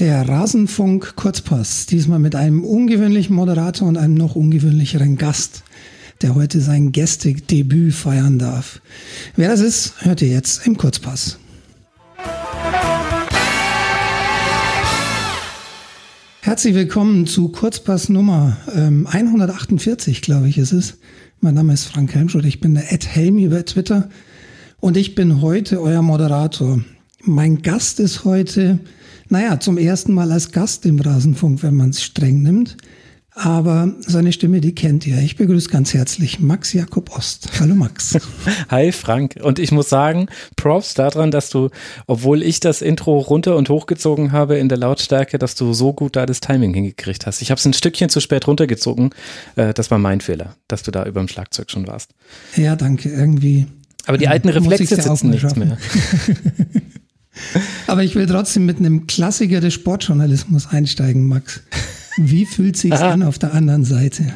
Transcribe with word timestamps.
Der 0.00 0.26
Rasenfunk 0.26 1.14
Kurzpass, 1.14 1.84
diesmal 1.84 2.18
mit 2.18 2.34
einem 2.34 2.64
ungewöhnlichen 2.64 3.36
Moderator 3.36 3.86
und 3.86 3.98
einem 3.98 4.14
noch 4.14 4.34
ungewöhnlicheren 4.34 5.18
Gast, 5.18 5.62
der 6.22 6.34
heute 6.34 6.62
sein 6.62 6.90
Gästedebüt 6.90 7.92
feiern 7.92 8.38
darf. 8.38 8.80
Wer 9.36 9.50
das 9.50 9.60
ist, 9.60 9.92
hört 9.98 10.22
ihr 10.22 10.28
jetzt 10.28 10.66
im 10.66 10.78
Kurzpass. 10.78 11.38
Herzlich 16.40 16.74
willkommen 16.74 17.26
zu 17.26 17.50
Kurzpass 17.50 18.08
Nummer 18.08 18.56
ähm, 18.74 19.06
148, 19.06 20.22
glaube 20.22 20.48
ich, 20.48 20.56
ist 20.56 20.72
es. 20.72 20.96
Mein 21.40 21.52
Name 21.52 21.74
ist 21.74 21.84
Frank 21.84 22.14
Helmschut, 22.14 22.46
ich 22.46 22.60
bin 22.60 22.72
der 22.72 22.90
Ed 22.90 23.06
Helmi 23.06 23.44
über 23.44 23.62
Twitter 23.66 24.08
und 24.78 24.96
ich 24.96 25.14
bin 25.14 25.42
heute 25.42 25.78
euer 25.82 26.00
Moderator. 26.00 26.80
Mein 27.22 27.60
Gast 27.60 28.00
ist 28.00 28.24
heute, 28.24 28.78
naja, 29.30 29.60
zum 29.60 29.78
ersten 29.78 30.12
Mal 30.12 30.30
als 30.32 30.52
Gast 30.52 30.84
im 30.86 31.00
Rasenfunk, 31.00 31.62
wenn 31.62 31.74
man 31.74 31.90
es 31.90 32.02
streng 32.02 32.42
nimmt. 32.42 32.76
Aber 33.32 33.92
seine 34.00 34.32
Stimme, 34.32 34.60
die 34.60 34.74
kennt 34.74 35.06
ihr. 35.06 35.18
Ich 35.18 35.36
begrüße 35.36 35.70
ganz 35.70 35.94
herzlich 35.94 36.40
Max 36.40 36.72
Jakob 36.72 37.16
Ost. 37.16 37.48
Hallo 37.60 37.76
Max. 37.76 38.18
Hi 38.68 38.90
Frank. 38.90 39.36
Und 39.40 39.60
ich 39.60 39.70
muss 39.70 39.88
sagen, 39.88 40.26
Props 40.56 40.94
daran, 40.94 41.30
dass 41.30 41.48
du, 41.48 41.70
obwohl 42.06 42.42
ich 42.42 42.58
das 42.58 42.82
Intro 42.82 43.18
runter 43.18 43.56
und 43.56 43.68
hochgezogen 43.68 44.32
habe 44.32 44.58
in 44.58 44.68
der 44.68 44.78
Lautstärke, 44.78 45.38
dass 45.38 45.54
du 45.54 45.72
so 45.72 45.92
gut 45.92 46.16
da 46.16 46.26
das 46.26 46.40
Timing 46.40 46.74
hingekriegt 46.74 47.24
hast. 47.24 47.40
Ich 47.40 47.52
habe 47.52 47.58
es 47.58 47.64
ein 47.64 47.72
Stückchen 47.72 48.10
zu 48.10 48.20
spät 48.20 48.48
runtergezogen. 48.48 49.10
Äh, 49.54 49.72
das 49.74 49.92
war 49.92 49.98
mein 49.98 50.20
Fehler, 50.20 50.56
dass 50.66 50.82
du 50.82 50.90
da 50.90 51.06
über 51.06 51.20
dem 51.20 51.28
Schlagzeug 51.28 51.70
schon 51.70 51.86
warst. 51.86 52.10
Ja, 52.56 52.74
danke. 52.74 53.08
Irgendwie. 53.08 53.68
Aber 54.06 54.18
die 54.18 54.28
alten 54.28 54.48
Reflexe 54.48 54.96
sitzen 55.00 55.30
nichts 55.30 55.54
mehr. 55.54 55.78
Aber 57.86 58.02
ich 58.02 58.14
will 58.14 58.26
trotzdem 58.26 58.66
mit 58.66 58.78
einem 58.78 59.06
Klassiker 59.06 59.60
des 59.60 59.74
Sportjournalismus 59.74 60.68
einsteigen, 60.68 61.26
Max. 61.26 61.62
Wie 62.16 62.44
fühlt 62.44 62.76
sich 62.76 62.92
an 62.92 63.22
auf 63.22 63.38
der 63.38 63.54
anderen 63.54 63.84
Seite? 63.84 64.34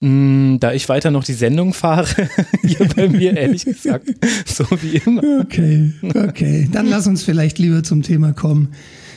Mm, 0.00 0.58
da 0.58 0.72
ich 0.72 0.88
weiter 0.88 1.10
noch 1.10 1.24
die 1.24 1.32
Sendung 1.32 1.72
fahre, 1.72 2.28
hier 2.62 2.86
bei 2.94 3.08
mir 3.08 3.36
ehrlich 3.36 3.64
gesagt, 3.64 4.08
so 4.44 4.64
wie 4.82 4.96
immer. 4.96 5.22
Okay, 5.40 5.92
okay. 6.14 6.68
Dann 6.70 6.86
lass 6.86 7.06
uns 7.06 7.22
vielleicht 7.22 7.58
lieber 7.58 7.82
zum 7.82 8.02
Thema 8.02 8.32
kommen. 8.32 8.72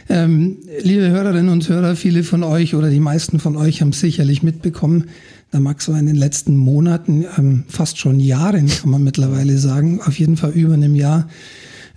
Ähm, 0.07 0.57
liebe 0.81 1.09
Hörerinnen 1.09 1.49
und 1.49 1.67
Hörer, 1.67 1.95
viele 1.95 2.23
von 2.23 2.43
euch 2.43 2.75
oder 2.75 2.89
die 2.89 2.99
meisten 2.99 3.39
von 3.39 3.55
euch 3.55 3.81
haben 3.81 3.91
sicherlich 3.91 4.41
mitbekommen, 4.41 5.05
da 5.51 5.59
Max 5.59 5.87
war 5.89 5.99
in 5.99 6.07
den 6.07 6.15
letzten 6.15 6.55
Monaten, 6.57 7.25
ähm, 7.37 7.63
fast 7.67 7.99
schon 7.99 8.19
Jahren, 8.19 8.67
kann 8.67 8.89
man 8.89 9.03
mittlerweile 9.03 9.57
sagen, 9.57 10.01
auf 10.01 10.17
jeden 10.17 10.37
Fall 10.37 10.51
über 10.51 10.73
einem 10.73 10.95
Jahr, 10.95 11.27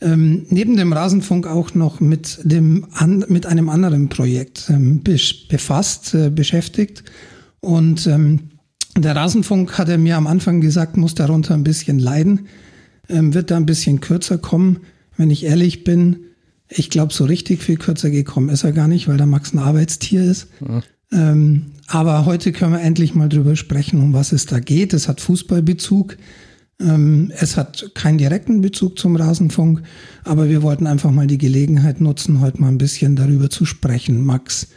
ähm, 0.03 0.47
neben 0.49 0.77
dem 0.77 0.93
Rasenfunk 0.93 1.47
auch 1.47 1.75
noch 1.75 2.01
mit 2.01 2.41
dem 2.43 2.87
an, 2.93 3.25
mit 3.29 3.47
einem 3.47 3.69
anderen 3.69 4.09
Projekt 4.09 4.69
ähm, 4.69 5.03
befasst, 5.03 6.15
äh, 6.15 6.31
beschäftigt. 6.31 7.05
Und 7.61 8.07
ähm, 8.07 8.51
der 8.97 9.17
Rasenfunk 9.17 9.79
hat 9.79 9.89
er 9.89 9.99
mir 9.99 10.17
am 10.17 10.27
Anfang 10.27 10.61
gesagt, 10.61 10.97
muss 10.97 11.15
darunter 11.15 11.55
ein 11.55 11.65
bisschen 11.65 11.99
leiden, 11.99 12.49
ähm, 13.09 13.33
wird 13.35 13.51
da 13.51 13.57
ein 13.57 13.67
bisschen 13.67 14.01
kürzer 14.01 14.39
kommen. 14.39 14.81
Wenn 15.17 15.31
ich 15.31 15.45
ehrlich 15.45 15.85
bin, 15.85 16.17
ich 16.69 16.91
glaube, 16.91 17.13
so 17.13 17.25
richtig 17.25 17.63
viel 17.63 17.77
kürzer 17.77 18.11
gekommen 18.11 18.49
ist 18.49 18.65
er 18.65 18.73
gar 18.73 18.89
nicht, 18.89 19.09
weil 19.09 19.17
der 19.17 19.27
Max 19.27 19.53
ein 19.53 19.59
Arbeitstier 19.59 20.25
ist. 20.25 20.49
Ja. 20.61 20.83
Ähm, 21.13 21.73
aber 21.87 22.25
heute 22.25 22.53
können 22.53 22.73
wir 22.73 22.81
endlich 22.81 23.15
mal 23.15 23.29
drüber 23.29 23.57
sprechen, 23.57 24.01
um 24.01 24.15
was 24.15 24.33
es 24.33 24.47
da 24.47 24.61
geht. 24.61 24.95
Es 24.95 25.09
hat 25.09 25.21
Fußballbezug. 25.21 26.17
Ähm, 26.81 27.33
es 27.37 27.57
hat 27.57 27.91
keinen 27.95 28.19
direkten 28.19 28.61
Bezug 28.61 28.99
zum 28.99 29.17
Rasenfunk, 29.17 29.83
aber 30.25 30.49
wir 30.49 30.63
wollten 30.63 30.87
einfach 30.87 31.11
mal 31.11 31.27
die 31.27 31.39
Gelegenheit 31.39 32.01
nutzen, 32.01 32.41
heute 32.41 32.61
mal 32.61 32.69
ein 32.69 32.79
bisschen 32.79 33.17
darüber 33.17 33.51
zu 33.51 33.65
sprechen. 33.65 34.25
Max, 34.25 34.69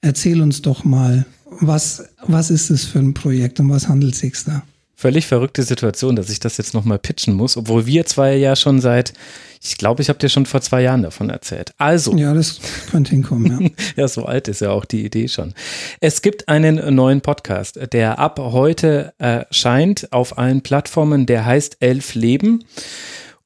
erzähl 0.00 0.40
uns 0.40 0.62
doch 0.62 0.84
mal, 0.84 1.26
was, 1.60 2.04
was 2.26 2.50
ist 2.50 2.70
es 2.70 2.84
für 2.84 3.00
ein 3.00 3.14
Projekt 3.14 3.60
und 3.60 3.70
was 3.70 3.88
handelt 3.88 4.14
es 4.14 4.20
sich 4.20 4.44
da? 4.44 4.62
Völlig 5.00 5.26
verrückte 5.26 5.62
Situation, 5.62 6.14
dass 6.14 6.28
ich 6.28 6.40
das 6.40 6.58
jetzt 6.58 6.74
nochmal 6.74 6.98
pitchen 6.98 7.32
muss, 7.32 7.56
obwohl 7.56 7.86
wir 7.86 8.04
zwei 8.04 8.36
ja 8.36 8.54
schon 8.54 8.82
seit, 8.82 9.14
ich 9.62 9.78
glaube, 9.78 10.02
ich 10.02 10.10
habe 10.10 10.18
dir 10.18 10.28
schon 10.28 10.44
vor 10.44 10.60
zwei 10.60 10.82
Jahren 10.82 11.02
davon 11.02 11.30
erzählt. 11.30 11.72
Also. 11.78 12.14
Ja, 12.18 12.34
das 12.34 12.60
könnte 12.90 13.12
hinkommen, 13.12 13.62
ja. 13.62 13.70
ja, 14.02 14.08
so 14.08 14.26
alt 14.26 14.46
ist 14.48 14.60
ja 14.60 14.72
auch 14.72 14.84
die 14.84 15.02
Idee 15.02 15.28
schon. 15.28 15.54
Es 16.00 16.20
gibt 16.20 16.50
einen 16.50 16.94
neuen 16.94 17.22
Podcast, 17.22 17.80
der 17.94 18.18
ab 18.18 18.38
heute 18.38 19.14
erscheint 19.16 20.12
auf 20.12 20.36
allen 20.36 20.60
Plattformen, 20.60 21.24
der 21.24 21.46
heißt 21.46 21.78
Elf 21.80 22.14
Leben. 22.14 22.64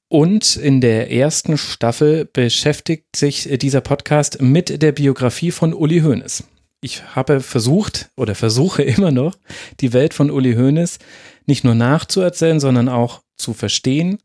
Und 0.09 0.57
in 0.57 0.81
der 0.81 1.13
ersten 1.13 1.57
Staffel 1.57 2.25
beschäftigt 2.25 3.15
sich 3.15 3.49
dieser 3.61 3.81
Podcast 3.81 4.43
mit 4.43 4.83
der 4.83 4.91
Biografie 4.91 5.53
von 5.53 5.73
Uli 5.73 6.01
Hoeneß. 6.01 6.43
Ich 6.85 7.17
habe 7.17 7.41
versucht 7.41 8.11
oder 8.15 8.35
versuche 8.35 8.83
immer 8.95 9.11
noch, 9.11 9.35
die 9.81 9.95
Welt 9.95 10.13
von 10.13 10.31
Uli 10.31 10.55
Hoeneß 10.55 10.99
nicht 11.47 11.65
nur 11.65 11.75
nachzuerzählen, 11.75 12.61
sondern 12.61 12.91
auch 12.91 13.23
zu 13.39 13.55
verstehen 13.55 14.19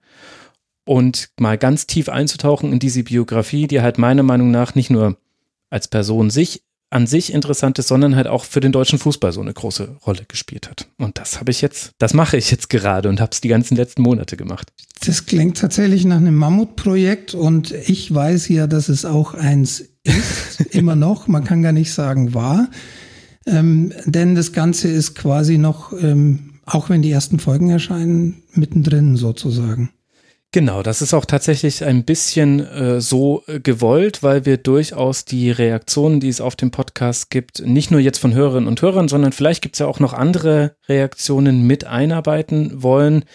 und 0.83 1.29
mal 1.39 1.57
ganz 1.57 1.87
tief 1.87 2.09
einzutauchen 2.09 2.73
in 2.73 2.79
diese 2.79 3.03
Biografie, 3.03 3.67
die 3.67 3.79
halt 3.79 3.97
meiner 3.97 4.23
Meinung 4.23 4.51
nach 4.51 4.75
nicht 4.75 4.89
nur 4.89 5.15
als 5.69 5.87
Person 5.87 6.29
sich 6.29 6.63
an 6.89 7.07
sich 7.07 7.31
interessant 7.31 7.79
ist, 7.79 7.87
sondern 7.87 8.17
halt 8.17 8.27
auch 8.27 8.43
für 8.43 8.59
den 8.59 8.73
deutschen 8.73 8.99
Fußball 8.99 9.31
so 9.31 9.39
eine 9.39 9.53
große 9.53 9.97
Rolle 10.05 10.25
gespielt 10.27 10.69
hat. 10.69 10.89
Und 10.97 11.17
das 11.17 11.39
habe 11.39 11.51
ich 11.51 11.61
jetzt, 11.61 11.91
das 11.99 12.13
mache 12.13 12.35
ich 12.35 12.51
jetzt 12.51 12.69
gerade 12.69 13.07
und 13.07 13.21
habe 13.21 13.31
es 13.31 13.39
die 13.39 13.47
ganzen 13.47 13.77
letzten 13.77 14.01
Monate 14.01 14.35
gemacht. 14.35 14.73
Das 15.05 15.25
klingt 15.25 15.59
tatsächlich 15.59 16.03
nach 16.03 16.17
einem 16.17 16.35
Mammutprojekt 16.35 17.35
und 17.35 17.71
ich 17.71 18.13
weiß 18.13 18.49
ja, 18.49 18.67
dass 18.67 18.89
es 18.89 19.05
auch 19.05 19.33
eins 19.33 19.85
ist, 20.09 20.75
immer 20.75 20.95
noch. 20.95 21.27
Man 21.27 21.43
kann 21.43 21.61
gar 21.61 21.71
nicht 21.71 21.93
sagen 21.93 22.33
war, 22.33 22.69
ähm, 23.45 23.93
denn 24.05 24.35
das 24.35 24.53
Ganze 24.53 24.87
ist 24.87 25.15
quasi 25.15 25.57
noch 25.57 25.93
ähm, 25.93 26.49
auch 26.73 26.89
wenn 26.89 27.01
die 27.01 27.11
ersten 27.11 27.39
Folgen 27.39 27.69
erscheinen, 27.69 28.43
mittendrin 28.53 29.15
sozusagen. 29.15 29.89
Genau, 30.51 30.81
das 30.81 31.03
ist 31.03 31.13
auch 31.13 31.25
tatsächlich 31.25 31.83
ein 31.83 32.05
bisschen 32.05 32.59
äh, 32.59 33.01
so 33.01 33.43
äh, 33.45 33.59
gewollt, 33.59 34.23
weil 34.23 34.45
wir 34.45 34.57
durchaus 34.57 35.23
die 35.23 35.51
Reaktionen, 35.51 36.19
die 36.19 36.27
es 36.27 36.41
auf 36.41 36.55
dem 36.55 36.71
Podcast 36.71 37.29
gibt, 37.29 37.63
nicht 37.65 37.91
nur 37.91 37.99
jetzt 37.99 38.17
von 38.17 38.33
Hörerinnen 38.33 38.67
und 38.67 38.81
Hörern, 38.81 39.07
sondern 39.07 39.31
vielleicht 39.31 39.61
gibt 39.61 39.75
es 39.75 39.79
ja 39.79 39.85
auch 39.85 39.99
noch 39.99 40.13
andere 40.13 40.75
Reaktionen 40.87 41.67
mit 41.67 41.85
einarbeiten 41.85 42.81
wollen. 42.81 43.25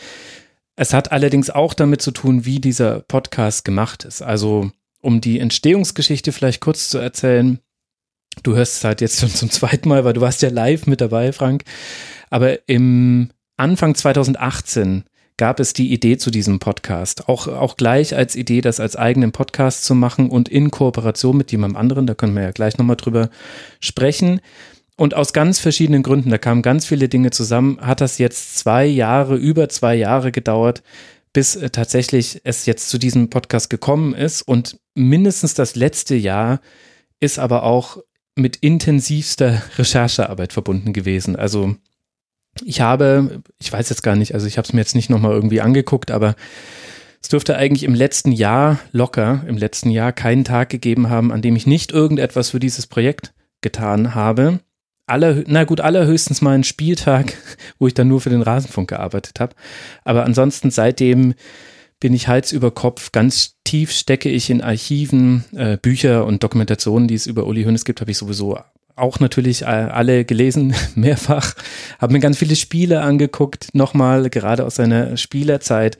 Es 0.75 0.93
hat 0.93 1.13
allerdings 1.13 1.51
auch 1.51 1.73
damit 1.73 2.03
zu 2.03 2.11
tun, 2.11 2.47
wie 2.47 2.59
dieser 2.59 3.01
Podcast 3.01 3.65
gemacht 3.65 4.05
ist. 4.05 4.21
Also, 4.21 4.73
um 5.05 5.21
die 5.21 5.39
Entstehungsgeschichte 5.39 6.33
vielleicht 6.33 6.61
kurz 6.61 6.89
zu 6.89 6.99
erzählen. 6.99 7.59
Du 8.43 8.57
hörst 8.57 8.79
es 8.79 8.85
halt 8.85 9.01
jetzt 9.01 9.21
schon 9.21 9.29
zum 9.29 9.51
zweiten 9.51 9.89
Mal, 9.89 10.05
weil 10.05 10.15
du 10.15 10.21
warst 10.21 10.43
ja 10.43 10.49
live 10.49 10.87
mit 10.87 11.01
dabei, 11.01 11.33
Frank. 11.33 11.65
Aber 12.31 12.69
im 12.69 13.31
Anfang 13.57 13.95
2018 13.95 15.05
gab 15.37 15.61
es 15.61 15.73
die 15.73 15.93
Idee 15.93 16.17
zu 16.17 16.31
diesem 16.31 16.59
Podcast. 16.59 17.29
Auch, 17.29 17.49
auch 17.49 17.77
gleich 17.77 18.17
als 18.17 18.37
Idee, 18.37 18.61
das 18.61 18.81
als 18.81 18.97
eigenen 18.97 19.33
Podcast 19.33 19.85
zu 19.85 19.95
machen 19.95 20.31
und 20.31 20.49
in 20.49 20.71
Kooperation 20.71 21.37
mit 21.37 21.53
jemandem 21.53 21.77
anderen. 21.77 22.07
Da 22.07 22.15
können 22.15 22.35
wir 22.35 22.43
ja 22.43 22.53
gleich 22.53 22.79
nochmal 22.79 22.97
drüber 22.97 23.31
sprechen. 23.81 24.41
Und 24.97 25.15
aus 25.15 25.33
ganz 25.33 25.59
verschiedenen 25.59 26.05
Gründen, 26.05 26.31
da 26.31 26.39
kamen 26.39 26.63
ganz 26.63 26.87
viele 26.87 27.09
Dinge 27.09 27.31
zusammen, 27.31 27.79
hat 27.81 28.01
das 28.01 28.19
jetzt 28.19 28.59
zwei 28.59 28.87
Jahre, 28.87 29.35
über 29.35 29.69
zwei 29.69 29.97
Jahre 29.97 30.31
gedauert, 30.31 30.85
bis 31.35 31.57
äh, 31.57 31.69
tatsächlich 31.69 32.41
es 32.45 32.65
jetzt 32.65 32.89
zu 32.89 32.97
diesem 32.97 33.29
Podcast 33.29 33.69
gekommen 33.69 34.15
ist. 34.15 34.41
Und 34.41 34.79
mindestens 34.95 35.53
das 35.53 35.75
letzte 35.77 36.15
Jahr 36.15 36.61
ist 37.21 37.39
aber 37.39 37.65
auch 37.65 37.99
mit 38.37 38.57
intensivster 38.57 39.63
Recherchearbeit 39.77 40.55
verbunden 40.55 40.95
gewesen. 40.95 41.37
Also 41.37 41.77
ich 42.65 42.81
habe, 42.81 43.43
ich 43.61 43.71
weiß 43.71 43.91
jetzt 43.91 44.03
gar 44.03 44.17
nicht, 44.17 44.33
also 44.33 44.47
ich 44.47 44.57
habe 44.57 44.67
es 44.67 44.73
mir 44.73 44.81
jetzt 44.81 44.95
nicht 44.95 45.11
nochmal 45.11 45.33
irgendwie 45.33 45.61
angeguckt, 45.61 46.11
aber 46.11 46.37
es 47.21 47.29
dürfte 47.29 47.57
eigentlich 47.57 47.83
im 47.83 47.95
letzten 47.95 48.33
Jahr 48.33 48.79
locker, 48.93 49.45
im 49.49 49.57
letzten 49.57 49.91
Jahr 49.91 50.13
keinen 50.13 50.45
Tag 50.45 50.69
gegeben 50.69 51.11
haben, 51.11 51.33
an 51.33 51.43
dem 51.43 51.57
ich 51.57 51.67
nicht 51.67 51.91
irgendetwas 51.91 52.51
für 52.51 52.61
dieses 52.61 52.87
Projekt 52.87 53.35
getan 53.61 54.15
habe. 54.15 54.61
Aller, 55.07 55.45
na 55.47 55.65
gut, 55.65 55.81
allerhöchstens 55.81 56.41
mal 56.41 56.55
einen 56.55 56.65
Spieltag, 56.65 57.35
wo 57.79 57.87
ich 57.87 57.95
dann 57.95 58.09
nur 58.09 58.21
für 58.21 58.31
den 58.31 58.43
Rasenfunk 58.43 58.89
gearbeitet 58.89 59.41
habe. 59.41 59.55
Aber 60.05 60.25
ansonsten 60.25 60.71
seitdem 60.71 61.35
bin 62.01 62.15
ich 62.15 62.29
Hals 62.29 62.53
über 62.53 62.71
Kopf. 62.71 63.13
Ganz 63.13 63.57
tief 63.65 63.93
stecke 63.93 64.29
ich 64.29 64.51
in 64.51 64.63
Archiven, 64.63 65.45
äh, 65.55 65.77
Bücher 65.77 66.25
und 66.27 66.43
Dokumentationen, 66.43 67.09
die 67.09 67.15
es 67.15 67.27
über 67.27 67.47
Uli 67.47 67.65
Hoeneß 67.65 67.85
gibt, 67.85 68.01
habe 68.01 68.11
ich 68.11 68.19
sowieso 68.19 68.59
auch 68.97 69.21
natürlich 69.21 69.67
alle 69.67 70.25
gelesen, 70.25 70.75
mehrfach, 70.95 71.55
habe 71.99 72.13
mir 72.13 72.21
ganz 72.21 72.39
viele 72.39 72.57
Spiele 72.57 73.01
angeguckt, 73.01 73.75
nochmal, 73.75 74.31
gerade 74.31 74.65
aus 74.65 74.77
seiner 74.77 75.17
Spielerzeit 75.17 75.99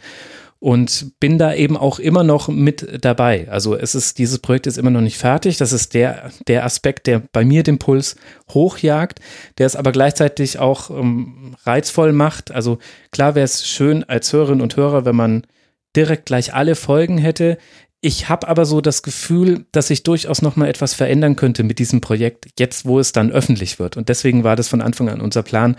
und 0.65 1.21
bin 1.21 1.37
da 1.37 1.53
eben 1.53 1.77
auch 1.77 1.99
immer 1.99 2.25
noch 2.25 2.49
mit 2.49 3.05
dabei. 3.05 3.47
Also 3.51 3.77
es 3.77 3.95
ist, 3.95 4.17
dieses 4.17 4.39
Projekt 4.39 4.67
ist 4.67 4.79
immer 4.79 4.89
noch 4.89 5.03
nicht 5.03 5.19
fertig. 5.19 5.59
Das 5.59 5.75
ist 5.75 5.93
der, 5.93 6.31
der 6.49 6.65
Aspekt, 6.65 7.07
der 7.07 7.21
bei 7.33 7.45
mir 7.45 7.63
den 7.63 7.79
Puls 7.79 8.17
hochjagt, 8.49 9.21
der 9.59 9.67
es 9.67 9.77
aber 9.77 9.93
gleichzeitig 9.93 10.59
auch 10.59 10.89
ähm, 10.89 11.55
reizvoll 11.65 12.15
macht. 12.15 12.51
Also 12.51 12.79
klar 13.11 13.35
wäre 13.35 13.45
es 13.45 13.69
schön 13.69 14.05
als 14.05 14.33
Hörerin 14.33 14.63
und 14.63 14.75
Hörer, 14.75 15.05
wenn 15.05 15.17
man 15.17 15.47
direkt 15.95 16.25
gleich 16.25 16.55
alle 16.55 16.77
Folgen 16.77 17.19
hätte 17.19 17.59
ich 18.07 18.29
habe 18.29 18.49
aber 18.49 18.67
so 18.67 18.83
das 18.83 19.03
Gefühl, 19.03 19.65
dass 19.73 19.87
sich 19.87 20.03
durchaus 20.03 20.43
noch 20.43 20.57
mal 20.57 20.69
etwas 20.69 20.93
verändern 20.93 21.37
könnte 21.37 21.63
mit 21.63 21.79
diesem 21.79 22.03
Projekt, 22.03 22.49
jetzt 22.59 22.85
wo 22.85 23.01
es 23.01 23.13
dann 23.13 23.33
öffentlich 23.33 23.79
wird. 23.79 23.97
Und 23.97 24.11
deswegen 24.11 24.45
war 24.45 24.57
das 24.57 24.69
von 24.69 24.83
Anfang 24.83 25.09
an 25.09 25.23
unser 25.23 25.43
Plan. 25.43 25.77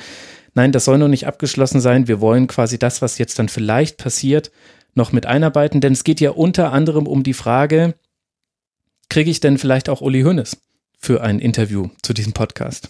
Nein, 0.56 0.72
das 0.72 0.86
soll 0.86 0.98
noch 0.98 1.08
nicht 1.08 1.28
abgeschlossen 1.28 1.82
sein. 1.82 2.08
Wir 2.08 2.22
wollen 2.22 2.48
quasi 2.48 2.80
das, 2.80 3.04
was 3.04 3.20
jetzt 3.20 3.38
dann 3.38 3.48
vielleicht 3.48 3.98
passiert, 3.98 4.52
noch 4.96 5.12
mit 5.12 5.26
einarbeiten, 5.26 5.82
denn 5.82 5.94
es 5.94 6.04
geht 6.04 6.22
ja 6.22 6.32
unter 6.32 6.72
anderem 6.72 7.06
um 7.06 7.24
die 7.24 7.34
Frage, 7.34 7.96
kriege 9.10 9.30
ich 9.30 9.40
denn 9.40 9.58
vielleicht 9.58 9.90
auch 9.90 10.02
Uli 10.02 10.24
Hoeneß 10.24 10.58
für 10.98 11.22
ein 11.22 11.40
Interview 11.40 11.90
zu 12.02 12.14
diesem 12.14 12.34
Podcast? 12.34 12.90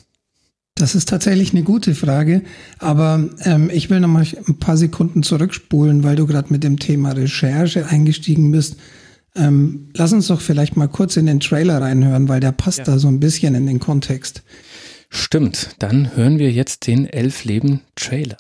Das 0.75 0.93
ist 0.93 1.07
tatsächlich 1.07 1.53
eine 1.53 1.63
gute 1.63 1.95
Frage, 1.95 2.41
aber 2.79 3.29
ähm, 3.45 3.69
ich 3.73 3.89
will 3.89 4.01
noch 4.01 4.09
mal 4.09 4.25
ein 4.47 4.59
paar 4.59 4.75
Sekunden 4.75 5.23
zurückspulen, 5.23 6.03
weil 6.03 6.17
du 6.17 6.27
gerade 6.27 6.51
mit 6.51 6.65
dem 6.65 6.79
Thema 6.79 7.13
Recherche 7.13 7.87
eingestiegen 7.87 8.51
bist. 8.51 8.75
Ähm, 9.35 9.89
lass 9.95 10.11
uns 10.11 10.27
doch 10.27 10.41
vielleicht 10.41 10.75
mal 10.75 10.87
kurz 10.87 11.15
in 11.15 11.27
den 11.27 11.39
Trailer 11.39 11.81
reinhören, 11.81 12.27
weil 12.27 12.41
der 12.41 12.51
passt 12.51 12.79
ja. 12.79 12.83
da 12.83 12.99
so 12.99 13.07
ein 13.07 13.21
bisschen 13.21 13.55
in 13.55 13.67
den 13.67 13.79
Kontext. 13.79 14.43
Stimmt, 15.09 15.75
dann 15.79 16.15
hören 16.15 16.39
wir 16.39 16.51
jetzt 16.51 16.87
den 16.87 17.05
Elf-Leben-Trailer. 17.05 18.37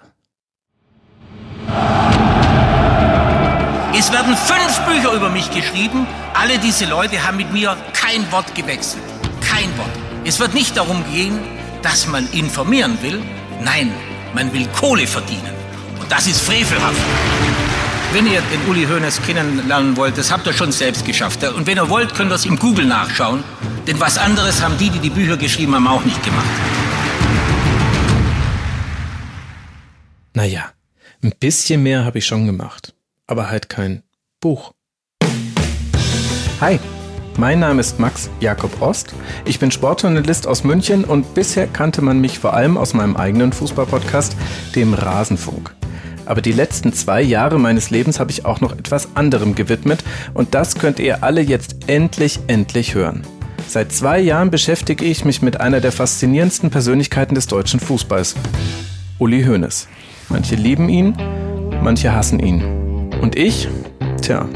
Es 3.97 4.11
werden 4.11 4.35
fünf 4.35 4.79
Bücher 4.81 5.13
über 5.13 5.29
mich 5.29 5.49
geschrieben. 5.51 6.05
Alle 6.33 6.59
diese 6.59 6.83
Leute 6.83 7.25
haben 7.25 7.37
mit 7.37 7.53
mir 7.53 7.77
kein 7.93 8.29
Wort 8.29 8.53
gewechselt. 8.53 9.01
Kein 9.39 9.75
Wort. 9.77 9.89
Es 10.25 10.37
wird 10.37 10.53
nicht 10.53 10.75
darum 10.75 11.01
gehen, 11.13 11.39
dass 11.81 12.05
man 12.07 12.27
informieren 12.33 12.97
will. 13.01 13.23
Nein, 13.63 13.93
man 14.33 14.51
will 14.51 14.67
Kohle 14.77 15.07
verdienen. 15.07 15.53
Und 15.97 16.11
das 16.11 16.27
ist 16.27 16.41
frevelhaft. 16.41 16.99
Wenn 18.11 18.27
ihr 18.27 18.41
den 18.41 18.69
Uli 18.69 18.85
Hoeneß 18.85 19.21
kennenlernen 19.21 19.95
wollt, 19.95 20.17
das 20.17 20.29
habt 20.29 20.45
ihr 20.45 20.53
schon 20.53 20.73
selbst 20.73 21.05
geschafft. 21.05 21.41
Und 21.45 21.65
wenn 21.65 21.77
ihr 21.77 21.89
wollt, 21.89 22.13
könnt 22.15 22.31
ihr 22.33 22.35
es 22.35 22.45
im 22.45 22.59
Google 22.59 22.85
nachschauen. 22.85 23.45
Denn 23.87 23.97
was 24.01 24.17
anderes 24.17 24.61
haben 24.61 24.77
die, 24.77 24.89
die 24.89 24.99
die 24.99 25.09
Bücher 25.09 25.37
geschrieben 25.37 25.73
haben, 25.73 25.87
auch 25.87 26.03
nicht 26.03 26.21
gemacht. 26.21 26.45
Naja, 30.33 30.65
ein 31.23 31.31
bisschen 31.39 31.81
mehr 31.81 32.03
habe 32.03 32.17
ich 32.17 32.25
schon 32.25 32.45
gemacht. 32.45 32.94
Aber 33.27 33.49
halt 33.49 33.69
kein 33.69 34.03
Buch. 34.39 34.73
Hi, 36.61 36.79
mein 37.37 37.59
Name 37.59 37.81
ist 37.81 37.99
Max 37.99 38.29
Jakob 38.39 38.81
Ost. 38.81 39.13
Ich 39.45 39.59
bin 39.59 39.71
Sportjournalist 39.71 40.47
aus 40.47 40.63
München 40.63 41.03
und 41.03 41.33
bisher 41.33 41.67
kannte 41.67 42.01
man 42.01 42.21
mich 42.21 42.39
vor 42.39 42.53
allem 42.53 42.77
aus 42.77 42.93
meinem 42.93 43.15
eigenen 43.15 43.51
Fußballpodcast, 43.51 44.35
dem 44.75 44.93
Rasenfunk. 44.93 45.75
Aber 46.25 46.41
die 46.41 46.51
letzten 46.51 46.93
zwei 46.93 47.21
Jahre 47.21 47.59
meines 47.59 47.89
Lebens 47.89 48.19
habe 48.19 48.31
ich 48.31 48.45
auch 48.45 48.61
noch 48.61 48.71
etwas 48.71 49.15
anderem 49.15 49.55
gewidmet 49.55 50.03
und 50.33 50.55
das 50.55 50.75
könnt 50.75 50.99
ihr 50.99 51.23
alle 51.23 51.41
jetzt 51.41 51.87
endlich, 51.87 52.39
endlich 52.47 52.95
hören. 52.95 53.23
Seit 53.67 53.91
zwei 53.91 54.19
Jahren 54.19 54.51
beschäftige 54.51 55.03
ich 55.03 55.25
mich 55.25 55.41
mit 55.41 55.59
einer 55.59 55.81
der 55.81 55.91
faszinierendsten 55.91 56.69
Persönlichkeiten 56.69 57.35
des 57.35 57.47
deutschen 57.47 57.79
Fußballs, 57.79 58.35
Uli 59.17 59.43
Hoeneß. 59.43 59.87
Manche 60.29 60.55
lieben 60.55 60.89
ihn, 60.89 61.15
manche 61.81 62.13
hassen 62.13 62.39
ihn. 62.39 62.84
Und 63.21 63.35
ich? 63.35 63.67
Tja, 64.21 64.47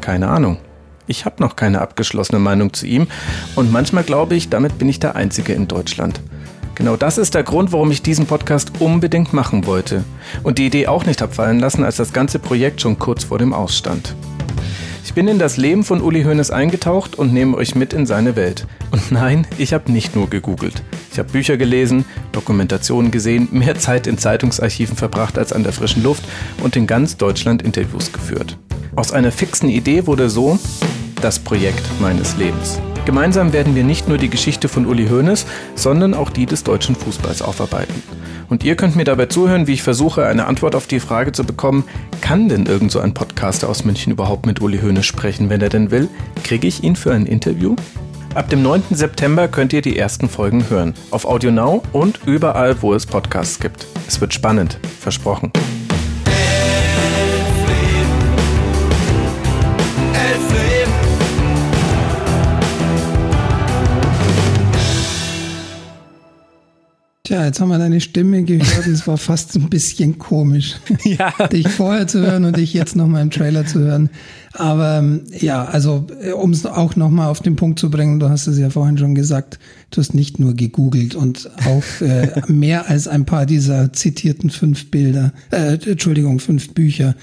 keine 0.00 0.28
Ahnung. 0.28 0.58
Ich 1.06 1.24
habe 1.24 1.42
noch 1.42 1.56
keine 1.56 1.80
abgeschlossene 1.80 2.38
Meinung 2.38 2.72
zu 2.72 2.86
ihm 2.86 3.08
und 3.56 3.72
manchmal 3.72 4.04
glaube 4.04 4.36
ich, 4.36 4.48
damit 4.48 4.78
bin 4.78 4.88
ich 4.88 5.00
der 5.00 5.16
Einzige 5.16 5.52
in 5.52 5.66
Deutschland. 5.66 6.20
Genau 6.76 6.96
das 6.96 7.18
ist 7.18 7.34
der 7.34 7.42
Grund, 7.42 7.72
warum 7.72 7.90
ich 7.90 8.00
diesen 8.00 8.26
Podcast 8.26 8.72
unbedingt 8.78 9.32
machen 9.32 9.66
wollte 9.66 10.04
und 10.42 10.58
die 10.58 10.66
Idee 10.66 10.86
auch 10.86 11.04
nicht 11.04 11.20
abfallen 11.20 11.58
lassen, 11.58 11.84
als 11.84 11.96
das 11.96 12.12
ganze 12.12 12.38
Projekt 12.38 12.80
schon 12.80 12.98
kurz 12.98 13.24
vor 13.24 13.38
dem 13.38 13.52
Ausstand. 13.52 14.14
Ich 15.04 15.14
bin 15.14 15.28
in 15.28 15.38
das 15.38 15.56
Leben 15.56 15.84
von 15.84 16.00
Uli 16.00 16.22
Hoeneß 16.22 16.50
eingetaucht 16.50 17.16
und 17.16 17.32
nehme 17.32 17.56
euch 17.56 17.74
mit 17.74 17.92
in 17.92 18.06
seine 18.06 18.36
Welt. 18.36 18.66
Und 18.90 19.10
nein, 19.10 19.46
ich 19.58 19.72
habe 19.72 19.90
nicht 19.90 20.14
nur 20.14 20.30
gegoogelt. 20.30 20.82
Ich 21.12 21.18
habe 21.18 21.30
Bücher 21.30 21.56
gelesen, 21.56 22.04
Dokumentationen 22.32 23.10
gesehen, 23.10 23.48
mehr 23.50 23.76
Zeit 23.76 24.06
in 24.06 24.18
Zeitungsarchiven 24.18 24.96
verbracht 24.96 25.38
als 25.38 25.52
an 25.52 25.64
der 25.64 25.72
frischen 25.72 26.02
Luft 26.02 26.24
und 26.62 26.76
in 26.76 26.86
ganz 26.86 27.16
Deutschland 27.16 27.62
Interviews 27.62 28.12
geführt. 28.12 28.56
Aus 28.94 29.12
einer 29.12 29.32
fixen 29.32 29.68
Idee 29.68 30.06
wurde 30.06 30.28
so 30.30 30.58
das 31.20 31.38
Projekt 31.38 31.82
meines 32.00 32.36
Lebens. 32.36 32.80
Gemeinsam 33.06 33.52
werden 33.52 33.74
wir 33.74 33.84
nicht 33.84 34.08
nur 34.08 34.18
die 34.18 34.28
Geschichte 34.28 34.68
von 34.68 34.86
Uli 34.86 35.08
Hoeneß, 35.08 35.46
sondern 35.74 36.14
auch 36.14 36.30
die 36.30 36.46
des 36.46 36.64
deutschen 36.64 36.94
Fußballs 36.94 37.42
aufarbeiten. 37.42 38.02
Und 38.48 38.64
ihr 38.64 38.76
könnt 38.76 38.96
mir 38.96 39.04
dabei 39.04 39.26
zuhören, 39.26 39.66
wie 39.66 39.72
ich 39.72 39.82
versuche, 39.82 40.26
eine 40.26 40.46
Antwort 40.46 40.74
auf 40.74 40.86
die 40.86 41.00
Frage 41.00 41.32
zu 41.32 41.44
bekommen, 41.44 41.84
kann 42.20 42.48
denn 42.48 42.66
irgend 42.66 42.90
so 42.92 43.00
ein 43.00 43.14
Podcaster 43.14 43.68
aus 43.68 43.84
München 43.84 44.12
überhaupt 44.12 44.44
mit 44.44 44.60
Uli 44.60 44.80
Hoeneß 44.80 45.06
sprechen, 45.06 45.48
wenn 45.48 45.60
er 45.60 45.68
denn 45.68 45.90
will? 45.90 46.08
Kriege 46.44 46.66
ich 46.66 46.82
ihn 46.82 46.96
für 46.96 47.12
ein 47.12 47.26
Interview? 47.26 47.76
Ab 48.34 48.48
dem 48.48 48.62
9. 48.62 48.82
September 48.90 49.48
könnt 49.48 49.72
ihr 49.72 49.82
die 49.82 49.98
ersten 49.98 50.28
Folgen 50.28 50.68
hören. 50.70 50.94
Auf 51.10 51.24
Audio 51.24 51.50
Now 51.50 51.82
und 51.92 52.20
überall, 52.26 52.80
wo 52.80 52.94
es 52.94 53.06
Podcasts 53.06 53.58
gibt. 53.58 53.86
Es 54.06 54.20
wird 54.20 54.34
spannend. 54.34 54.78
Versprochen. 55.00 55.52
Tja, 67.30 67.44
jetzt 67.44 67.60
haben 67.60 67.68
wir 67.68 67.78
deine 67.78 68.00
Stimme 68.00 68.42
gehört 68.42 68.88
und 68.88 68.92
es 68.92 69.06
war 69.06 69.16
fast 69.16 69.54
ein 69.54 69.70
bisschen 69.70 70.18
komisch, 70.18 70.74
ja. 71.04 71.32
dich 71.46 71.68
vorher 71.68 72.08
zu 72.08 72.26
hören 72.26 72.44
und 72.44 72.56
dich 72.56 72.74
jetzt 72.74 72.96
nochmal 72.96 73.22
im 73.22 73.30
Trailer 73.30 73.64
zu 73.64 73.78
hören. 73.78 74.10
Aber 74.54 74.98
ähm, 74.98 75.22
ja, 75.38 75.64
also 75.64 76.08
äh, 76.20 76.32
um 76.32 76.50
es 76.50 76.66
auch 76.66 76.96
nochmal 76.96 77.28
auf 77.28 77.38
den 77.38 77.54
Punkt 77.54 77.78
zu 77.78 77.88
bringen, 77.88 78.18
du 78.18 78.28
hast 78.28 78.48
es 78.48 78.58
ja 78.58 78.68
vorhin 78.68 78.98
schon 78.98 79.14
gesagt, 79.14 79.60
du 79.92 80.00
hast 80.00 80.12
nicht 80.12 80.40
nur 80.40 80.54
gegoogelt 80.54 81.14
und 81.14 81.48
auch 81.66 82.04
äh, 82.04 82.32
mehr 82.48 82.90
als 82.90 83.06
ein 83.06 83.26
paar 83.26 83.46
dieser 83.46 83.92
zitierten 83.92 84.50
fünf 84.50 84.90
Bilder, 84.90 85.32
äh, 85.52 85.78
Entschuldigung, 85.88 86.40
fünf 86.40 86.74
Bücher 86.74 87.14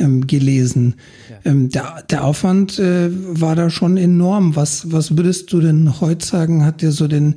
ähm, 0.00 0.26
gelesen. 0.26 0.96
Ja. 1.30 1.52
Ähm, 1.52 1.68
der, 1.68 2.02
der 2.10 2.24
Aufwand 2.24 2.80
äh, 2.80 3.10
war 3.12 3.54
da 3.54 3.70
schon 3.70 3.96
enorm. 3.96 4.56
Was, 4.56 4.90
was 4.90 5.16
würdest 5.16 5.52
du 5.52 5.60
denn 5.60 6.00
heute 6.00 6.26
sagen, 6.26 6.64
hat 6.64 6.82
dir 6.82 6.90
so 6.90 7.06
den 7.06 7.36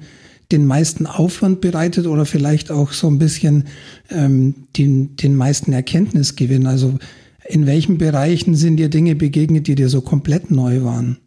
den 0.51 0.65
meisten 0.65 1.05
Aufwand 1.05 1.61
bereitet 1.61 2.07
oder 2.07 2.25
vielleicht 2.25 2.71
auch 2.71 2.91
so 2.91 3.07
ein 3.07 3.19
bisschen 3.19 3.65
ähm, 4.09 4.67
den, 4.77 5.15
den 5.15 5.35
meisten 5.35 5.73
Erkenntnisgewinn? 5.73 6.67
Also 6.67 6.97
in 7.47 7.65
welchen 7.65 7.97
Bereichen 7.97 8.55
sind 8.55 8.77
dir 8.77 8.89
Dinge 8.89 9.15
begegnet, 9.15 9.67
die 9.67 9.75
dir 9.75 9.89
so 9.89 10.01
komplett 10.01 10.51
neu 10.51 10.83
waren? 10.83 11.17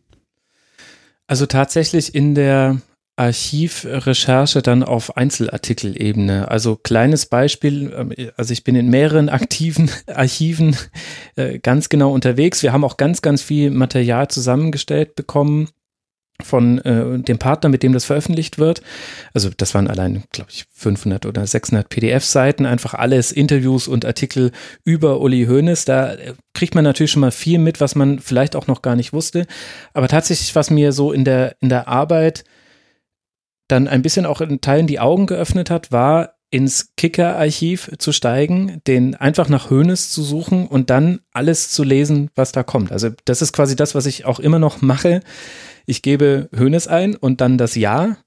Also 1.26 1.46
tatsächlich 1.46 2.14
in 2.14 2.34
der 2.34 2.80
Archivrecherche 3.18 4.62
dann 4.62 4.84
auf 4.84 5.16
Einzelartikelebene. 5.16 6.48
Also 6.48 6.76
kleines 6.76 7.26
Beispiel, 7.26 7.92
ähm, 7.94 8.12
also 8.36 8.52
ich 8.52 8.64
bin 8.64 8.76
in 8.76 8.88
mehreren 8.88 9.28
aktiven 9.28 9.90
Archiven 10.06 10.76
äh, 11.36 11.58
ganz 11.58 11.88
genau 11.88 12.12
unterwegs. 12.12 12.62
Wir 12.62 12.72
haben 12.72 12.84
auch 12.84 12.96
ganz, 12.96 13.20
ganz 13.20 13.42
viel 13.42 13.70
Material 13.70 14.28
zusammengestellt 14.28 15.16
bekommen 15.16 15.68
von 16.42 16.78
äh, 16.78 17.18
dem 17.18 17.38
Partner, 17.38 17.68
mit 17.68 17.82
dem 17.82 17.92
das 17.92 18.04
veröffentlicht 18.04 18.58
wird. 18.58 18.82
Also 19.34 19.50
das 19.56 19.74
waren 19.74 19.88
allein, 19.88 20.22
glaube 20.30 20.50
ich, 20.52 20.66
500 20.72 21.26
oder 21.26 21.46
600 21.46 21.88
PDF-Seiten, 21.88 22.64
einfach 22.64 22.94
alles 22.94 23.32
Interviews 23.32 23.88
und 23.88 24.04
Artikel 24.04 24.52
über 24.84 25.20
Uli 25.20 25.46
Hoeneß. 25.46 25.84
Da 25.84 26.14
äh, 26.14 26.34
kriegt 26.54 26.74
man 26.74 26.84
natürlich 26.84 27.10
schon 27.10 27.20
mal 27.20 27.32
viel 27.32 27.58
mit, 27.58 27.80
was 27.80 27.94
man 27.94 28.20
vielleicht 28.20 28.54
auch 28.54 28.68
noch 28.68 28.82
gar 28.82 28.94
nicht 28.94 29.12
wusste. 29.12 29.46
Aber 29.92 30.08
tatsächlich, 30.08 30.54
was 30.54 30.70
mir 30.70 30.92
so 30.92 31.12
in 31.12 31.24
der, 31.24 31.56
in 31.60 31.68
der 31.68 31.88
Arbeit 31.88 32.44
dann 33.66 33.88
ein 33.88 34.02
bisschen 34.02 34.24
auch 34.24 34.40
in 34.40 34.60
Teilen 34.60 34.86
die 34.86 35.00
Augen 35.00 35.26
geöffnet 35.26 35.70
hat, 35.70 35.92
war 35.92 36.34
ins 36.50 36.94
Kicker-Archiv 36.96 37.90
zu 37.98 38.12
steigen, 38.12 38.80
den 38.86 39.14
einfach 39.14 39.48
nach 39.48 39.70
Hönes 39.70 40.10
zu 40.10 40.22
suchen 40.22 40.66
und 40.66 40.88
dann 40.88 41.20
alles 41.32 41.70
zu 41.70 41.82
lesen, 41.82 42.30
was 42.34 42.52
da 42.52 42.62
kommt. 42.62 42.90
Also 42.90 43.10
das 43.26 43.42
ist 43.42 43.52
quasi 43.52 43.76
das, 43.76 43.94
was 43.94 44.06
ich 44.06 44.24
auch 44.24 44.40
immer 44.40 44.58
noch 44.58 44.80
mache 44.80 45.20
ich 45.88 46.02
gebe 46.02 46.48
Hönes 46.54 46.86
ein 46.86 47.16
und 47.16 47.40
dann 47.40 47.56
das 47.56 47.74
Jahr. 47.74 48.18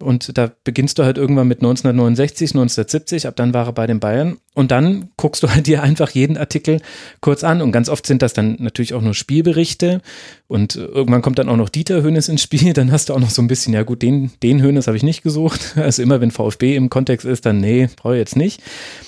Und 0.00 0.38
da 0.38 0.52
beginnst 0.62 0.98
du 0.98 1.04
halt 1.04 1.18
irgendwann 1.18 1.48
mit 1.48 1.58
1969, 1.58 2.50
1970, 2.50 3.26
ab 3.26 3.34
dann 3.34 3.52
war 3.52 3.66
er 3.66 3.72
bei 3.72 3.86
den 3.86 3.98
Bayern. 3.98 4.38
Und 4.54 4.70
dann 4.70 5.10
guckst 5.16 5.42
du 5.42 5.48
halt 5.48 5.66
dir 5.66 5.82
einfach 5.82 6.10
jeden 6.10 6.36
Artikel 6.36 6.80
kurz 7.20 7.42
an. 7.42 7.62
Und 7.62 7.72
ganz 7.72 7.88
oft 7.88 8.06
sind 8.06 8.22
das 8.22 8.32
dann 8.32 8.56
natürlich 8.60 8.94
auch 8.94 9.00
nur 9.00 9.14
Spielberichte. 9.14 10.00
Und 10.46 10.76
irgendwann 10.76 11.22
kommt 11.22 11.40
dann 11.40 11.48
auch 11.48 11.56
noch 11.56 11.68
Dieter 11.68 12.02
Hönes 12.02 12.28
ins 12.28 12.42
Spiel. 12.42 12.72
Dann 12.74 12.92
hast 12.92 13.08
du 13.08 13.14
auch 13.14 13.20
noch 13.20 13.30
so 13.30 13.42
ein 13.42 13.48
bisschen, 13.48 13.74
ja 13.74 13.82
gut, 13.82 14.02
den, 14.02 14.30
den 14.42 14.62
Hönes 14.62 14.86
habe 14.86 14.96
ich 14.96 15.02
nicht 15.02 15.22
gesucht. 15.22 15.74
Also 15.88 16.02
immer 16.02 16.20
wenn 16.20 16.30
VfB 16.30 16.76
im 16.76 16.90
Kontext 16.90 17.24
ist, 17.24 17.46
dann 17.46 17.58
nee, 17.58 17.88
brauche 17.96 18.14
ich 18.14 18.20
jetzt 18.20 18.36
nicht. 18.36 18.60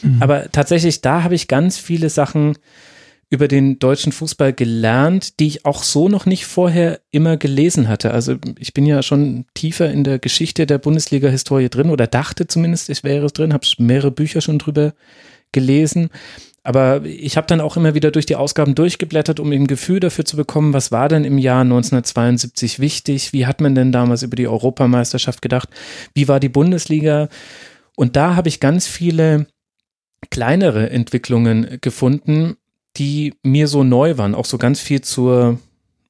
Mhm. 0.03 0.17
Aber 0.21 0.51
tatsächlich, 0.51 1.03
da 1.03 1.23
habe 1.23 1.35
ich 1.35 1.47
ganz 1.47 1.79
viele 1.79 2.09
Sachen 2.09 2.57
über 3.31 3.47
den 3.47 3.79
deutschen 3.79 4.11
Fußball 4.11 4.53
gelernt, 4.53 5.39
die 5.39 5.47
ich 5.47 5.65
auch 5.65 5.85
so 5.85 6.09
noch 6.09 6.27
nicht 6.27 6.47
vorher 6.47 7.01
immer 7.13 7.37
gelesen 7.37 7.89
hatte. 7.89 8.11
Also 8.11 8.37
ich 8.59 8.75
bin 8.75 8.87
ja 8.87 9.05
schon 9.05 9.47
tiefer 9.55 9.89
in 9.91 10.03
der 10.03 10.19
Geschichte 10.19 10.67
der 10.67 10.79
Bundesliga-Historie 10.79 11.69
drin 11.69 11.91
oder 11.91 12.09
dachte 12.09 12.49
zumindest, 12.49 12.91
ich 12.91 13.05
wäre 13.05 13.27
es 13.27 13.33
drin, 13.33 13.53
habe 13.53 13.67
mehrere 13.79 14.11
Bücher 14.11 14.41
schon 14.41 14.59
drüber 14.59 14.95
gelesen. 15.53 16.11
aber 16.63 17.05
ich 17.05 17.37
habe 17.37 17.47
dann 17.47 17.61
auch 17.61 17.77
immer 17.77 17.95
wieder 17.95 18.11
durch 18.11 18.27
die 18.27 18.37
Ausgaben 18.37 18.75
durchgeblättert, 18.75 19.41
um 19.41 19.51
ein 19.51 19.67
Gefühl 19.67 20.01
dafür 20.01 20.25
zu 20.25 20.37
bekommen, 20.37 20.73
was 20.75 20.93
war 20.93 21.09
denn 21.09 21.25
im 21.25 21.39
Jahr 21.39 21.63
1972 21.63 22.81
wichtig, 22.81 23.33
wie 23.33 23.47
hat 23.47 23.61
man 23.61 23.75
denn 23.75 23.93
damals 23.93 24.23
über 24.23 24.37
die 24.37 24.49
Europameisterschaft 24.49 25.41
gedacht, 25.41 25.71
wie 26.15 26.29
war 26.29 26.39
die 26.39 26.51
Bundesliga. 26.51 27.29
Und 27.97 28.17
da 28.17 28.37
habe 28.37 28.49
ich 28.49 28.61
ganz 28.61 28.87
viele 28.87 29.47
kleinere 30.31 30.91
Entwicklungen 30.91 31.79
gefunden, 31.81 32.57
die 32.97 33.35
mir 33.43 33.69
so 33.69 33.85
neu 33.85 34.19
waren, 34.19 34.35
auch 34.35 34.45
so 34.45 34.59
ganz 34.59 34.81
viel 34.81 35.01
zur 35.01 35.59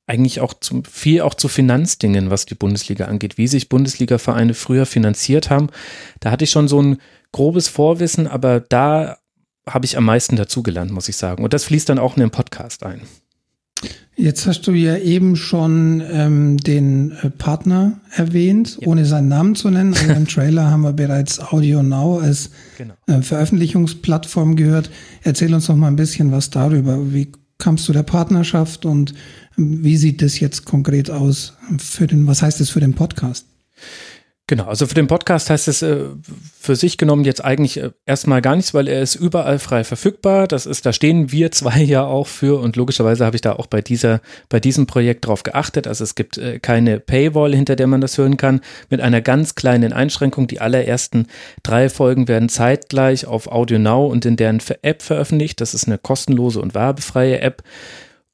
eigentlich 0.06 0.40
auch 0.40 0.54
zu, 0.54 0.82
viel 0.90 1.20
auch 1.20 1.34
zu 1.34 1.46
Finanzdingen, 1.46 2.30
was 2.30 2.44
die 2.44 2.56
Bundesliga 2.56 3.04
angeht, 3.04 3.38
wie 3.38 3.46
sich 3.46 3.68
Bundesliga-Vereine 3.68 4.54
früher 4.54 4.84
finanziert 4.84 5.50
haben. 5.50 5.68
Da 6.18 6.32
hatte 6.32 6.42
ich 6.42 6.50
schon 6.50 6.66
so 6.66 6.82
ein 6.82 6.98
grobes 7.30 7.68
Vorwissen, 7.68 8.26
aber 8.26 8.58
da 8.58 9.18
habe 9.68 9.86
ich 9.86 9.96
am 9.96 10.04
meisten 10.04 10.34
dazugelernt, 10.34 10.90
muss 10.90 11.08
ich 11.08 11.16
sagen. 11.16 11.44
Und 11.44 11.52
das 11.52 11.62
fließt 11.62 11.88
dann 11.88 12.00
auch 12.00 12.16
in 12.16 12.22
den 12.22 12.30
Podcast 12.30 12.84
ein. 12.84 13.02
Jetzt 14.20 14.46
hast 14.46 14.66
du 14.66 14.72
ja 14.72 14.98
eben 14.98 15.34
schon 15.34 16.02
ähm, 16.12 16.58
den 16.58 17.12
äh, 17.22 17.30
Partner 17.30 18.00
erwähnt, 18.10 18.76
ja. 18.78 18.88
ohne 18.88 19.06
seinen 19.06 19.28
Namen 19.28 19.54
zu 19.54 19.70
nennen. 19.70 19.94
Also 19.94 20.12
Im 20.12 20.26
Trailer 20.28 20.70
haben 20.70 20.82
wir 20.82 20.92
bereits 20.92 21.40
Audio 21.40 21.82
Now 21.82 22.18
als 22.18 22.50
genau. 22.76 22.94
äh, 23.06 23.22
Veröffentlichungsplattform 23.22 24.56
gehört. 24.56 24.90
Erzähl 25.22 25.54
uns 25.54 25.68
noch 25.68 25.76
mal 25.76 25.88
ein 25.88 25.96
bisschen 25.96 26.32
was 26.32 26.50
darüber. 26.50 27.14
Wie 27.14 27.32
kamst 27.56 27.88
du 27.88 27.94
der 27.94 28.02
Partnerschaft 28.02 28.84
und 28.84 29.14
ähm, 29.56 29.82
wie 29.82 29.96
sieht 29.96 30.20
das 30.20 30.38
jetzt 30.38 30.66
konkret 30.66 31.10
aus 31.10 31.54
für 31.78 32.06
den, 32.06 32.26
was 32.26 32.42
heißt 32.42 32.60
das 32.60 32.68
für 32.68 32.80
den 32.80 32.92
Podcast? 32.92 33.46
Genau, 34.50 34.64
also 34.64 34.88
für 34.88 34.94
den 34.94 35.06
Podcast 35.06 35.48
heißt 35.48 35.68
es 35.68 35.80
äh, 35.80 36.06
für 36.58 36.74
sich 36.74 36.98
genommen 36.98 37.24
jetzt 37.24 37.44
eigentlich 37.44 37.76
äh, 37.76 37.92
erstmal 38.04 38.42
gar 38.42 38.56
nichts, 38.56 38.74
weil 38.74 38.88
er 38.88 39.00
ist 39.00 39.14
überall 39.14 39.60
frei 39.60 39.84
verfügbar. 39.84 40.48
Das 40.48 40.66
ist, 40.66 40.84
da 40.84 40.92
stehen 40.92 41.30
wir 41.30 41.52
zwei 41.52 41.80
ja 41.80 42.04
auch 42.04 42.26
für 42.26 42.58
und 42.58 42.74
logischerweise 42.74 43.24
habe 43.24 43.36
ich 43.36 43.42
da 43.42 43.52
auch 43.52 43.68
bei 43.68 43.80
dieser, 43.80 44.20
bei 44.48 44.58
diesem 44.58 44.88
Projekt 44.88 45.24
drauf 45.24 45.44
geachtet. 45.44 45.86
Also 45.86 46.02
es 46.02 46.16
gibt 46.16 46.36
äh, 46.36 46.58
keine 46.58 46.98
Paywall, 46.98 47.54
hinter 47.54 47.76
der 47.76 47.86
man 47.86 48.00
das 48.00 48.18
hören 48.18 48.38
kann, 48.38 48.60
mit 48.88 49.00
einer 49.00 49.20
ganz 49.20 49.54
kleinen 49.54 49.92
Einschränkung. 49.92 50.48
Die 50.48 50.60
allerersten 50.60 51.28
drei 51.62 51.88
Folgen 51.88 52.26
werden 52.26 52.48
zeitgleich 52.48 53.26
auf 53.26 53.46
Audio 53.46 53.78
Now 53.78 54.08
und 54.08 54.26
in 54.26 54.34
deren 54.34 54.60
App 54.82 55.02
veröffentlicht. 55.02 55.60
Das 55.60 55.74
ist 55.74 55.86
eine 55.86 55.96
kostenlose 55.96 56.60
und 56.60 56.74
werbefreie 56.74 57.40
App. 57.40 57.62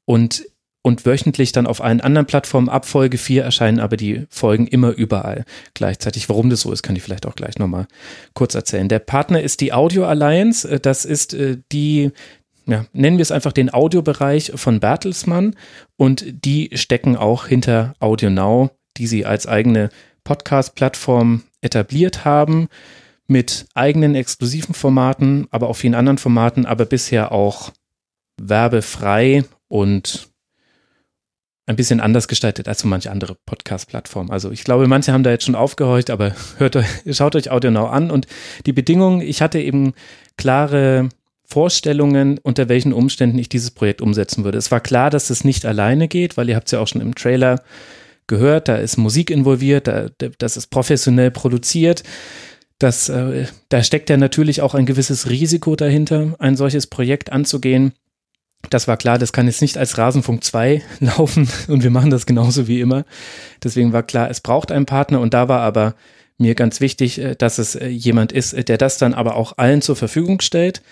Und 0.07 0.47
und 0.87 1.05
wöchentlich 1.05 1.51
dann 1.51 1.67
auf 1.67 1.83
allen 1.83 2.01
anderen 2.01 2.29
Plattformen 2.29 2.69
ab 2.69 2.87
Folge 2.87 3.19
4 3.19 3.43
erscheinen 3.43 3.81
aber 3.81 3.97
die 3.97 4.25
Folgen 4.31 4.69
immer 4.69 4.93
überall 4.93 5.45
gleichzeitig. 5.75 6.29
Warum 6.29 6.49
das 6.49 6.61
so 6.61 6.71
ist, 6.71 6.85
kann 6.85 6.95
ich 6.95 7.03
vielleicht 7.03 7.27
auch 7.27 7.35
gleich 7.35 7.59
nochmal 7.59 7.89
kurz 8.35 8.55
erzählen. 8.55 8.89
Der 8.89 9.01
Partner 9.01 9.43
ist 9.43 9.61
die 9.61 9.73
Audio 9.73 10.07
Alliance. 10.07 10.71
Äh, 10.71 10.79
das 10.79 11.05
ist 11.05 11.35
äh, 11.35 11.57
die, 11.73 12.13
ja, 12.67 12.87
nennen 12.93 13.19
wir 13.19 13.25
es 13.25 13.33
einfach 13.33 13.51
den 13.51 13.75
Audiobereich 13.75 14.53
von 14.55 14.79
Bertelsmann 14.79 15.57
und 15.97 16.25
die 16.45 16.71
stecken 16.75 17.17
auch 17.17 17.49
hinter 17.49 17.95
Audio 17.99 18.31
Now, 18.31 18.71
die 18.97 19.09
sie 19.09 19.27
als 19.27 19.49
eigene 19.49 19.89
Podcast-Plattform 20.23 21.43
etabliert 21.63 22.25
haben 22.25 22.69
mit 23.27 23.67
eigenen 23.75 24.15
exklusiven 24.15 24.73
Formaten, 24.73 25.49
aber 25.51 25.69
auch 25.69 25.77
vielen 25.77 25.97
anderen 25.97 26.19
Formaten, 26.19 26.65
aber 26.65 26.85
bisher 26.85 27.33
auch 27.33 27.73
werbefrei 28.41 29.43
und 29.67 30.29
ein 31.67 31.77
bisschen 31.77 32.01
anders 32.01 32.29
gestaltet 32.29 32.69
als 32.69 32.81
so 32.81 32.89
manche 32.89 33.11
andere 33.11 33.37
Podcast-Plattformen. 33.45 34.31
Also 34.31 34.53
ich 34.53 34.63
glaube, 34.63 34.87
manche 34.87 35.13
haben 35.13 35.25
da 35.25 35.31
jetzt 35.31 35.45
schon 35.45 35.57
aufgehorcht, 35.57 36.11
aber 36.11 36.35
hört 36.59 36.77
euch, 36.77 36.87
schaut 37.11 37.37
euch 37.37 37.51
AudioNow 37.51 37.91
an 37.91 38.11
und 38.11 38.27
die 38.67 38.73
Bedingungen, 38.73 39.21
ich 39.21 39.43
hatte 39.43 39.61
eben 39.61 39.93
klare 40.37 41.09
Vorstellungen, 41.45 42.39
unter 42.39 42.69
welchen 42.69 42.93
Umständen 42.93 43.39
ich 43.39 43.49
dieses 43.49 43.71
Projekt 43.73 44.01
umsetzen 44.01 44.45
würde. 44.45 44.59
Es 44.59 44.71
war 44.71 44.81
klar, 44.81 45.11
dass 45.11 45.31
es 45.31 45.45
nicht 45.45 45.65
alleine 45.65 46.09
geht, 46.09 46.37
weil 46.37 46.49
ihr 46.49 46.57
habt 46.57 46.69
es 46.69 46.73
ja 46.73 46.81
auch 46.81 46.89
schon 46.89 47.01
im 47.01 47.15
Trailer 47.15 47.63
gehört, 48.27 48.69
da 48.69 48.77
ist 48.77 48.97
Musik 48.97 49.31
involviert, 49.31 49.87
da, 49.87 50.09
das 50.39 50.57
ist 50.57 50.69
professionell 50.69 51.31
produziert. 51.31 52.03
Das, 52.79 53.09
äh, 53.09 53.47
da 53.69 53.83
steckt 53.83 54.11
ja 54.11 54.17
natürlich 54.17 54.61
auch 54.61 54.75
ein 54.75 54.87
gewisses 54.87 55.31
Risiko 55.31 55.77
dahinter, 55.77 56.35
ein 56.39 56.57
solches 56.57 56.89
Projekt 56.89 57.33
anzugehen 57.33 57.93
das 58.71 58.89
war 58.89 58.97
klar, 58.97 59.19
das 59.19 59.33
kann 59.33 59.47
jetzt 59.47 59.63
nicht 59.63 59.79
als 59.79 59.99
Rasenfunk 59.99 60.45
2 60.45 60.83
laufen 61.01 61.49
und 61.69 61.83
wir 61.83 61.91
machen 61.91 62.11
das 62.11 62.27
genauso 62.27 62.69
wie 62.69 62.81
immer. 62.81 63.05
Deswegen 63.63 63.93
war 63.93 64.03
klar, 64.03 64.31
es 64.31 64.41
braucht 64.41 64.73
einen 64.73 64.87
Partner 64.87 65.21
und 65.21 65.35
da 65.35 65.49
war 65.49 65.61
aber 65.61 65.95
mir 66.39 66.55
ganz 66.55 66.81
wichtig, 66.81 67.19
äh, 67.19 67.35
dass 67.35 67.59
es 67.59 67.75
äh, 67.75 67.87
jemand 67.89 68.33
ist, 68.33 68.53
äh, 68.53 68.65
der 68.65 68.79
das 68.79 68.99
dann 68.99 69.15
aber 69.15 69.37
auch 69.37 69.55
allen 69.57 69.83
zur 69.83 69.97
Verfügung 69.97 70.41
stellt, 70.41 70.83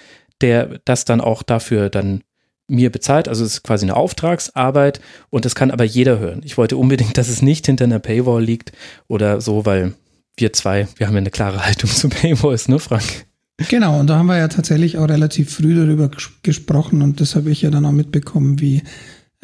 der 0.40 0.80
das 0.84 1.04
dann 1.04 1.20
auch 1.20 1.42
dafür 1.42 1.90
dann 1.90 2.22
mir 2.66 2.90
bezahlt. 2.90 3.28
Also 3.28 3.44
es 3.44 3.54
ist 3.54 3.62
quasi 3.62 3.84
eine 3.84 3.96
Auftragsarbeit 3.96 5.00
und 5.30 5.44
das 5.44 5.54
kann 5.54 5.70
aber 5.70 5.84
jeder 5.84 6.18
hören. 6.18 6.40
Ich 6.44 6.56
wollte 6.56 6.76
unbedingt, 6.76 7.18
dass 7.18 7.28
es 7.28 7.42
nicht 7.42 7.66
hinter 7.66 7.84
einer 7.84 7.98
Paywall 7.98 8.42
liegt 8.42 8.72
oder 9.06 9.40
so, 9.40 9.66
weil 9.66 9.94
wir 10.36 10.52
zwei, 10.52 10.88
wir 10.96 11.06
haben 11.06 11.14
ja 11.14 11.20
eine 11.20 11.30
klare 11.30 11.64
Haltung 11.64 11.90
zu 11.94 12.08
Paywalls, 12.08 12.68
ne, 12.68 12.78
Frank? 12.78 13.26
Genau, 13.56 14.00
und 14.00 14.08
da 14.08 14.18
haben 14.18 14.26
wir 14.26 14.38
ja 14.38 14.48
tatsächlich 14.48 14.98
auch 14.98 15.08
relativ 15.08 15.54
früh 15.54 15.76
darüber 15.76 16.10
gesprochen 16.42 17.02
und 17.02 17.20
das 17.20 17.36
habe 17.36 17.50
ich 17.50 17.62
ja 17.62 17.70
dann 17.70 17.86
auch 17.86 17.92
mitbekommen, 17.92 18.60
wie 18.60 18.82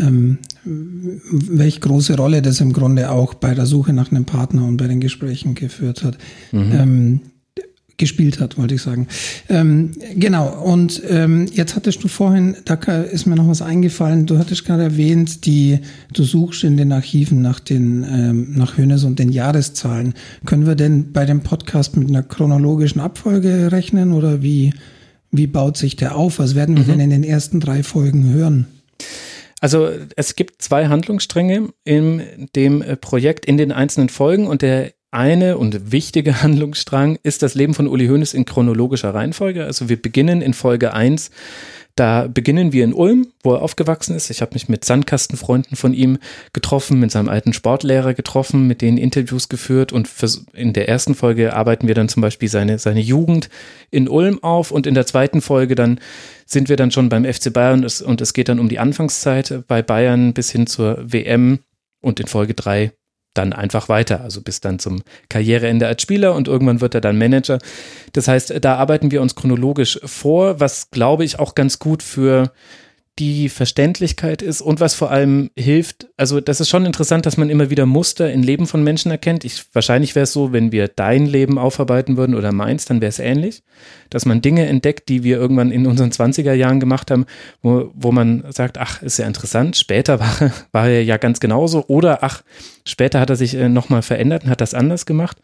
ähm, 0.00 0.38
welche 0.64 1.80
große 1.80 2.16
Rolle 2.16 2.42
das 2.42 2.60
im 2.60 2.72
Grunde 2.72 3.10
auch 3.10 3.34
bei 3.34 3.54
der 3.54 3.66
Suche 3.66 3.92
nach 3.92 4.10
einem 4.10 4.24
Partner 4.24 4.64
und 4.64 4.78
bei 4.78 4.88
den 4.88 5.00
Gesprächen 5.00 5.54
geführt 5.54 6.02
hat. 6.02 6.18
Mhm. 6.50 6.72
Ähm, 6.72 7.20
gespielt 8.00 8.40
hat, 8.40 8.59
wollte 8.59 8.75
ich 8.75 8.83
sagen. 8.83 9.07
Ähm, 9.49 9.92
genau, 10.16 10.49
und 10.49 11.00
ähm, 11.09 11.47
jetzt 11.52 11.76
hattest 11.76 12.02
du 12.02 12.09
vorhin, 12.09 12.57
da 12.64 12.75
ist 12.75 13.26
mir 13.26 13.37
noch 13.37 13.47
was 13.47 13.62
eingefallen, 13.62 14.26
du 14.26 14.38
hattest 14.38 14.64
gerade 14.64 14.83
erwähnt, 14.83 15.47
die, 15.47 15.78
du 16.12 16.25
suchst 16.25 16.64
in 16.64 16.76
den 16.76 16.90
Archiven 16.90 17.42
nach 17.42 17.61
den, 17.61 18.02
ähm, 18.02 18.54
nach 18.57 18.76
Hönes 18.76 19.04
und 19.04 19.21
den 19.21 19.30
Jahreszahlen. 19.30 20.14
Können 20.47 20.66
wir 20.66 20.75
denn 20.75 21.12
bei 21.12 21.25
dem 21.25 21.42
Podcast 21.42 21.97
mit 21.97 22.09
einer 22.09 22.25
chronologischen 22.25 23.00
Abfolge 23.00 23.71
rechnen 23.71 24.12
oder 24.12 24.42
wie, 24.42 24.75
wie 25.30 25.47
baut 25.47 25.76
sich 25.76 25.95
der 25.95 26.16
auf? 26.16 26.40
Was 26.40 26.57
werden 26.57 26.76
wir 26.76 26.85
mhm. 26.85 26.88
denn 26.88 27.00
in 27.00 27.11
den 27.11 27.25
ersten 27.25 27.61
drei 27.61 27.85
Folgen 27.85 28.33
hören? 28.33 28.66
Also 29.61 29.90
es 30.16 30.37
gibt 30.37 30.62
zwei 30.62 30.88
Handlungsstränge 30.88 31.69
in 31.85 32.49
dem 32.57 32.80
äh, 32.80 32.97
Projekt 32.97 33.45
in 33.45 33.59
den 33.59 33.73
einzelnen 33.73 34.09
Folgen 34.09 34.47
und 34.47 34.62
der 34.62 34.92
eine 35.10 35.58
und 35.58 35.92
wichtige 35.92 36.42
Handlungsstrang 36.42 37.18
ist 37.22 37.42
das 37.42 37.54
Leben 37.54 37.74
von 37.74 37.88
Uli 37.88 38.06
Hoeneß 38.06 38.34
in 38.34 38.44
chronologischer 38.44 39.14
Reihenfolge. 39.14 39.64
Also 39.64 39.88
wir 39.88 40.00
beginnen 40.00 40.42
in 40.42 40.54
Folge 40.54 40.94
1. 40.94 41.30
Da 41.96 42.28
beginnen 42.28 42.72
wir 42.72 42.84
in 42.84 42.94
Ulm, 42.94 43.26
wo 43.42 43.52
er 43.52 43.62
aufgewachsen 43.62 44.14
ist. 44.14 44.30
Ich 44.30 44.40
habe 44.40 44.54
mich 44.54 44.68
mit 44.68 44.84
Sandkastenfreunden 44.84 45.76
von 45.76 45.92
ihm 45.92 46.18
getroffen, 46.52 47.00
mit 47.00 47.10
seinem 47.10 47.28
alten 47.28 47.52
Sportlehrer 47.52 48.14
getroffen, 48.14 48.66
mit 48.66 48.80
denen 48.80 48.96
Interviews 48.96 49.48
geführt 49.48 49.92
und 49.92 50.08
in 50.54 50.72
der 50.72 50.88
ersten 50.88 51.14
Folge 51.14 51.52
arbeiten 51.52 51.88
wir 51.88 51.94
dann 51.94 52.08
zum 52.08 52.22
Beispiel 52.22 52.48
seine, 52.48 52.78
seine 52.78 53.00
Jugend 53.00 53.50
in 53.90 54.08
Ulm 54.08 54.42
auf 54.42 54.70
und 54.70 54.86
in 54.86 54.94
der 54.94 55.04
zweiten 55.04 55.42
Folge 55.42 55.74
dann 55.74 56.00
sind 56.46 56.68
wir 56.68 56.76
dann 56.76 56.90
schon 56.90 57.08
beim 57.08 57.24
FC 57.24 57.52
Bayern 57.52 57.84
und 57.84 58.20
es 58.20 58.32
geht 58.32 58.48
dann 58.48 58.60
um 58.60 58.68
die 58.68 58.78
Anfangszeit 58.78 59.64
bei 59.66 59.82
Bayern 59.82 60.32
bis 60.32 60.50
hin 60.50 60.66
zur 60.66 60.98
WM 61.02 61.58
und 62.00 62.18
in 62.18 62.28
Folge 62.28 62.54
3 62.54 62.92
dann 63.34 63.52
einfach 63.52 63.88
weiter, 63.88 64.22
also 64.22 64.40
bis 64.40 64.60
dann 64.60 64.78
zum 64.78 65.02
Karriereende 65.28 65.87
als 65.87 66.02
Spieler 66.02 66.34
und 66.34 66.49
irgendwann 66.49 66.80
wird 66.80 66.94
er 66.94 67.00
dann 67.00 67.18
Manager. 67.18 67.58
Das 68.12 68.28
heißt, 68.28 68.52
da 68.60 68.76
arbeiten 68.76 69.10
wir 69.10 69.22
uns 69.22 69.34
chronologisch 69.34 70.00
vor, 70.04 70.58
was 70.60 70.90
glaube 70.90 71.25
ich 71.25 71.38
auch 71.38 71.54
ganz 71.54 71.78
gut 71.78 72.02
für 72.02 72.52
die 73.20 73.50
Verständlichkeit 73.50 74.40
ist 74.40 74.62
und 74.62 74.80
was 74.80 74.94
vor 74.94 75.10
allem 75.10 75.50
hilft. 75.54 76.08
Also 76.16 76.40
das 76.40 76.58
ist 76.58 76.70
schon 76.70 76.86
interessant, 76.86 77.26
dass 77.26 77.36
man 77.36 77.50
immer 77.50 77.68
wieder 77.68 77.84
Muster 77.84 78.32
im 78.32 78.42
Leben 78.42 78.66
von 78.66 78.82
Menschen 78.82 79.10
erkennt. 79.10 79.44
Ich, 79.44 79.62
wahrscheinlich 79.74 80.14
wäre 80.14 80.24
es 80.24 80.32
so, 80.32 80.52
wenn 80.52 80.72
wir 80.72 80.88
dein 80.88 81.26
Leben 81.26 81.58
aufarbeiten 81.58 82.16
würden 82.16 82.34
oder 82.34 82.50
meins, 82.50 82.86
dann 82.86 83.02
wäre 83.02 83.10
es 83.10 83.18
ähnlich, 83.18 83.62
dass 84.08 84.24
man 84.24 84.40
Dinge 84.40 84.66
entdeckt, 84.66 85.10
die 85.10 85.22
wir 85.22 85.36
irgendwann 85.36 85.70
in 85.70 85.86
unseren 85.86 86.10
20er 86.10 86.54
Jahren 86.54 86.80
gemacht 86.80 87.10
haben, 87.10 87.26
wo, 87.60 87.90
wo 87.94 88.10
man 88.10 88.42
sagt, 88.48 88.78
ach, 88.78 89.02
ist 89.02 89.18
ja 89.18 89.26
interessant, 89.26 89.76
später 89.76 90.18
war, 90.18 90.52
war 90.72 90.88
er 90.88 91.04
ja 91.04 91.18
ganz 91.18 91.40
genauso 91.40 91.84
oder 91.88 92.24
ach, 92.24 92.42
später 92.86 93.20
hat 93.20 93.28
er 93.28 93.36
sich 93.36 93.54
äh, 93.54 93.68
nochmal 93.68 94.00
verändert 94.00 94.44
und 94.44 94.50
hat 94.50 94.62
das 94.62 94.72
anders 94.72 95.04
gemacht. 95.04 95.36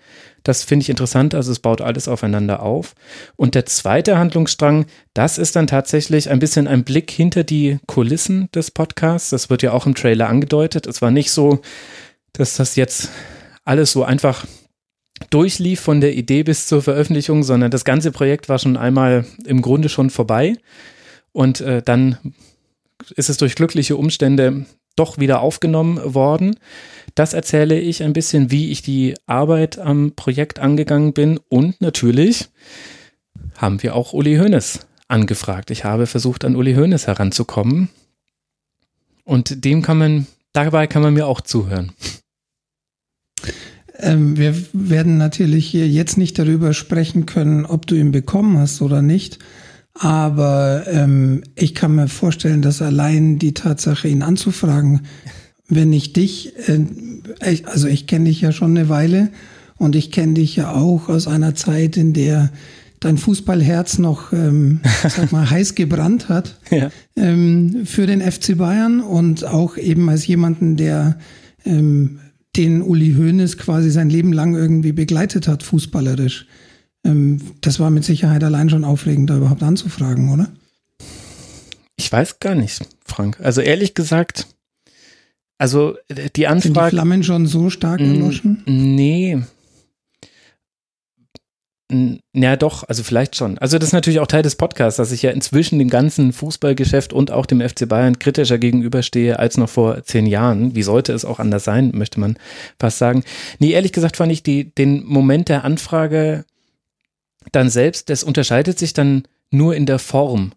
Das 0.47 0.62
finde 0.62 0.85
ich 0.85 0.91
interessant, 0.91 1.35
also 1.35 1.50
es 1.50 1.59
baut 1.59 1.81
alles 1.81 2.07
aufeinander 2.07 2.62
auf. 2.62 2.95
Und 3.35 3.57
der 3.57 3.67
zweite 3.67 4.17
Handlungsstrang, 4.17 4.87
das 5.12 5.38
ist 5.38 5.57
dann 5.57 5.67
tatsächlich 5.67 6.31
ein 6.31 6.38
bisschen 6.38 6.69
ein 6.69 6.85
Blick 6.85 7.11
hinter 7.11 7.43
die 7.43 7.81
Kulissen 7.88 8.49
des 8.55 8.71
Podcasts. 8.71 9.31
Das 9.31 9.50
wird 9.50 9.65
ja 9.65 9.73
auch 9.73 9.87
im 9.87 9.97
Trailer 9.97 10.29
angedeutet. 10.29 10.87
Es 10.87 11.03
war 11.03 11.11
nicht 11.11 11.33
so, 11.33 11.62
dass 12.33 12.55
das 12.55 12.76
jetzt 12.76 13.11
alles 13.65 13.91
so 13.91 14.05
einfach 14.05 14.47
durchlief 15.31 15.81
von 15.81 16.00
der 16.00 16.15
Idee 16.15 16.45
bis 16.45 16.69
zur 16.69 16.81
Veröffentlichung, 16.81 17.43
sondern 17.43 17.73
das 17.73 17.85
ganze 17.85 18.12
Projekt 18.12 18.49
war 18.49 18.61
schon 18.61 18.76
einmal 18.76 19.26
im 19.47 19.62
Grunde 19.62 19.88
schon 19.88 20.11
vorbei. 20.11 20.55
Und 21.33 21.61
äh, 21.61 21.83
dann 21.83 22.19
ist 23.17 23.31
es 23.31 23.37
durch 23.37 23.57
glückliche 23.57 23.97
Umstände 23.97 24.65
doch 24.97 25.19
wieder 25.19 25.41
aufgenommen 25.41 26.15
worden. 26.15 26.57
Das 27.15 27.33
erzähle 27.33 27.79
ich 27.79 28.03
ein 28.03 28.12
bisschen, 28.12 28.50
wie 28.50 28.71
ich 28.71 28.83
die 28.83 29.15
Arbeit 29.26 29.79
am 29.79 30.12
Projekt 30.17 30.59
angegangen 30.59 31.12
bin 31.12 31.38
und 31.49 31.81
natürlich 31.81 32.49
haben 33.57 33.83
wir 33.83 33.95
auch 33.95 34.12
Uli 34.12 34.37
Hoeneß 34.37 34.81
angefragt. 35.09 35.71
Ich 35.71 35.85
habe 35.85 36.07
versucht, 36.07 36.45
an 36.45 36.57
Uli 36.57 36.75
Hoeneß 36.75 37.07
heranzukommen. 37.07 37.88
Und 39.25 39.65
dem 39.65 39.83
kann 39.83 39.99
man, 39.99 40.26
dabei 40.53 40.87
kann 40.87 41.03
man 41.03 41.15
mir 41.15 41.26
auch 41.26 41.41
zuhören. 41.41 41.93
Ähm, 43.99 44.37
wir 44.37 44.55
werden 44.73 45.17
natürlich 45.17 45.67
hier 45.67 45.88
jetzt 45.88 46.19
nicht 46.19 46.38
darüber 46.38 46.75
sprechen 46.75 47.26
können, 47.26 47.65
ob 47.65 47.87
du 47.87 47.95
ihn 47.95 48.12
bekommen 48.12 48.59
hast 48.59 48.83
oder 48.83 49.03
nicht. 49.03 49.38
Aber 49.99 50.85
ähm, 50.87 51.43
ich 51.55 51.75
kann 51.75 51.95
mir 51.95 52.09
vorstellen, 52.09 52.62
dass 52.62 52.83
allein 52.83 53.38
die 53.38 53.55
Tatsache, 53.55 54.09
ihn 54.09 54.23
anzufragen, 54.23 55.03
wenn 55.69 55.93
ich 55.93 56.12
dich, 56.12 56.53
äh, 56.69 56.81
ich, 57.50 57.67
also 57.67 57.88
ich 57.88 58.07
kenne 58.07 58.26
dich 58.26 58.41
ja 58.41 58.53
schon 58.53 58.76
eine 58.76 58.88
Weile 58.88 59.31
und 59.79 59.97
ich 59.97 60.11
kenne 60.11 60.35
dich 60.35 60.57
ja 60.57 60.73
auch 60.73 61.09
aus 61.09 61.26
einer 61.26 61.55
Zeit, 61.55 61.97
in 61.97 62.12
der 62.12 62.50
dein 63.00 63.19
Fußballherz 63.19 63.99
noch, 63.99 64.33
ähm, 64.33 64.81
sag 65.09 65.33
mal, 65.33 65.49
heiß 65.50 65.75
gebrannt 65.75 66.29
hat 66.29 66.59
ja. 66.71 66.91
ähm, 67.17 67.83
für 67.85 68.07
den 68.07 68.21
FC 68.21 68.57
Bayern 68.57 69.00
und 69.00 69.45
auch 69.45 69.76
eben 69.76 70.09
als 70.09 70.26
jemanden, 70.26 70.76
der 70.76 71.19
ähm, 71.65 72.21
den 72.57 72.83
Uli 72.83 73.15
Hoeneß 73.15 73.59
quasi 73.59 73.91
sein 73.91 74.09
Leben 74.09 74.33
lang 74.33 74.55
irgendwie 74.55 74.93
begleitet 74.93 75.47
hat, 75.47 75.62
fußballerisch. 75.62 76.47
Ähm, 77.07 77.41
das 77.61 77.79
war 77.81 77.91
mit 77.91 78.05
Sicherheit 78.05 78.43
allein 78.43 78.69
schon 78.69 78.85
aufregend, 78.85 79.31
da 79.31 79.37
überhaupt 79.37 79.63
anzufragen, 79.63 80.33
oder? 80.33 80.49
Ich 81.97 82.11
weiß 82.13 82.41
gar 82.41 82.55
nicht, 82.55 82.87
Frank. 83.05 83.39
Also 83.41 83.61
ehrlich 83.61 83.95
gesagt, 83.95 84.47
also 85.59 85.97
die 86.37 86.47
Anfrage. 86.47 86.75
Sind 86.75 86.77
die 86.77 86.91
Flammen 86.91 87.23
schon 87.23 87.47
so 87.47 87.71
stark 87.71 88.01
erloschen? 88.01 88.63
Nee, 88.67 89.43
ja, 92.35 92.57
doch, 92.57 92.83
also 92.89 93.05
vielleicht 93.05 93.37
schon. 93.37 93.59
Also 93.59 93.79
das 93.79 93.91
ist 93.91 93.93
natürlich 93.93 94.19
auch 94.19 94.27
Teil 94.27 94.43
des 94.43 94.57
Podcasts, 94.57 94.97
dass 94.97 95.13
ich 95.13 95.23
ja 95.23 95.31
inzwischen 95.31 95.79
dem 95.79 95.89
ganzen 95.89 96.33
Fußballgeschäft 96.33 97.13
und 97.13 97.31
auch 97.31 97.47
dem 97.47 97.61
FC 97.61 97.89
Bayern 97.89 98.19
kritischer 98.19 98.59
gegenüberstehe 98.59 99.39
als 99.39 99.57
noch 99.57 99.69
vor 99.69 100.03
zehn 100.03 100.27
Jahren. 100.27 100.75
Wie 100.75 100.83
sollte 100.83 101.13
es 101.13 101.25
auch 101.25 101.39
anders 101.39 101.63
sein, 101.63 101.93
möchte 101.95 102.19
man 102.19 102.39
fast 102.81 102.99
sagen. 102.99 103.23
Nee, 103.61 103.71
ehrlich 103.71 103.93
gesagt 103.93 104.17
fand 104.17 104.33
ich 104.33 104.43
die, 104.43 104.75
den 104.75 105.05
Moment 105.05 105.49
der 105.49 105.65
Anfrage 105.65 106.45
dann 107.53 107.71
selbst, 107.71 108.11
das 108.11 108.25
unterscheidet 108.25 108.79
sich 108.79 108.93
dann 108.93 109.25
nur 109.50 109.75
in 109.75 109.87
der 109.87 109.99
Form 109.99 110.53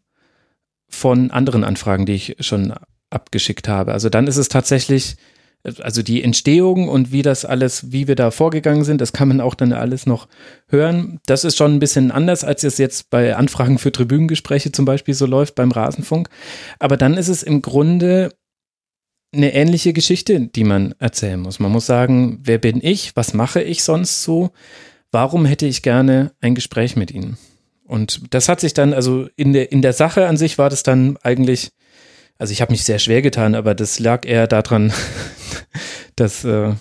von 0.88 1.32
anderen 1.32 1.64
Anfragen, 1.64 2.06
die 2.06 2.14
ich 2.14 2.38
schon 2.40 2.74
abgeschickt 3.10 3.68
habe. 3.68 3.94
Also 3.94 4.10
dann 4.10 4.28
ist 4.28 4.38
es 4.38 4.50
tatsächlich 4.50 5.18
also 5.82 6.02
die 6.02 6.24
Entstehung 6.24 6.88
und 6.88 7.12
wie 7.12 7.22
das 7.22 7.44
alles, 7.44 7.92
wie 7.92 8.08
wir 8.08 8.16
da 8.16 8.32
vorgegangen 8.32 8.86
sind, 8.86 9.02
das 9.02 9.12
kann 9.12 9.28
man 9.28 9.42
auch 9.42 9.56
dann 9.56 9.74
alles 9.74 10.06
noch 10.06 10.28
hören. 10.68 11.20
Das 11.26 11.44
ist 11.44 11.58
schon 11.58 11.76
ein 11.76 11.80
bisschen 11.80 12.12
anders, 12.12 12.44
als 12.44 12.64
es 12.64 12.78
jetzt 12.78 13.10
bei 13.10 13.36
Anfragen 13.36 13.78
für 13.78 13.92
Tribünengespräche 13.92 14.72
zum 14.72 14.86
Beispiel 14.86 15.14
so 15.14 15.26
läuft 15.26 15.56
beim 15.56 15.72
Rasenfunk. 15.72 16.30
Aber 16.80 16.96
dann 16.96 17.16
ist 17.16 17.28
es 17.28 17.44
im 17.44 17.62
Grunde 17.62 18.34
eine 19.34 19.54
ähnliche 19.54 19.94
Geschichte, 19.94 20.40
die 20.40 20.64
man 20.64 20.96
erzählen 20.98 21.40
muss. 21.40 21.60
Man 21.60 21.72
muss 21.72 21.86
sagen, 21.86 22.40
wer 22.44 22.58
bin 22.58 22.80
ich? 22.82 23.16
Was 23.16 23.34
mache 23.34 23.62
ich 23.62 23.84
sonst 23.84 24.24
so? 24.24 24.52
Warum 25.12 25.46
hätte 25.46 25.66
ich 25.66 25.82
gerne 25.82 26.32
ein 26.42 26.56
Gespräch 26.56 26.96
mit 26.96 27.12
Ihnen? 27.12 27.38
Und 27.84 28.34
das 28.34 28.50
hat 28.50 28.60
sich 28.60 28.76
dann, 28.76 28.94
also 28.94 29.28
in 29.36 29.54
der, 29.54 29.72
in 29.72 29.82
der 29.82 29.94
Sache 29.94 30.28
an 30.28 30.38
sich 30.38 30.60
war 30.60 30.70
das 30.70 30.84
dann 30.84 31.18
eigentlich, 31.24 31.72
also 32.38 32.52
ich 32.52 32.62
habe 32.62 32.72
mich 32.72 32.84
sehr 32.84 33.00
schwer 33.00 33.24
getan, 33.24 33.56
aber 33.56 33.74
das 33.74 33.98
lag 34.00 34.28
eher 34.28 34.46
daran, 34.46 34.94
dass, 36.16 36.46
äh, 36.46 36.74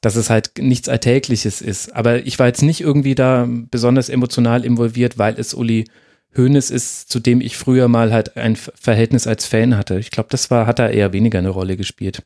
dass 0.00 0.14
es 0.14 0.30
halt 0.30 0.52
nichts 0.58 0.88
Alltägliches 0.88 1.60
ist. 1.60 1.96
Aber 1.96 2.24
ich 2.24 2.38
war 2.38 2.46
jetzt 2.46 2.62
nicht 2.62 2.80
irgendwie 2.80 3.16
da 3.16 3.48
besonders 3.48 4.08
emotional 4.08 4.64
involviert, 4.64 5.18
weil 5.18 5.34
es 5.36 5.52
Uli 5.52 5.86
Hoeneß 6.36 6.70
ist, 6.70 7.10
zu 7.10 7.18
dem 7.18 7.40
ich 7.40 7.56
früher 7.56 7.88
mal 7.88 8.12
halt 8.12 8.36
ein 8.36 8.54
Verhältnis 8.54 9.26
als 9.26 9.46
Fan 9.46 9.76
hatte. 9.76 9.98
Ich 9.98 10.12
glaube, 10.12 10.28
das 10.30 10.48
war, 10.50 10.66
hat 10.66 10.78
da 10.78 10.88
eher 10.88 11.12
weniger 11.12 11.40
eine 11.40 11.48
Rolle 11.48 11.76
gespielt. 11.76 12.22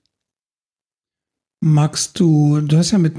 Magst 1.66 2.20
du, 2.20 2.61
du 2.61 2.77
hast 2.77 2.90
ja 2.90 2.98
mit 2.98 3.14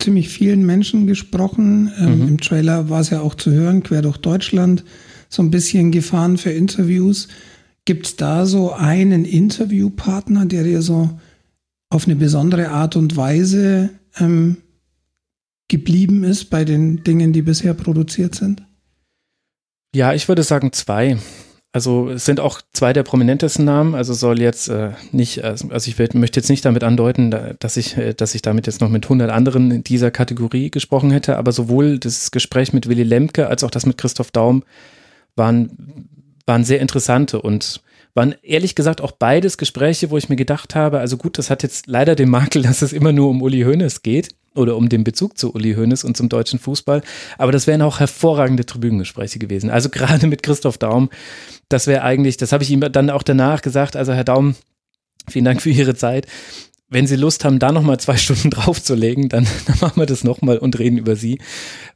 ziemlich 0.00 0.28
vielen 0.28 0.66
Menschen 0.66 1.06
gesprochen. 1.06 1.92
Ähm, 2.00 2.18
mhm. 2.18 2.28
Im 2.28 2.40
Trailer 2.40 2.90
war 2.90 3.00
es 3.00 3.10
ja 3.10 3.20
auch 3.20 3.36
zu 3.36 3.52
hören, 3.52 3.84
quer 3.84 4.02
durch 4.02 4.16
Deutschland, 4.16 4.84
so 5.28 5.40
ein 5.40 5.52
bisschen 5.52 5.92
gefahren 5.92 6.36
für 6.36 6.50
Interviews. 6.50 7.28
Gibt 7.84 8.06
es 8.06 8.16
da 8.16 8.44
so 8.44 8.72
einen 8.72 9.24
Interviewpartner, 9.24 10.46
der 10.46 10.64
dir 10.64 10.82
so 10.82 11.10
auf 11.88 12.06
eine 12.06 12.16
besondere 12.16 12.70
Art 12.70 12.96
und 12.96 13.16
Weise 13.16 13.90
ähm, 14.18 14.56
geblieben 15.68 16.24
ist 16.24 16.46
bei 16.46 16.64
den 16.64 17.04
Dingen, 17.04 17.32
die 17.32 17.42
bisher 17.42 17.74
produziert 17.74 18.34
sind? 18.34 18.64
Ja, 19.94 20.12
ich 20.12 20.26
würde 20.26 20.42
sagen 20.42 20.72
zwei. 20.72 21.18
Also 21.76 22.08
es 22.08 22.24
sind 22.24 22.40
auch 22.40 22.62
zwei 22.72 22.94
der 22.94 23.02
prominentesten 23.02 23.66
Namen. 23.66 23.94
Also 23.94 24.14
soll 24.14 24.40
jetzt 24.40 24.68
äh, 24.68 24.92
nicht, 25.12 25.44
also 25.44 25.68
ich 25.74 25.98
will, 25.98 26.08
möchte 26.14 26.40
jetzt 26.40 26.48
nicht 26.48 26.64
damit 26.64 26.82
andeuten, 26.82 27.34
dass 27.58 27.76
ich, 27.76 27.98
äh, 27.98 28.14
dass 28.14 28.34
ich 28.34 28.40
damit 28.40 28.66
jetzt 28.66 28.80
noch 28.80 28.88
mit 28.88 29.04
100 29.04 29.30
anderen 29.30 29.70
in 29.70 29.84
dieser 29.84 30.10
Kategorie 30.10 30.70
gesprochen 30.70 31.10
hätte. 31.10 31.36
Aber 31.36 31.52
sowohl 31.52 31.98
das 31.98 32.30
Gespräch 32.30 32.72
mit 32.72 32.88
Willy 32.88 33.02
Lemke 33.02 33.48
als 33.48 33.62
auch 33.62 33.70
das 33.70 33.84
mit 33.84 33.98
Christoph 33.98 34.30
Daum 34.30 34.64
waren, 35.34 36.08
waren 36.46 36.64
sehr 36.64 36.80
interessante 36.80 37.42
und 37.42 37.82
waren 38.16 38.34
ehrlich 38.42 38.74
gesagt 38.74 39.00
auch 39.02 39.12
beides 39.12 39.58
Gespräche, 39.58 40.10
wo 40.10 40.16
ich 40.16 40.28
mir 40.28 40.36
gedacht 40.36 40.74
habe, 40.74 40.98
also 40.98 41.18
gut, 41.18 41.38
das 41.38 41.50
hat 41.50 41.62
jetzt 41.62 41.86
leider 41.86 42.16
den 42.16 42.30
Makel, 42.30 42.62
dass 42.62 42.82
es 42.82 42.92
immer 42.92 43.12
nur 43.12 43.28
um 43.28 43.42
Uli 43.42 43.62
Hoeneß 43.62 44.02
geht 44.02 44.30
oder 44.54 44.76
um 44.76 44.88
den 44.88 45.04
Bezug 45.04 45.36
zu 45.36 45.54
Uli 45.54 45.74
Hoeneß 45.74 46.02
und 46.02 46.16
zum 46.16 46.30
deutschen 46.30 46.58
Fußball. 46.58 47.02
Aber 47.36 47.52
das 47.52 47.66
wären 47.66 47.82
auch 47.82 48.00
hervorragende 48.00 48.64
Tribünengespräche 48.64 49.38
gewesen. 49.38 49.70
Also 49.70 49.88
gerade 49.90 50.26
mit 50.26 50.42
Christoph 50.42 50.78
Daum, 50.78 51.10
das 51.68 51.86
wäre 51.86 52.02
eigentlich, 52.02 52.38
das 52.38 52.52
habe 52.52 52.64
ich 52.64 52.70
ihm 52.70 52.80
dann 52.80 53.10
auch 53.10 53.22
danach 53.22 53.60
gesagt. 53.60 53.96
Also 53.96 54.14
Herr 54.14 54.24
Daum, 54.24 54.56
vielen 55.28 55.44
Dank 55.44 55.60
für 55.60 55.70
Ihre 55.70 55.94
Zeit 55.94 56.26
wenn 56.88 57.06
Sie 57.06 57.16
Lust 57.16 57.44
haben, 57.44 57.58
da 57.58 57.72
nochmal 57.72 57.98
zwei 57.98 58.16
Stunden 58.16 58.50
draufzulegen, 58.50 59.28
dann, 59.28 59.46
dann 59.66 59.78
machen 59.80 60.00
wir 60.00 60.06
das 60.06 60.24
nochmal 60.24 60.58
und 60.58 60.78
reden 60.78 60.98
über 60.98 61.16
Sie. 61.16 61.38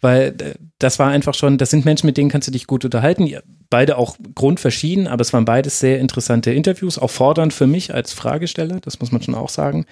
Weil 0.00 0.34
äh, 0.40 0.54
das 0.78 0.98
war 0.98 1.10
einfach 1.10 1.34
schon, 1.34 1.58
das 1.58 1.70
sind 1.70 1.84
Menschen, 1.84 2.06
mit 2.06 2.16
denen 2.16 2.30
kannst 2.30 2.48
du 2.48 2.52
dich 2.52 2.66
gut 2.66 2.84
unterhalten. 2.84 3.32
Beide 3.68 3.96
auch 3.96 4.16
grundverschieden, 4.34 5.06
aber 5.06 5.22
es 5.22 5.32
waren 5.32 5.44
beides 5.44 5.78
sehr 5.78 6.00
interessante 6.00 6.52
Interviews, 6.52 6.98
auch 6.98 7.10
fordernd 7.10 7.52
für 7.52 7.66
mich 7.66 7.94
als 7.94 8.12
Fragesteller, 8.12 8.80
das 8.80 8.98
muss 9.00 9.12
man 9.12 9.22
schon 9.22 9.34
auch 9.34 9.48
sagen. 9.48 9.86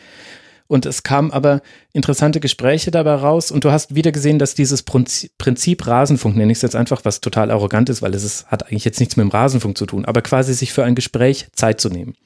Und 0.67 0.85
es 0.85 1.03
kamen 1.03 1.31
aber 1.31 1.63
interessante 1.95 2.41
Gespräche 2.41 2.91
dabei 2.91 3.15
raus. 3.15 3.51
Und 3.51 3.65
du 3.65 3.73
hast 3.73 3.95
wieder 3.95 4.13
gesehen, 4.13 4.39
dass 4.39 4.55
dieses 4.55 4.83
Prinzip 4.83 5.87
Rasenfunk, 5.87 6.37
nenne 6.37 6.53
ich 6.53 6.59
es 6.59 6.63
jetzt 6.63 6.77
einfach, 6.77 7.07
was 7.07 7.23
total 7.23 7.51
arrogant 7.51 7.89
ist, 7.89 8.03
weil 8.03 8.15
es 8.15 8.23
ist, 8.23 8.49
hat 8.49 8.65
eigentlich 8.65 8.85
jetzt 8.85 9.01
nichts 9.01 9.17
mit 9.17 9.25
dem 9.25 9.31
Rasenfunk 9.31 9.79
zu 9.79 9.87
tun, 9.87 10.05
aber 10.05 10.21
quasi 10.21 10.53
sich 10.53 10.75
für 10.75 10.85
ein 10.85 10.95
Gespräch 10.95 11.47
Zeit 11.53 11.81
zu 11.81 11.89
nehmen 11.89 12.17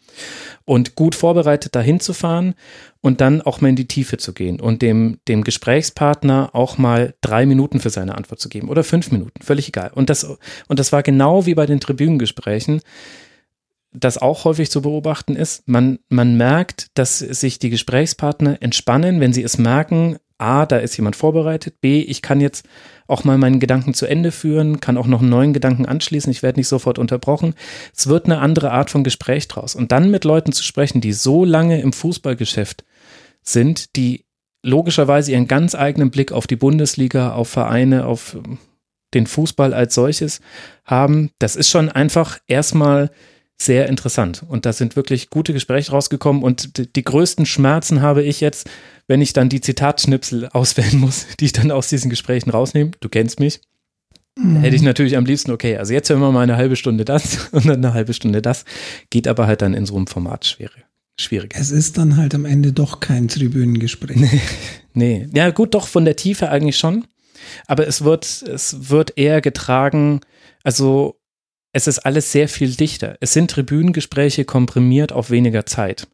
und 0.64 0.94
gut 0.94 1.14
vorbereitet 1.14 1.75
dahin 1.75 2.01
zu 2.01 2.12
fahren 2.12 2.55
und 3.01 3.20
dann 3.20 3.42
auch 3.42 3.61
mal 3.61 3.68
in 3.68 3.77
die 3.77 3.88
Tiefe 3.88 4.16
zu 4.16 4.33
gehen 4.33 4.61
und 4.61 4.83
dem, 4.83 5.18
dem 5.29 5.44
Gesprächspartner 5.44 6.51
auch 6.53 6.79
mal 6.79 7.14
drei 7.20 7.46
Minuten 7.46 7.81
für 7.81 7.90
seine 7.90 8.14
Antwort 8.16 8.40
zu 8.40 8.48
geben 8.48 8.68
oder 8.68 8.85
fünf 8.85 9.11
Minuten, 9.11 9.42
völlig 9.42 9.68
egal. 9.68 9.90
Und 9.94 10.11
das, 10.11 10.25
und 10.68 10.79
das 10.79 10.92
war 10.92 11.03
genau 11.03 11.46
wie 11.46 11.55
bei 11.55 11.66
den 11.66 11.81
Tribünengesprächen, 11.81 12.81
das 13.92 14.18
auch 14.18 14.44
häufig 14.44 14.70
zu 14.70 14.83
beobachten 14.83 15.37
ist. 15.37 15.68
Man, 15.68 15.98
man 16.09 16.37
merkt, 16.37 16.87
dass 16.94 17.18
sich 17.18 17.59
die 17.59 17.70
Gesprächspartner 17.70 18.59
entspannen, 18.61 19.20
wenn 19.20 19.33
sie 19.33 19.42
es 19.42 19.59
merken, 19.59 20.16
A, 20.43 20.67
da 20.67 20.79
ist 20.79 20.97
jemand 20.97 21.17
vorbereitet, 21.17 21.81
B, 21.81 22.01
ich 22.01 22.21
kann 22.21 22.41
jetzt 22.41 22.67
auch 23.07 23.25
mal 23.25 23.39
meinen 23.39 23.61
Gedanken 23.61 23.95
zu 23.95 24.07
Ende 24.07 24.33
führen, 24.33 24.81
kann 24.81 24.97
auch 24.97 25.07
noch 25.07 25.21
einen 25.21 25.31
neuen 25.31 25.53
Gedanken 25.53 25.87
anschließen, 25.87 26.33
ich 26.33 26.43
werde 26.43 26.59
nicht 26.59 26.69
sofort 26.69 26.99
unterbrochen. 26.99 27.55
Es 27.97 28.09
wird 28.09 28.27
eine 28.27 28.39
andere 28.39 28.73
Art 28.73 28.91
von 28.91 29.05
Gespräch 29.05 29.47
draus. 29.49 29.75
Und 29.75 29.93
dann 29.93 30.11
mit 30.11 30.25
Leuten 30.25 30.53
zu 30.53 30.65
sprechen, 30.65 31.01
die 31.01 31.13
so 31.13 31.45
lange 31.45 31.81
im 31.81 31.93
Fußballgeschäft 31.93 32.85
sind, 33.43 33.97
die 33.97 34.25
logischerweise 34.65 35.33
ihren 35.33 35.49
ganz 35.49 35.75
eigenen 35.75 36.11
Blick 36.11 36.33
auf 36.33 36.47
die 36.47 36.57
Bundesliga, 36.57 37.33
auf 37.33 37.49
Vereine, 37.49 38.07
auf 38.07 38.37
den 39.15 39.27
Fußball 39.27 39.75
als 39.75 39.95
solches 39.95 40.41
haben, 40.85 41.31
das 41.39 41.57
ist 41.57 41.69
schon 41.69 41.89
einfach 41.89 42.39
erstmal 42.47 43.11
sehr 43.64 43.88
interessant. 43.88 44.42
Und 44.46 44.66
da 44.66 44.72
sind 44.72 44.96
wirklich 44.96 45.31
gute 45.31 45.53
Gespräche 45.53 45.92
rausgekommen. 45.92 46.42
Und 46.42 46.79
die, 46.79 46.92
die 46.92 47.05
größten 47.05 47.46
Schmerzen 47.46 48.01
habe 48.01 48.22
ich 48.22 48.40
jetzt, 48.40 48.68
wenn 49.07 49.20
ich 49.20 49.33
dann 49.33 49.48
die 49.48 49.61
Zitatschnipsel 49.61 50.48
auswählen 50.53 50.98
muss, 50.98 51.27
die 51.40 51.46
ich 51.46 51.53
dann 51.53 51.70
aus 51.70 51.88
diesen 51.88 52.11
Gesprächen 52.11 52.51
rausnehme. 52.51 52.92
Du 53.01 53.09
kennst 53.09 53.40
mich. 53.40 53.61
Mhm. 54.38 54.57
Hätte 54.61 54.77
ich 54.77 54.83
natürlich 54.83 55.16
am 55.16 55.27
liebsten, 55.27 55.51
okay, 55.51 55.77
also 55.77 55.92
jetzt 55.92 56.09
hören 56.09 56.20
wir 56.20 56.33
mal 56.33 56.42
eine 56.42 56.57
halbe 56.57 56.77
Stunde 56.77 57.05
das 57.05 57.48
und 57.53 57.66
dann 57.66 57.85
eine 57.85 57.94
halbe 57.94 58.14
Stunde 58.14 58.42
das. 58.42 58.64
Geht 59.11 59.29
aber 59.29 59.46
halt 59.46 59.62
dann 59.62 59.75
in 59.75 59.87
so 59.87 59.96
einem 59.96 60.07
Format 60.07 60.46
schwierig. 60.46 60.85
Schwierig. 61.20 61.55
Es 61.57 61.70
ist 61.70 61.98
dann 61.98 62.16
halt 62.16 62.35
am 62.35 62.46
Ende 62.46 62.72
doch 62.72 63.01
kein 63.01 63.29
Tribünengespräch. 63.29 64.16
Nee, 64.94 65.27
nee. 65.27 65.29
Ja, 65.35 65.51
gut, 65.51 65.75
doch 65.75 65.88
von 65.88 66.05
der 66.05 66.16
Tiefe 66.16 66.51
eigentlich 66.51 66.77
schon. 66.77 67.07
Aber 67.66 67.87
es 67.87 68.05
wird, 68.05 68.25
es 68.42 68.90
wird 68.90 69.16
eher 69.16 69.40
getragen, 69.40 70.20
also 70.64 71.16
es 71.73 71.87
ist 71.87 72.01
alles 72.01 72.33
sehr 72.33 72.49
viel 72.49 72.75
dichter. 72.75 73.17
Es 73.21 73.33
sind 73.33 73.51
Tribünengespräche 73.51 74.45
komprimiert 74.45 75.13
auf 75.13 75.31
weniger 75.31 75.67
Zeit. 75.67 76.07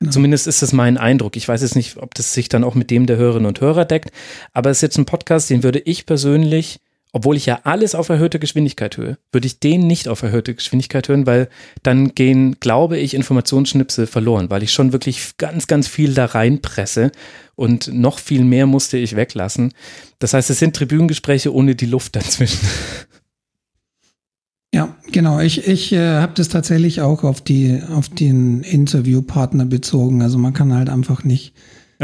Genau. 0.00 0.12
Zumindest 0.12 0.46
ist 0.46 0.62
es 0.62 0.72
mein 0.72 0.98
Eindruck. 0.98 1.36
Ich 1.36 1.48
weiß 1.48 1.62
jetzt 1.62 1.76
nicht, 1.76 1.96
ob 1.96 2.14
das 2.14 2.34
sich 2.34 2.48
dann 2.48 2.64
auch 2.64 2.74
mit 2.74 2.90
dem 2.90 3.06
der 3.06 3.16
Hörerinnen 3.16 3.46
und 3.46 3.60
Hörer 3.60 3.84
deckt, 3.84 4.10
aber 4.52 4.70
es 4.70 4.78
ist 4.78 4.82
jetzt 4.82 4.98
ein 4.98 5.06
Podcast, 5.06 5.48
den 5.48 5.62
würde 5.62 5.78
ich 5.78 6.06
persönlich 6.06 6.80
obwohl 7.16 7.38
ich 7.38 7.46
ja 7.46 7.60
alles 7.64 7.94
auf 7.94 8.10
erhöhte 8.10 8.38
Geschwindigkeit 8.38 8.98
höre, 8.98 9.16
würde 9.32 9.46
ich 9.46 9.58
den 9.58 9.86
nicht 9.86 10.06
auf 10.06 10.22
erhöhte 10.22 10.54
Geschwindigkeit 10.54 11.08
hören, 11.08 11.26
weil 11.26 11.48
dann 11.82 12.14
gehen, 12.14 12.60
glaube 12.60 12.98
ich, 12.98 13.14
Informationsschnipsel 13.14 14.06
verloren, 14.06 14.50
weil 14.50 14.62
ich 14.62 14.70
schon 14.70 14.92
wirklich 14.92 15.38
ganz, 15.38 15.66
ganz 15.66 15.88
viel 15.88 16.12
da 16.12 16.26
reinpresse 16.26 17.12
und 17.54 17.88
noch 17.90 18.18
viel 18.18 18.44
mehr 18.44 18.66
musste 18.66 18.98
ich 18.98 19.16
weglassen. 19.16 19.72
Das 20.18 20.34
heißt, 20.34 20.50
es 20.50 20.58
sind 20.58 20.76
Tribünengespräche 20.76 21.54
ohne 21.54 21.74
die 21.74 21.86
Luft 21.86 22.16
dazwischen. 22.16 22.68
Ja, 24.74 24.96
genau. 25.10 25.40
Ich, 25.40 25.66
ich 25.66 25.92
äh, 25.92 26.18
habe 26.18 26.32
das 26.34 26.48
tatsächlich 26.48 27.00
auch 27.00 27.24
auf 27.24 27.40
die 27.40 27.80
auf 27.94 28.08
den 28.08 28.62
Interviewpartner 28.62 29.64
bezogen. 29.64 30.22
Also 30.22 30.38
man 30.38 30.52
kann 30.52 30.74
halt 30.74 30.90
einfach 30.90 31.24
nicht 31.24 31.54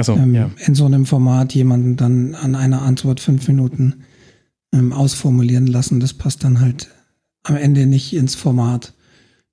so, 0.01 0.15
ähm, 0.15 0.35
ja. 0.35 0.51
in 0.65 0.75
so 0.75 0.87
einem 0.87 1.05
Format 1.05 1.55
jemanden 1.55 1.97
dann 1.97 2.35
an 2.35 2.55
einer 2.55 2.83
Antwort 2.83 3.21
fünf 3.21 3.47
Minuten 3.49 4.05
ähm, 4.73 4.93
ausformulieren 4.93 5.67
lassen. 5.67 6.01
Das 6.01 6.15
passt 6.15 6.45
dann 6.45 6.61
halt 6.61 6.89
am 7.43 7.57
Ende 7.57 7.87
nicht 7.87 8.15
ins 8.15 8.35
Format. 8.35 8.95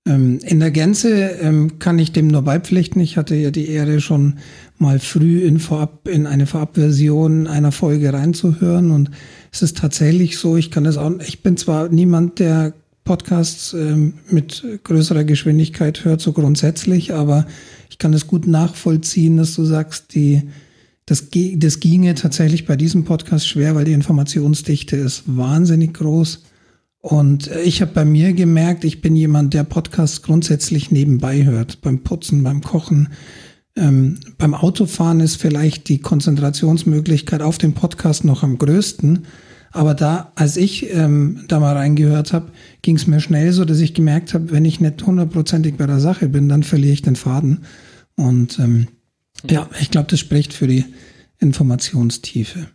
Ähm, 0.06 0.40
in 0.44 0.60
der 0.60 0.72
Gänze 0.72 1.10
ähm, 1.42 1.80
kann 1.80 2.00
ich 2.00 2.12
dem 2.12 2.28
nur 2.28 2.44
beipflichten. 2.44 3.02
Ich 3.02 3.18
hatte 3.18 3.36
ja 3.36 3.52
die 3.52 3.68
Ehre, 3.68 4.00
schon 4.00 4.36
mal 4.78 5.00
früh 5.00 5.42
in, 5.42 5.60
Vorab, 5.60 6.08
in 6.08 6.26
eine 6.26 6.46
Vorabversion 6.46 7.48
einer 7.48 7.72
Folge 7.72 8.14
reinzuhören. 8.14 8.92
Und 8.92 9.12
es 9.52 9.62
ist 9.62 9.78
tatsächlich 9.78 10.38
so, 10.38 10.56
ich 10.56 10.72
kann 10.72 10.86
es 10.86 10.98
auch, 10.98 11.12
ich 11.20 11.44
bin 11.44 11.58
zwar 11.58 11.90
niemand, 11.90 12.40
der 12.40 12.74
Podcasts 13.10 13.74
ähm, 13.74 14.14
mit 14.30 14.64
größerer 14.84 15.24
Geschwindigkeit 15.24 16.06
hört, 16.06 16.22
so 16.22 16.32
grundsätzlich, 16.32 17.12
aber 17.12 17.48
ich 17.90 17.98
kann 17.98 18.14
es 18.14 18.28
gut 18.28 18.46
nachvollziehen, 18.46 19.38
dass 19.38 19.56
du 19.56 19.66
sagst, 19.66 20.14
die 20.14 20.44
das, 21.08 21.30
das 21.56 21.80
ginge 21.80 22.14
tatsächlich 22.14 22.68
bei 22.68 22.76
diesem 22.76 23.06
Podcast 23.06 23.48
schwer, 23.48 23.74
weil 23.74 23.86
die 23.86 23.94
Informationsdichte 23.94 24.96
ist 24.96 25.24
wahnsinnig 25.26 25.96
groß. 25.96 26.44
Und 27.02 27.48
äh, 27.48 27.62
ich 27.62 27.82
habe 27.82 27.94
bei 27.94 28.06
mir 28.06 28.34
gemerkt, 28.34 28.84
ich 28.84 29.02
bin 29.02 29.16
jemand, 29.16 29.56
der 29.56 29.64
Podcasts 29.64 30.22
grundsätzlich 30.22 30.92
nebenbei 30.92 31.46
hört. 31.46 31.82
Beim 31.82 32.04
Putzen, 32.04 32.44
beim 32.44 32.62
Kochen, 32.62 33.10
ähm, 33.76 34.20
beim 34.38 34.54
Autofahren 34.54 35.20
ist 35.20 35.38
vielleicht 35.38 35.90
die 35.90 35.98
Konzentrationsmöglichkeit 35.98 37.42
auf 37.42 37.58
den 37.58 37.74
Podcast 37.74 38.24
noch 38.24 38.44
am 38.44 38.60
größten. 38.60 39.26
Aber 39.72 39.94
da, 39.94 40.32
als 40.36 40.58
ich 40.58 40.92
ähm, 40.94 41.46
da 41.48 41.60
mal 41.60 41.76
reingehört 41.76 42.34
habe, 42.34 42.52
ging 42.82 42.96
es 42.96 43.08
mir 43.08 43.20
schnell 43.20 43.52
so, 43.52 43.66
dass 43.66 43.80
ich 43.80 43.94
gemerkt 43.94 44.34
habe, 44.34 44.52
wenn 44.52 44.66
ich 44.66 44.80
nicht 44.80 45.06
hundertprozentig 45.06 45.76
bei 45.76 45.86
der 45.86 46.00
Sache 46.00 46.28
bin, 46.30 46.50
dann 46.50 46.64
verliere 46.64 46.94
ich 46.94 47.02
den 47.02 47.16
Faden. 47.16 47.66
Und 48.16 48.60
ähm, 48.60 48.88
ja, 49.50 49.70
ich 49.80 49.92
glaube, 49.92 50.08
das 50.10 50.20
spricht 50.20 50.54
für 50.54 50.68
die 50.68 50.86
Informationstiefe. 51.40 52.68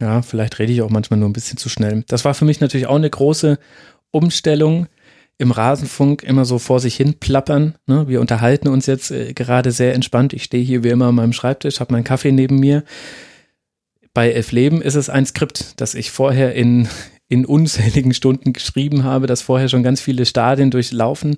Ja, 0.00 0.22
vielleicht 0.22 0.58
rede 0.58 0.72
ich 0.72 0.82
auch 0.82 0.90
manchmal 0.90 1.20
nur 1.20 1.28
ein 1.28 1.34
bisschen 1.34 1.58
zu 1.58 1.68
schnell. 1.68 2.04
Das 2.08 2.24
war 2.24 2.34
für 2.34 2.44
mich 2.44 2.60
natürlich 2.60 2.86
auch 2.86 2.96
eine 2.96 3.10
große 3.10 3.58
Umstellung 4.10 4.86
im 5.38 5.52
Rasenfunk 5.52 6.22
immer 6.22 6.44
so 6.44 6.58
vor 6.58 6.80
sich 6.80 6.96
hin 6.96 7.14
plappern. 7.14 7.74
Ne? 7.86 8.08
Wir 8.08 8.20
unterhalten 8.20 8.68
uns 8.68 8.86
jetzt 8.86 9.10
äh, 9.10 9.32
gerade 9.32 9.72
sehr 9.72 9.94
entspannt. 9.94 10.32
Ich 10.32 10.44
stehe 10.44 10.64
hier 10.64 10.84
wie 10.84 10.88
immer 10.88 11.06
an 11.06 11.14
meinem 11.14 11.32
Schreibtisch, 11.32 11.80
habe 11.80 11.92
meinen 11.92 12.04
Kaffee 12.04 12.32
neben 12.32 12.58
mir. 12.58 12.84
Bei 14.14 14.32
Elf 14.32 14.52
Leben 14.52 14.82
ist 14.82 14.96
es 14.96 15.08
ein 15.08 15.26
Skript, 15.26 15.80
das 15.80 15.94
ich 15.94 16.10
vorher 16.10 16.54
in, 16.54 16.88
in 17.28 17.46
unzähligen 17.46 18.12
Stunden 18.12 18.52
geschrieben 18.52 19.04
habe, 19.04 19.26
das 19.26 19.42
vorher 19.42 19.68
schon 19.68 19.82
ganz 19.82 20.00
viele 20.00 20.26
Stadien 20.26 20.70
durchlaufen 20.70 21.36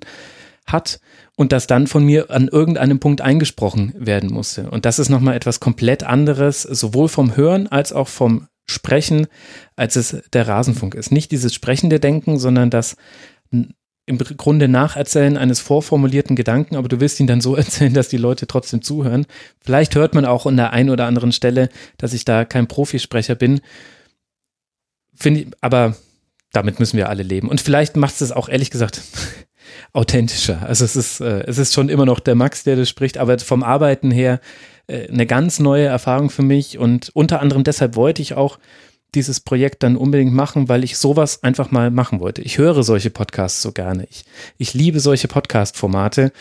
hat 0.65 0.99
und 1.35 1.51
das 1.51 1.67
dann 1.67 1.87
von 1.87 2.05
mir 2.05 2.31
an 2.31 2.47
irgendeinem 2.47 2.99
Punkt 2.99 3.21
eingesprochen 3.21 3.93
werden 3.97 4.31
musste. 4.31 4.69
Und 4.69 4.85
das 4.85 4.97
ist 4.97 5.09
nochmal 5.09 5.35
etwas 5.35 5.59
komplett 5.59 6.03
anderes, 6.03 6.63
sowohl 6.63 7.09
vom 7.09 7.35
Hören 7.35 7.67
als 7.67 7.93
auch 7.93 8.07
vom 8.07 8.47
Sprechen, 8.65 9.27
als 9.75 9.95
es 9.97 10.23
der 10.31 10.47
Rasenfunk 10.47 10.95
ist. 10.95 11.11
Nicht 11.11 11.31
dieses 11.31 11.53
sprechende 11.53 11.99
Denken, 11.99 12.39
sondern 12.39 12.69
das 12.69 12.95
im 14.05 14.17
Grunde 14.17 14.67
Nacherzählen 14.67 15.37
eines 15.37 15.59
vorformulierten 15.61 16.35
Gedanken, 16.35 16.75
aber 16.75 16.89
du 16.89 16.99
willst 16.99 17.19
ihn 17.19 17.27
dann 17.27 17.41
so 17.41 17.55
erzählen, 17.57 17.93
dass 17.93 18.09
die 18.09 18.17
Leute 18.17 18.47
trotzdem 18.47 18.81
zuhören. 18.81 19.25
Vielleicht 19.61 19.95
hört 19.95 20.13
man 20.13 20.25
auch 20.25 20.45
an 20.45 20.57
der 20.57 20.71
einen 20.71 20.89
oder 20.89 21.05
anderen 21.05 21.31
Stelle, 21.31 21.69
dass 21.97 22.13
ich 22.13 22.25
da 22.25 22.45
kein 22.45 22.67
Profisprecher 22.67 23.35
bin. 23.35 23.61
Finde 25.15 25.41
ich, 25.41 25.47
aber 25.61 25.95
damit 26.51 26.79
müssen 26.79 26.97
wir 26.97 27.09
alle 27.09 27.23
leben. 27.23 27.49
Und 27.49 27.61
vielleicht 27.61 27.95
macht 27.95 28.19
es 28.21 28.31
auch 28.31 28.49
ehrlich 28.49 28.71
gesagt 28.71 29.01
authentischer. 29.93 30.61
Also 30.63 30.85
es 30.85 30.95
ist, 30.95 31.19
äh, 31.21 31.43
es 31.47 31.57
ist 31.57 31.73
schon 31.73 31.89
immer 31.89 32.05
noch 32.05 32.19
der 32.19 32.35
Max, 32.35 32.63
der 32.63 32.75
das 32.75 32.89
spricht, 32.89 33.17
aber 33.17 33.39
vom 33.39 33.63
Arbeiten 33.63 34.11
her 34.11 34.39
äh, 34.87 35.07
eine 35.07 35.25
ganz 35.25 35.59
neue 35.59 35.85
Erfahrung 35.85 36.29
für 36.29 36.43
mich 36.43 36.77
und 36.77 37.09
unter 37.13 37.41
anderem 37.41 37.63
deshalb 37.63 37.95
wollte 37.95 38.21
ich 38.21 38.33
auch 38.33 38.59
dieses 39.15 39.39
Projekt 39.39 39.83
dann 39.83 39.95
unbedingt 39.95 40.33
machen, 40.33 40.69
weil 40.69 40.83
ich 40.83 40.97
sowas 40.97 41.43
einfach 41.43 41.71
mal 41.71 41.91
machen 41.91 42.19
wollte. 42.19 42.41
Ich 42.41 42.57
höre 42.57 42.83
solche 42.83 43.09
Podcasts 43.09 43.61
so 43.61 43.71
gerne. 43.71 44.07
Ich, 44.09 44.25
ich 44.57 44.73
liebe 44.73 44.99
solche 44.99 45.27
Podcast-Formate. 45.27 46.31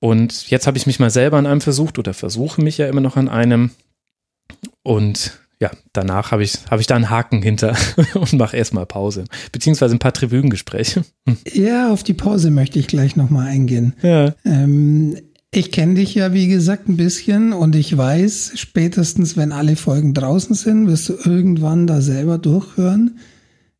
Und 0.00 0.50
jetzt 0.50 0.66
habe 0.66 0.78
ich 0.78 0.86
mich 0.86 0.98
mal 0.98 1.10
selber 1.10 1.38
an 1.38 1.46
einem 1.46 1.60
versucht 1.60 1.98
oder 1.98 2.12
versuche 2.12 2.60
mich 2.60 2.78
ja 2.78 2.88
immer 2.88 3.00
noch 3.00 3.16
an 3.16 3.28
einem. 3.28 3.70
Und 4.82 5.38
ja, 5.60 5.70
danach 5.92 6.32
habe 6.32 6.42
ich, 6.42 6.58
hab 6.68 6.80
ich 6.80 6.88
da 6.88 6.96
einen 6.96 7.08
Haken 7.08 7.40
hinter 7.40 7.76
und 8.14 8.32
mache 8.32 8.56
erstmal 8.56 8.84
Pause. 8.84 9.26
Beziehungsweise 9.52 9.94
ein 9.94 10.00
paar 10.00 10.12
Tribünengespräche. 10.12 11.04
Ja, 11.52 11.92
auf 11.92 12.02
die 12.02 12.14
Pause 12.14 12.50
möchte 12.50 12.80
ich 12.80 12.88
gleich 12.88 13.14
nochmal 13.14 13.46
eingehen. 13.46 13.94
Ja. 14.02 14.34
Ähm, 14.44 15.16
ich 15.54 15.70
kenne 15.70 15.94
dich 15.94 16.14
ja, 16.14 16.32
wie 16.32 16.48
gesagt, 16.48 16.88
ein 16.88 16.96
bisschen 16.96 17.52
und 17.52 17.76
ich 17.76 17.96
weiß, 17.96 18.52
spätestens 18.54 19.36
wenn 19.36 19.52
alle 19.52 19.76
Folgen 19.76 20.14
draußen 20.14 20.54
sind, 20.54 20.86
wirst 20.86 21.10
du 21.10 21.14
irgendwann 21.24 21.86
da 21.86 22.00
selber 22.00 22.38
durchhören, 22.38 23.18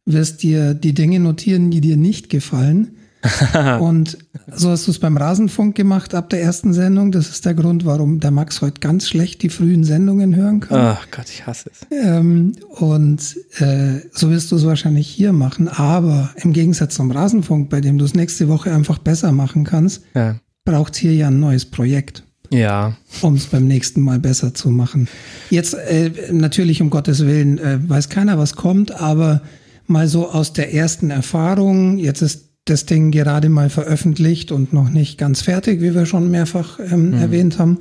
wirst 0.05 0.43
dir 0.43 0.75
die 0.75 0.93
Dinge 0.93 1.19
notieren, 1.19 1.71
die 1.71 1.81
dir 1.81 1.97
nicht 1.97 2.29
gefallen 2.29 2.97
und 3.81 4.19
so 4.53 4.71
hast 4.71 4.87
du 4.87 4.91
es 4.91 4.99
beim 4.99 5.17
Rasenfunk 5.17 5.77
gemacht 5.77 6.15
ab 6.15 6.29
der 6.31 6.43
ersten 6.43 6.73
Sendung. 6.73 7.13
Das 7.13 7.29
ist 7.29 7.47
der 7.47 7.55
Grund, 7.55 7.87
warum 7.87 8.19
der 8.19 8.33
Max 8.33 8.61
heute 8.61 8.81
ganz 8.81 9.09
schlecht 9.09 9.43
die 9.43 9.49
frühen 9.49 9.85
Sendungen 9.85 10.35
hören 10.35 10.61
kann. 10.61 10.97
Ach 10.99 11.07
Gott, 11.11 11.27
ich 11.29 11.47
hasse 11.47 11.71
es. 11.71 11.87
Ähm, 11.91 12.57
und 12.69 13.37
äh, 13.59 14.01
so 14.11 14.31
wirst 14.31 14.51
du 14.51 14.57
es 14.57 14.67
wahrscheinlich 14.67 15.07
hier 15.07 15.33
machen. 15.33 15.69
Aber 15.69 16.31
im 16.37 16.53
Gegensatz 16.53 16.97
zum 16.97 17.13
Rasenfunk, 17.13 17.71
bei 17.71 17.81
dem 17.81 17.97
du 17.97 18.05
es 18.05 18.15
nächste 18.15 18.49
Woche 18.49 18.75
einfach 18.75 18.99
besser 18.99 19.31
machen 19.31 19.63
kannst, 19.63 20.03
ja. 20.15 20.37
Braucht 20.65 20.97
hier 20.97 21.15
ja 21.15 21.29
ein 21.29 21.41
neues 21.41 21.67
Projekt. 21.67 22.25
Ja. 22.51 22.97
Um 23.23 23.35
es 23.35 23.47
beim 23.47 23.67
nächsten 23.67 24.03
Mal 24.03 24.19
besser 24.19 24.53
zu 24.53 24.69
machen. 24.69 25.09
Jetzt 25.49 25.75
äh, 25.75 26.11
natürlich 26.31 26.83
um 26.83 26.91
Gottes 26.91 27.25
Willen 27.25 27.59
äh, 27.59 27.79
weiß 27.89 28.11
keiner, 28.11 28.39
was 28.39 28.57
kommt, 28.57 28.93
aber 28.93 29.41
mal 29.87 30.07
so 30.07 30.31
aus 30.31 30.53
der 30.53 30.75
ersten 30.75 31.11
Erfahrung, 31.11 31.97
jetzt 31.97 32.21
ist 32.21 32.51
das 32.67 32.87
Ding 32.87 33.11
gerade 33.11 33.49
mal 33.49 33.71
veröffentlicht 33.71 34.53
und 34.53 34.73
noch 34.73 34.91
nicht 34.91 35.19
ganz 35.19 35.43
fertig, 35.43 35.81
wie 35.81 35.95
wir 35.95 36.07
schon 36.07 36.31
mehrfach 36.31 36.79
ähm, 36.79 37.09
mhm. 37.09 37.15
erwähnt 37.15 37.59
haben. 37.59 37.79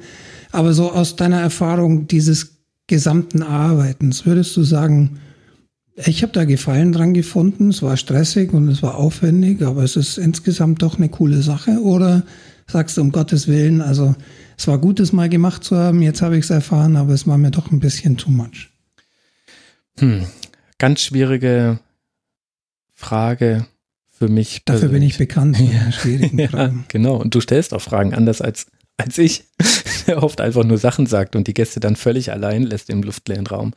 Aber 0.51 0.73
so 0.73 0.91
aus 0.91 1.15
deiner 1.15 1.39
Erfahrung 1.39 2.07
dieses 2.07 2.57
gesamten 2.87 3.43
Arbeitens, 3.43 4.25
würdest 4.25 4.55
du 4.57 4.63
sagen, 4.63 5.19
ich 5.95 6.23
habe 6.23 6.33
da 6.33 6.45
Gefallen 6.45 6.93
dran 6.93 7.13
gefunden, 7.13 7.69
es 7.69 7.83
war 7.83 7.95
stressig 7.97 8.53
und 8.53 8.67
es 8.69 8.81
war 8.81 8.95
aufwendig, 8.95 9.61
aber 9.61 9.83
es 9.83 9.95
ist 9.95 10.17
insgesamt 10.17 10.81
doch 10.81 10.97
eine 10.97 11.09
coole 11.09 11.41
Sache? 11.41 11.81
Oder 11.81 12.23
sagst 12.71 12.97
du 12.97 13.01
um 13.01 13.11
Gottes 13.11 13.47
Willen, 13.47 13.81
also 13.81 14.15
es 14.57 14.67
war 14.67 14.77
gut, 14.77 14.99
es 14.99 15.13
mal 15.13 15.29
gemacht 15.29 15.63
zu 15.63 15.77
haben, 15.77 16.01
jetzt 16.01 16.21
habe 16.21 16.37
ich 16.37 16.45
es 16.45 16.49
erfahren, 16.49 16.95
aber 16.95 17.13
es 17.13 17.27
war 17.27 17.37
mir 17.37 17.51
doch 17.51 17.71
ein 17.71 17.79
bisschen 17.79 18.17
too 18.17 18.31
much? 18.31 18.69
Hm. 19.99 20.25
Ganz 20.77 21.01
schwierige 21.01 21.79
Frage 22.93 23.67
für 24.09 24.27
mich. 24.27 24.63
Dafür 24.65 24.89
persönlich. 24.89 24.99
bin 24.99 25.07
ich 25.07 25.17
bekannt. 25.17 25.57
Ja. 25.59 25.91
Schwierigen 25.91 26.37
ja, 26.37 26.73
genau. 26.87 27.15
Und 27.15 27.33
du 27.33 27.41
stellst 27.41 27.73
auch 27.73 27.81
Fragen 27.81 28.13
anders 28.13 28.41
als, 28.41 28.67
als 28.97 29.17
ich, 29.17 29.45
der 30.07 30.21
oft 30.23 30.41
einfach 30.41 30.63
nur 30.63 30.77
Sachen 30.77 31.05
sagt 31.05 31.35
und 31.35 31.47
die 31.47 31.53
Gäste 31.53 31.79
dann 31.79 31.95
völlig 31.95 32.31
allein 32.31 32.63
lässt 32.63 32.89
im 32.89 33.03
luftleeren 33.03 33.47
Raum. 33.47 33.73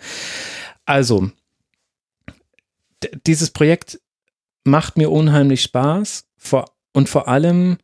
Also, 0.84 1.30
dieses 3.26 3.50
Projekt 3.50 4.00
macht 4.64 4.96
mir 4.96 5.10
unheimlich 5.10 5.62
Spaß 5.62 6.24
vor, 6.36 6.66
und 6.92 7.08
vor 7.08 7.28
allem, 7.28 7.78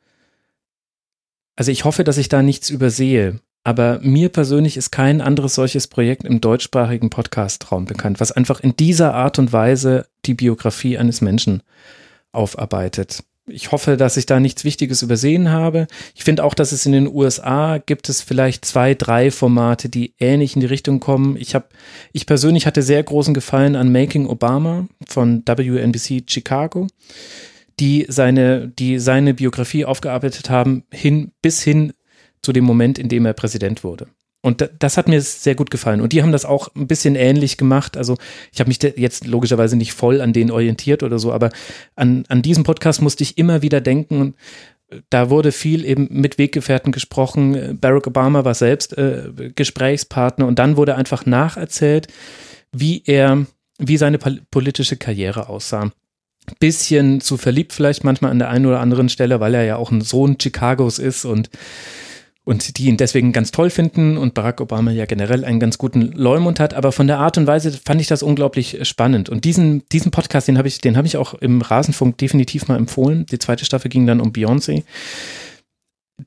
also 1.60 1.72
ich 1.72 1.84
hoffe, 1.84 2.04
dass 2.04 2.16
ich 2.16 2.30
da 2.30 2.40
nichts 2.40 2.70
übersehe. 2.70 3.38
Aber 3.64 4.00
mir 4.00 4.30
persönlich 4.30 4.78
ist 4.78 4.92
kein 4.92 5.20
anderes 5.20 5.56
solches 5.56 5.88
Projekt 5.88 6.24
im 6.24 6.40
deutschsprachigen 6.40 7.10
Podcast-Raum 7.10 7.84
bekannt, 7.84 8.18
was 8.18 8.32
einfach 8.32 8.60
in 8.60 8.76
dieser 8.76 9.12
Art 9.12 9.38
und 9.38 9.52
Weise 9.52 10.06
die 10.24 10.32
Biografie 10.32 10.96
eines 10.96 11.20
Menschen 11.20 11.62
aufarbeitet. 12.32 13.24
Ich 13.46 13.72
hoffe, 13.72 13.98
dass 13.98 14.16
ich 14.16 14.24
da 14.24 14.40
nichts 14.40 14.64
Wichtiges 14.64 15.02
übersehen 15.02 15.50
habe. 15.50 15.86
Ich 16.14 16.24
finde 16.24 16.44
auch, 16.44 16.54
dass 16.54 16.72
es 16.72 16.86
in 16.86 16.92
den 16.92 17.06
USA 17.06 17.76
gibt 17.76 18.08
es 18.08 18.22
vielleicht 18.22 18.64
zwei, 18.64 18.94
drei 18.94 19.30
Formate, 19.30 19.90
die 19.90 20.14
ähnlich 20.18 20.54
in 20.54 20.60
die 20.60 20.66
Richtung 20.66 20.98
kommen. 20.98 21.36
Ich 21.36 21.54
habe, 21.54 21.66
ich 22.14 22.24
persönlich 22.24 22.64
hatte 22.64 22.80
sehr 22.80 23.02
großen 23.02 23.34
Gefallen 23.34 23.76
an 23.76 23.92
Making 23.92 24.26
Obama 24.28 24.86
von 25.06 25.42
WNBC 25.44 26.22
Chicago, 26.26 26.86
die 27.80 28.06
seine, 28.08 28.68
die 28.68 28.98
seine 28.98 29.34
Biografie 29.34 29.84
aufgearbeitet 29.84 30.50
haben, 30.50 30.84
hin, 30.92 31.32
bis 31.42 31.62
hin 31.62 31.92
zu 32.42 32.52
dem 32.52 32.64
Moment, 32.64 32.98
in 32.98 33.08
dem 33.08 33.26
er 33.26 33.32
Präsident 33.32 33.82
wurde. 33.82 34.06
Und 34.42 34.70
das 34.78 34.96
hat 34.96 35.08
mir 35.08 35.20
sehr 35.20 35.54
gut 35.54 35.70
gefallen. 35.70 36.00
Und 36.00 36.12
die 36.12 36.22
haben 36.22 36.32
das 36.32 36.46
auch 36.46 36.74
ein 36.74 36.86
bisschen 36.86 37.14
ähnlich 37.14 37.58
gemacht. 37.58 37.96
Also 37.96 38.16
ich 38.52 38.60
habe 38.60 38.68
mich 38.68 38.78
jetzt 38.82 39.26
logischerweise 39.26 39.76
nicht 39.76 39.92
voll 39.92 40.20
an 40.22 40.32
denen 40.32 40.50
orientiert 40.50 41.02
oder 41.02 41.18
so, 41.18 41.32
aber 41.32 41.50
an, 41.94 42.24
an 42.28 42.40
diesem 42.40 42.64
Podcast 42.64 43.02
musste 43.02 43.22
ich 43.22 43.36
immer 43.36 43.60
wieder 43.60 43.82
denken. 43.82 44.34
Da 45.10 45.28
wurde 45.28 45.52
viel 45.52 45.84
eben 45.84 46.08
mit 46.10 46.38
Weggefährten 46.38 46.90
gesprochen. 46.90 47.78
Barack 47.80 48.06
Obama 48.06 48.44
war 48.44 48.54
selbst 48.54 48.96
äh, 48.96 49.52
Gesprächspartner 49.54 50.46
und 50.46 50.58
dann 50.58 50.78
wurde 50.78 50.96
einfach 50.96 51.26
nacherzählt, 51.26 52.08
wie 52.72 53.02
er, 53.04 53.46
wie 53.78 53.98
seine 53.98 54.18
politische 54.18 54.96
Karriere 54.96 55.50
aussah 55.50 55.92
bisschen 56.58 57.20
zu 57.20 57.36
verliebt 57.36 57.72
vielleicht 57.72 58.04
manchmal 58.04 58.30
an 58.30 58.38
der 58.38 58.48
einen 58.48 58.66
oder 58.66 58.80
anderen 58.80 59.08
Stelle, 59.08 59.40
weil 59.40 59.54
er 59.54 59.64
ja 59.64 59.76
auch 59.76 59.90
ein 59.90 60.00
Sohn 60.00 60.38
Chicagos 60.38 60.98
ist 60.98 61.24
und 61.24 61.50
und 62.42 62.78
die 62.78 62.86
ihn 62.86 62.96
deswegen 62.96 63.32
ganz 63.32 63.52
toll 63.52 63.70
finden 63.70 64.16
und 64.16 64.34
Barack 64.34 64.60
Obama 64.60 64.90
ja 64.90 65.04
generell 65.04 65.44
einen 65.44 65.60
ganz 65.60 65.78
guten 65.78 66.10
Leumund 66.12 66.58
hat, 66.58 66.74
aber 66.74 66.90
von 66.90 67.06
der 67.06 67.18
Art 67.18 67.36
und 67.38 67.46
Weise 67.46 67.70
fand 67.70 68.00
ich 68.00 68.06
das 68.06 68.22
unglaublich 68.22 68.78
spannend 68.88 69.28
und 69.28 69.44
diesen 69.44 69.86
diesen 69.90 70.10
Podcast, 70.10 70.48
den 70.48 70.58
habe 70.58 70.66
ich 70.66 70.80
den 70.80 70.98
ich 71.04 71.16
auch 71.16 71.34
im 71.34 71.60
Rasenfunk 71.60 72.18
definitiv 72.18 72.66
mal 72.66 72.76
empfohlen. 72.76 73.26
Die 73.26 73.38
zweite 73.38 73.64
Staffel 73.64 73.90
ging 73.90 74.06
dann 74.06 74.20
um 74.20 74.32
Beyoncé. 74.32 74.84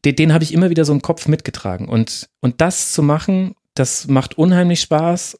Den, 0.05 0.15
den 0.15 0.33
habe 0.33 0.43
ich 0.43 0.53
immer 0.53 0.69
wieder 0.69 0.85
so 0.85 0.93
im 0.93 1.01
Kopf 1.01 1.27
mitgetragen 1.27 1.89
und 1.89 2.29
und 2.41 2.61
das 2.61 2.93
zu 2.93 3.03
machen, 3.03 3.55
das 3.73 4.07
macht 4.07 4.37
unheimlich 4.37 4.81
Spaß 4.81 5.39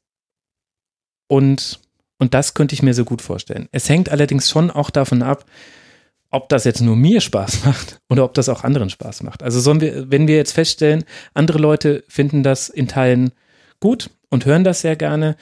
und 1.27 1.79
und 2.23 2.33
das 2.33 2.53
könnte 2.53 2.73
ich 2.73 2.81
mir 2.81 2.93
so 2.93 3.03
gut 3.03 3.21
vorstellen. 3.21 3.67
Es 3.73 3.89
hängt 3.89 4.07
allerdings 4.07 4.49
schon 4.49 4.71
auch 4.71 4.89
davon 4.89 5.21
ab, 5.21 5.43
ob 6.31 6.47
das 6.47 6.63
jetzt 6.63 6.79
nur 6.79 6.95
mir 6.95 7.19
Spaß 7.19 7.65
macht 7.65 7.99
oder 8.09 8.23
ob 8.23 8.33
das 8.33 8.47
auch 8.47 8.63
anderen 8.63 8.89
Spaß 8.89 9.23
macht. 9.23 9.43
Also 9.43 9.81
wir, 9.81 10.09
wenn 10.09 10.25
wir 10.25 10.37
jetzt 10.37 10.53
feststellen, 10.53 11.03
andere 11.33 11.57
Leute 11.57 12.05
finden 12.07 12.41
das 12.41 12.69
in 12.69 12.87
Teilen 12.87 13.33
gut 13.81 14.09
und 14.29 14.45
hören 14.45 14.63
das 14.63 14.79
sehr 14.79 14.95
gerne, 14.95 15.35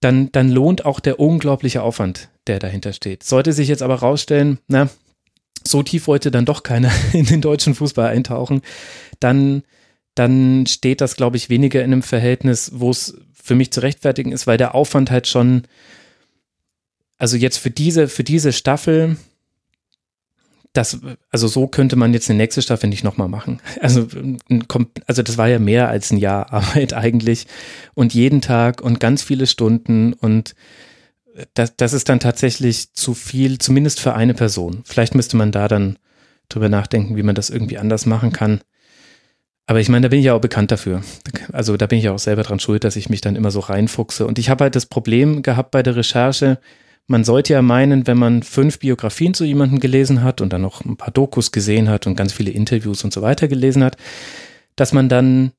dann, 0.00 0.32
dann 0.32 0.48
lohnt 0.48 0.84
auch 0.84 0.98
der 0.98 1.20
unglaubliche 1.20 1.82
Aufwand, 1.82 2.30
der 2.48 2.58
dahinter 2.58 2.92
steht. 2.92 3.22
Sollte 3.22 3.52
sich 3.52 3.68
jetzt 3.68 3.82
aber 3.82 3.94
rausstellen, 3.94 4.58
na, 4.66 4.88
so 5.64 5.84
tief 5.84 6.08
wollte 6.08 6.32
dann 6.32 6.46
doch 6.46 6.64
keiner 6.64 6.90
in 7.12 7.26
den 7.26 7.40
deutschen 7.40 7.76
Fußball 7.76 8.08
eintauchen, 8.08 8.62
dann, 9.20 9.62
dann 10.16 10.66
steht 10.66 11.00
das, 11.00 11.14
glaube 11.14 11.36
ich, 11.36 11.48
weniger 11.48 11.78
in 11.78 11.92
einem 11.92 12.02
Verhältnis, 12.02 12.72
wo 12.74 12.90
es 12.90 13.16
für 13.48 13.54
mich 13.54 13.72
zu 13.72 13.80
rechtfertigen 13.80 14.30
ist, 14.30 14.46
weil 14.46 14.58
der 14.58 14.74
Aufwand 14.74 15.10
halt 15.10 15.26
schon, 15.26 15.62
also 17.18 17.36
jetzt 17.36 17.58
für 17.58 17.70
diese, 17.70 18.08
für 18.08 18.24
diese 18.24 18.52
Staffel, 18.52 19.16
das, 20.72 21.00
also 21.30 21.48
so 21.48 21.66
könnte 21.66 21.96
man 21.96 22.12
jetzt 22.12 22.30
eine 22.30 22.36
nächste 22.36 22.62
Staffel 22.62 22.88
nicht 22.88 23.04
nochmal 23.04 23.28
machen. 23.28 23.60
Also, 23.80 24.06
also 25.06 25.22
das 25.22 25.38
war 25.38 25.48
ja 25.48 25.58
mehr 25.58 25.88
als 25.88 26.10
ein 26.10 26.18
Jahr 26.18 26.52
Arbeit 26.52 26.94
eigentlich 26.94 27.46
und 27.94 28.14
jeden 28.14 28.40
Tag 28.40 28.80
und 28.80 29.00
ganz 29.00 29.22
viele 29.22 29.46
Stunden 29.46 30.12
und 30.12 30.54
das, 31.54 31.76
das 31.76 31.92
ist 31.92 32.08
dann 32.08 32.20
tatsächlich 32.20 32.94
zu 32.94 33.14
viel, 33.14 33.58
zumindest 33.58 34.00
für 34.00 34.14
eine 34.14 34.34
Person. 34.34 34.82
Vielleicht 34.84 35.14
müsste 35.14 35.36
man 35.36 35.52
da 35.52 35.68
dann 35.68 35.98
drüber 36.48 36.68
nachdenken, 36.68 37.16
wie 37.16 37.22
man 37.22 37.34
das 37.34 37.50
irgendwie 37.50 37.78
anders 37.78 38.06
machen 38.06 38.32
kann. 38.32 38.60
Aber 39.66 39.80
ich 39.80 39.88
meine, 39.88 40.02
da 40.02 40.08
bin 40.08 40.18
ich 40.18 40.24
ja 40.24 40.34
auch 40.34 40.40
bekannt 40.40 40.70
dafür. 40.70 41.02
Also 41.52 41.76
da 41.76 41.86
bin 41.86 41.98
ich 41.98 42.06
ja 42.06 42.12
auch 42.12 42.18
selber 42.18 42.42
dran 42.42 42.58
schuld, 42.58 42.84
dass 42.84 42.96
ich 42.96 43.10
mich 43.10 43.20
dann 43.20 43.36
immer 43.36 43.50
so 43.50 43.60
reinfuchse. 43.60 44.26
Und 44.26 44.38
ich 44.38 44.48
habe 44.48 44.64
halt 44.64 44.74
das 44.74 44.86
Problem 44.86 45.42
gehabt 45.42 45.70
bei 45.70 45.82
der 45.82 45.94
Recherche, 45.94 46.58
man 47.08 47.24
sollte 47.24 47.54
ja 47.54 47.62
meinen, 47.62 48.06
wenn 48.06 48.18
man 48.18 48.42
fünf 48.42 48.78
Biografien 48.78 49.34
zu 49.34 49.44
jemandem 49.44 49.80
gelesen 49.80 50.22
hat 50.22 50.40
und 50.40 50.52
dann 50.52 50.60
noch 50.60 50.84
ein 50.84 50.96
paar 50.96 51.10
Dokus 51.10 51.50
gesehen 51.52 51.88
hat 51.88 52.06
und 52.06 52.16
ganz 52.16 52.32
viele 52.32 52.50
Interviews 52.50 53.02
und 53.02 53.12
so 53.12 53.22
weiter 53.22 53.48
gelesen 53.48 53.82
hat, 53.82 53.96
dass 54.76 54.92
man 54.92 55.08
dann 55.08 55.52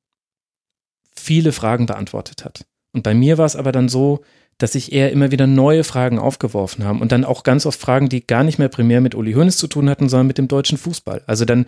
viele 1.13 1.51
Fragen 1.51 1.87
beantwortet 1.87 2.45
hat. 2.45 2.65
Und 2.93 3.03
bei 3.03 3.15
mir 3.15 3.37
war 3.37 3.47
es 3.47 3.55
aber 3.55 3.71
dann 3.71 3.89
so, 3.89 4.21
dass 4.59 4.73
sich 4.73 4.91
eher 4.91 5.11
immer 5.11 5.31
wieder 5.31 5.47
neue 5.47 5.83
Fragen 5.83 6.19
aufgeworfen 6.19 6.83
haben 6.83 7.01
und 7.01 7.11
dann 7.11 7.25
auch 7.25 7.43
ganz 7.43 7.65
oft 7.65 7.79
Fragen, 7.79 8.09
die 8.09 8.25
gar 8.25 8.43
nicht 8.43 8.59
mehr 8.59 8.69
primär 8.69 9.01
mit 9.01 9.15
Uli 9.15 9.33
Hoeneß 9.33 9.57
zu 9.57 9.67
tun 9.67 9.89
hatten, 9.89 10.07
sondern 10.07 10.27
mit 10.27 10.37
dem 10.37 10.47
deutschen 10.47 10.77
Fußball. 10.77 11.23
Also 11.25 11.45
dann, 11.45 11.65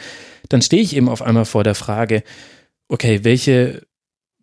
dann 0.50 0.62
stehe 0.62 0.84
ich 0.84 0.96
eben 0.96 1.10
auf 1.10 1.22
einmal 1.22 1.46
vor 1.46 1.64
der 1.64 1.76
Frage, 1.76 2.24
okay, 2.88 3.24
welche 3.24 3.82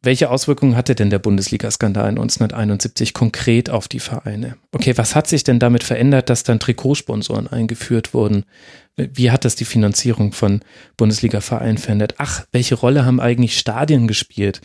welche 0.03 0.31
Auswirkungen 0.31 0.77
hatte 0.77 0.95
denn 0.95 1.11
der 1.11 1.19
Bundesliga-Skandal 1.19 2.11
1971 2.11 3.15
konkret 3.15 3.69
auf 3.69 3.89
die 3.89 4.01
Vereine? 4.01 4.57
Okay, 4.73 4.97
was 4.97 5.15
hat 5.15 5.27
sich 5.27 5.45
denn 5.45 5.59
damit 5.59 5.83
verändert, 5.83 6.31
dass 6.31 6.45
dann 6.45 6.61
Trikotsponsoren 6.61 7.49
eingeführt 7.49 8.15
wurden? 8.15 8.45
Wie 8.97 9.31
hat 9.31 9.45
das 9.45 9.57
die 9.57 9.65
Finanzierung 9.65 10.33
von 10.33 10.61
Bundesliga-Vereinen 10.97 11.79
verändert? 11.79 12.15
Ach, 12.19 12.47
welche 12.53 12.77
Rolle 12.77 13.05
haben 13.05 13.21
eigentlich 13.21 13.59
Stadien 13.59 14.07
gespielt? 14.09 14.61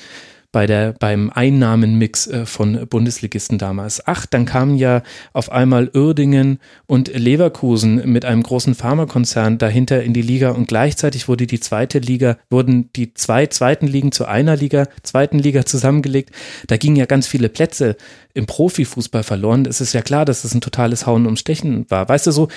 Bei 0.53 0.67
der, 0.67 0.93
beim 0.93 1.29
Einnahmenmix 1.33 2.27
äh, 2.27 2.45
von 2.45 2.87
Bundesligisten 2.87 3.57
damals. 3.57 4.07
Ach, 4.07 4.25
dann 4.25 4.45
kamen 4.45 4.77
ja 4.77 5.01
auf 5.33 5.51
einmal 5.51 5.89
Uerdingen 5.93 6.59
und 6.85 7.09
Leverkusen 7.13 8.09
mit 8.09 8.23
einem 8.23 8.43
großen 8.43 8.75
Pharmakonzern 8.75 9.57
dahinter 9.57 10.03
in 10.03 10.13
die 10.13 10.21
Liga 10.21 10.51
und 10.51 10.67
gleichzeitig 10.67 11.27
wurde 11.27 11.47
die 11.47 11.59
zweite 11.59 11.99
Liga, 11.99 12.37
wurden 12.49 12.91
die 12.95 13.13
zwei 13.15 13.47
zweiten 13.47 13.87
Ligen 13.87 14.13
zu 14.13 14.25
einer 14.25 14.55
Liga, 14.55 14.87
zweiten 15.01 15.39
Liga 15.39 15.65
zusammengelegt. 15.65 16.29
Da 16.67 16.77
gingen 16.77 16.95
ja 16.95 17.05
ganz 17.05 17.27
viele 17.27 17.49
Plätze 17.49 17.97
im 18.33 18.45
Profifußball 18.45 19.23
verloren. 19.23 19.65
Es 19.65 19.81
ist 19.81 19.93
ja 19.93 20.01
klar, 20.01 20.23
dass 20.23 20.43
das 20.43 20.53
ein 20.53 20.61
totales 20.61 21.07
Hauen 21.07 21.25
um 21.25 21.35
Stechen 21.35 21.89
war. 21.89 22.07
Weißt 22.07 22.27
du 22.27 22.31
so, 22.31 22.47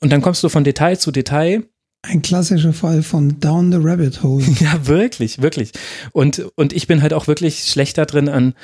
und 0.00 0.12
dann 0.12 0.22
kommst 0.22 0.42
du 0.42 0.48
von 0.48 0.64
Detail 0.64 0.96
zu 0.96 1.12
Detail 1.12 1.64
ein 2.02 2.22
klassischer 2.22 2.72
Fall 2.72 3.02
von 3.02 3.40
Down 3.40 3.72
the 3.72 3.78
Rabbit 3.80 4.22
Hole. 4.22 4.44
Ja, 4.60 4.86
wirklich, 4.86 5.42
wirklich. 5.42 5.72
Und, 6.12 6.40
und 6.54 6.72
ich 6.72 6.86
bin 6.86 7.02
halt 7.02 7.12
auch 7.12 7.26
wirklich 7.26 7.64
schlechter 7.64 8.06
drin, 8.06 8.28
an, 8.28 8.54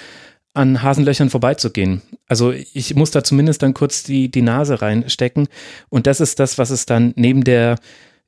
an 0.54 0.82
Hasenlöchern 0.82 1.30
vorbeizugehen. 1.30 2.02
Also 2.28 2.52
ich 2.52 2.94
muss 2.94 3.10
da 3.10 3.24
zumindest 3.24 3.62
dann 3.62 3.74
kurz 3.74 4.04
die, 4.04 4.30
die 4.30 4.42
Nase 4.42 4.80
reinstecken. 4.80 5.48
Und 5.88 6.06
das 6.06 6.20
ist 6.20 6.38
das, 6.38 6.58
was 6.58 6.70
es 6.70 6.86
dann 6.86 7.12
neben 7.16 7.44
der 7.44 7.76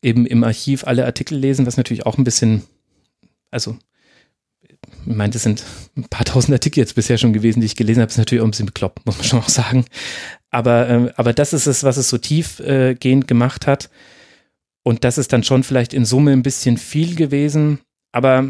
eben 0.03 0.27
im 0.27 0.45
Archiv 0.45 0.85
alle 0.87 1.07
Artikel 1.07 1.39
lesen, 1.39 1.67
was 1.67 1.77
natürlich 1.77 2.05
auch 2.05 2.19
ein 2.19 2.25
bisschen, 2.25 2.63
also 3.51 3.77
ich 5.07 5.15
meine, 5.15 5.33
das 5.33 5.45
sind 5.45 5.63
ein 5.97 6.05
paar 6.05 6.25
tausend 6.25 6.53
Artikel 6.53 6.81
jetzt 6.81 6.95
bisher 6.97 7.17
schon 7.17 7.33
gewesen, 7.33 7.61
die 7.61 7.67
ich 7.67 7.77
gelesen 7.77 8.01
habe, 8.01 8.11
ist 8.11 8.19
natürlich 8.19 8.43
auch 8.43 8.47
ein 8.47 8.51
bisschen 8.51 8.67
bekloppt, 8.67 9.07
muss 9.07 9.17
man 9.17 9.25
schon 9.25 9.39
auch 9.39 9.49
sagen. 9.49 9.85
Aber, 10.51 10.89
äh, 10.89 11.13
aber 11.17 11.33
das 11.33 11.53
ist 11.53 11.67
es, 11.67 11.85
was 11.85 11.97
es 11.97 12.09
so 12.09 12.19
tiefgehend 12.19 13.25
äh, 13.25 13.27
gemacht 13.27 13.67
hat. 13.67 13.89
Und 14.87 15.03
das 15.03 15.19
ist 15.19 15.33
dann 15.33 15.43
schon 15.43 15.65
vielleicht 15.65 15.93
in 15.95 16.05
Summe 16.05 16.31
ein 16.31 16.45
bisschen 16.45 16.77
viel 16.77 17.17
gewesen. 17.17 17.81
Aber 18.13 18.45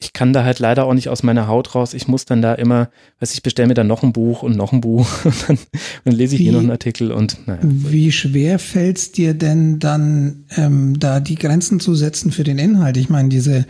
ich 0.00 0.14
kann 0.14 0.32
da 0.32 0.42
halt 0.42 0.58
leider 0.58 0.86
auch 0.86 0.94
nicht 0.94 1.10
aus 1.10 1.22
meiner 1.22 1.48
Haut 1.48 1.74
raus. 1.74 1.92
Ich 1.92 2.08
muss 2.08 2.24
dann 2.24 2.40
da 2.40 2.54
immer, 2.54 2.88
weiß 3.20 3.34
ich, 3.34 3.42
bestelle 3.42 3.68
mir 3.68 3.74
dann 3.74 3.88
noch 3.88 4.02
ein 4.02 4.14
Buch 4.14 4.42
und 4.42 4.56
noch 4.56 4.72
ein 4.72 4.80
Buch 4.80 5.06
und 5.26 5.34
dann, 5.46 5.58
dann 6.06 6.14
lese 6.14 6.34
ich 6.34 6.40
wie, 6.40 6.44
hier 6.44 6.54
noch 6.54 6.60
einen 6.60 6.70
Artikel 6.70 7.12
und 7.12 7.46
naja. 7.46 7.60
Wie 7.62 8.10
schwer 8.10 8.58
fällt 8.58 8.96
es 8.96 9.12
dir 9.12 9.34
denn 9.34 9.80
dann, 9.80 10.46
ähm, 10.56 10.98
da 10.98 11.20
die 11.20 11.34
Grenzen 11.34 11.78
zu 11.78 11.94
setzen 11.94 12.32
für 12.32 12.42
den 12.42 12.56
Inhalt? 12.56 12.96
Ich 12.96 13.10
meine, 13.10 13.28
diese 13.28 13.66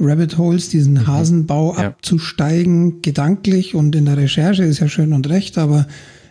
Rabbit 0.00 0.38
Holes, 0.38 0.70
diesen 0.70 0.94
mhm. 0.94 1.06
Hasenbau 1.06 1.76
ja. 1.76 1.86
abzusteigen, 1.86 3.00
gedanklich 3.00 3.76
und 3.76 3.94
in 3.94 4.06
der 4.06 4.16
Recherche 4.16 4.64
ist 4.64 4.80
ja 4.80 4.88
schön 4.88 5.12
und 5.12 5.28
recht, 5.28 5.56
aber 5.56 5.86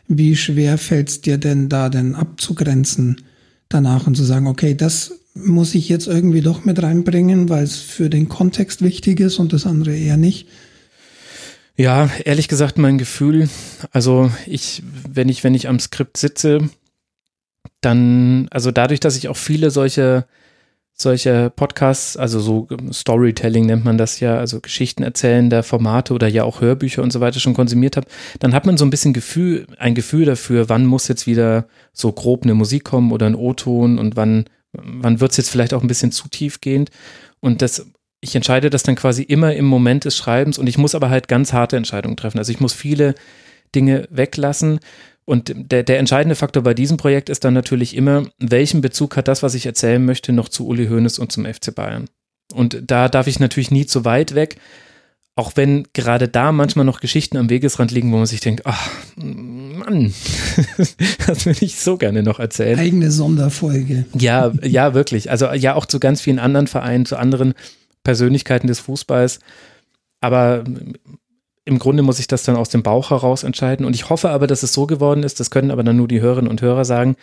wie 0.09 0.35
schwer 0.35 0.77
fällt 0.77 1.07
es 1.07 1.21
dir 1.21 1.37
denn 1.37 1.69
da 1.69 1.87
denn 1.87 2.13
abzugrenzen 2.13 3.21
danach 3.69 4.05
und 4.05 4.15
zu 4.15 4.25
sagen, 4.25 4.45
okay, 4.47 4.75
das 4.75 5.13
muss 5.45 5.75
ich 5.75 5.89
jetzt 5.89 6.07
irgendwie 6.07 6.41
doch 6.41 6.65
mit 6.65 6.81
reinbringen, 6.81 7.49
weil 7.49 7.63
es 7.63 7.77
für 7.77 8.09
den 8.09 8.29
Kontext 8.29 8.81
wichtig 8.81 9.19
ist 9.19 9.39
und 9.39 9.53
das 9.53 9.65
andere 9.65 9.95
eher 9.95 10.17
nicht? 10.17 10.47
Ja, 11.75 12.09
ehrlich 12.25 12.49
gesagt, 12.49 12.77
mein 12.77 12.97
Gefühl, 12.97 13.47
also 13.91 14.29
ich, 14.45 14.83
wenn 15.07 15.29
ich, 15.29 15.45
wenn 15.45 15.55
ich 15.55 15.69
am 15.69 15.79
Skript 15.79 16.17
sitze, 16.17 16.69
dann, 17.79 18.47
also 18.51 18.71
dadurch, 18.71 18.99
dass 18.99 19.15
ich 19.15 19.29
auch 19.29 19.37
viele 19.37 19.71
solche, 19.71 20.25
solche 20.93 21.49
Podcasts, 21.49 22.17
also 22.17 22.41
so 22.41 22.67
Storytelling 22.91 23.65
nennt 23.65 23.85
man 23.85 23.97
das 23.97 24.19
ja, 24.19 24.37
also 24.37 24.59
Geschichten 24.59 25.03
erzählender 25.03 25.63
Formate 25.63 26.13
oder 26.13 26.27
ja 26.27 26.43
auch 26.43 26.59
Hörbücher 26.59 27.01
und 27.01 27.13
so 27.13 27.21
weiter 27.21 27.39
schon 27.39 27.53
konsumiert 27.53 27.95
habe, 27.95 28.07
dann 28.39 28.53
hat 28.53 28.65
man 28.65 28.75
so 28.75 28.83
ein 28.83 28.89
bisschen 28.89 29.13
Gefühl, 29.13 29.65
ein 29.77 29.95
Gefühl 29.95 30.25
dafür, 30.25 30.67
wann 30.67 30.85
muss 30.85 31.07
jetzt 31.07 31.27
wieder 31.27 31.67
so 31.93 32.11
grob 32.11 32.43
eine 32.43 32.55
Musik 32.55 32.83
kommen 32.83 33.13
oder 33.13 33.25
ein 33.25 33.35
O-Ton 33.35 33.99
und 33.99 34.17
wann 34.17 34.45
wann 34.73 35.19
wird 35.19 35.31
es 35.31 35.37
jetzt 35.37 35.49
vielleicht 35.49 35.73
auch 35.73 35.81
ein 35.81 35.87
bisschen 35.87 36.11
zu 36.11 36.27
tiefgehend 36.27 36.89
und 37.39 37.61
das 37.61 37.85
ich 38.21 38.35
entscheide 38.35 38.69
das 38.69 38.83
dann 38.83 38.95
quasi 38.95 39.23
immer 39.23 39.55
im 39.55 39.65
Moment 39.65 40.05
des 40.05 40.17
Schreibens 40.17 40.57
und 40.57 40.67
ich 40.67 40.77
muss 40.77 40.95
aber 40.95 41.09
halt 41.09 41.27
ganz 41.27 41.53
harte 41.53 41.77
Entscheidungen 41.77 42.17
treffen. 42.17 42.37
Also 42.37 42.51
ich 42.51 42.59
muss 42.59 42.73
viele 42.73 43.15
Dinge 43.75 44.07
weglassen. 44.09 44.79
Und 45.25 45.53
der, 45.55 45.83
der 45.83 45.99
entscheidende 45.99 46.35
Faktor 46.35 46.63
bei 46.63 46.73
diesem 46.73 46.97
Projekt 46.97 47.29
ist 47.29 47.43
dann 47.45 47.53
natürlich 47.53 47.95
immer, 47.95 48.25
welchen 48.39 48.81
Bezug 48.81 49.15
hat 49.15 49.27
das, 49.27 49.43
was 49.43 49.53
ich 49.53 49.65
erzählen 49.65 50.03
möchte, 50.03 50.33
noch 50.33 50.49
zu 50.49 50.67
Uli 50.67 50.87
Hoeneß 50.87 51.19
und 51.19 51.31
zum 51.31 51.45
FC 51.45 51.73
Bayern. 51.73 52.09
Und 52.53 52.81
da 52.87 53.07
darf 53.09 53.27
ich 53.27 53.39
natürlich 53.39 53.69
nie 53.69 53.85
zu 53.85 54.05
weit 54.05 54.33
weg, 54.33 54.57
auch 55.35 55.51
wenn 55.55 55.87
gerade 55.93 56.27
da 56.27 56.51
manchmal 56.51 56.83
noch 56.83 56.99
Geschichten 56.99 57.37
am 57.37 57.49
Wegesrand 57.49 57.91
liegen, 57.91 58.11
wo 58.11 58.17
man 58.17 58.25
sich 58.25 58.39
denkt, 58.39 58.65
ach 58.65 58.89
Mann, 59.79 60.13
das 61.27 61.45
würde 61.45 61.65
ich 61.65 61.79
so 61.79 61.97
gerne 61.97 62.23
noch 62.23 62.39
erzählen. 62.39 62.77
Eigene 62.77 63.11
Sonderfolge. 63.11 64.05
Ja, 64.13 64.51
ja, 64.61 64.93
wirklich. 64.93 65.31
Also 65.31 65.47
ja, 65.53 65.75
auch 65.75 65.85
zu 65.85 65.99
ganz 65.99 66.21
vielen 66.21 66.39
anderen 66.39 66.67
Vereinen, 66.67 67.05
zu 67.05 67.17
anderen 67.17 67.53
Persönlichkeiten 68.03 68.67
des 68.67 68.79
Fußballs. 68.79 69.39
aber 70.21 70.63
im 71.69 71.77
Grunde 71.77 72.01
muss 72.01 72.19
ich 72.19 72.27
das 72.27 72.41
dann 72.41 72.55
aus 72.55 72.69
dem 72.69 72.81
Bauch 72.81 73.11
heraus 73.11 73.43
entscheiden. 73.43 73.85
Und 73.85 73.95
ich 73.95 74.09
hoffe 74.09 74.29
aber, 74.31 74.47
dass 74.47 74.63
es 74.63 74.73
so 74.73 74.87
geworden 74.87 75.21
ist, 75.21 75.39
das 75.39 75.51
können 75.51 75.69
aber 75.69 75.83
dann 75.83 75.97
nur 75.97 76.07
die 76.07 76.19
Hörerinnen 76.19 76.49
und 76.49 76.63
Hörer 76.63 76.83
sagen, 76.83 77.15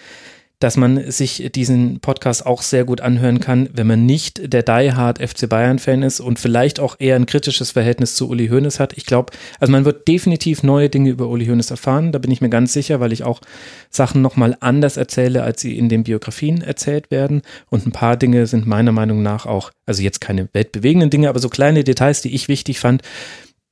dass 0.58 0.78
man 0.78 1.10
sich 1.10 1.50
diesen 1.54 2.00
Podcast 2.00 2.46
auch 2.46 2.62
sehr 2.62 2.84
gut 2.84 3.02
anhören 3.02 3.40
kann, 3.40 3.68
wenn 3.74 3.86
man 3.86 4.06
nicht 4.06 4.52
der 4.52 4.62
Die 4.62 4.92
Hard 4.92 5.18
FC 5.18 5.48
Bayern 5.48 5.78
Fan 5.78 6.02
ist 6.02 6.20
und 6.20 6.38
vielleicht 6.38 6.80
auch 6.80 6.96
eher 6.98 7.16
ein 7.16 7.26
kritisches 7.26 7.72
Verhältnis 7.72 8.14
zu 8.14 8.28
Uli 8.30 8.48
Hoeneß 8.48 8.80
hat. 8.80 8.94
Ich 8.96 9.04
glaube, 9.04 9.32
also 9.60 9.70
man 9.70 9.84
wird 9.84 10.08
definitiv 10.08 10.62
neue 10.62 10.88
Dinge 10.88 11.10
über 11.10 11.28
Uli 11.28 11.46
Hoeneß 11.46 11.70
erfahren, 11.70 12.10
da 12.10 12.18
bin 12.18 12.30
ich 12.30 12.40
mir 12.40 12.48
ganz 12.48 12.72
sicher, 12.72 13.00
weil 13.00 13.12
ich 13.12 13.22
auch 13.22 13.42
Sachen 13.90 14.22
nochmal 14.22 14.56
anders 14.60 14.96
erzähle, 14.96 15.42
als 15.42 15.60
sie 15.60 15.76
in 15.76 15.90
den 15.90 16.04
Biografien 16.04 16.62
erzählt 16.62 17.10
werden 17.10 17.42
und 17.68 17.86
ein 17.86 17.92
paar 17.92 18.16
Dinge 18.16 18.46
sind 18.46 18.66
meiner 18.66 18.92
Meinung 18.92 19.22
nach 19.22 19.44
auch, 19.44 19.72
also 19.84 20.02
jetzt 20.02 20.22
keine 20.22 20.48
weltbewegenden 20.52 21.10
Dinge, 21.10 21.28
aber 21.28 21.38
so 21.38 21.50
kleine 21.50 21.84
Details, 21.84 22.22
die 22.22 22.34
ich 22.34 22.48
wichtig 22.48 22.80
fand, 22.80 23.02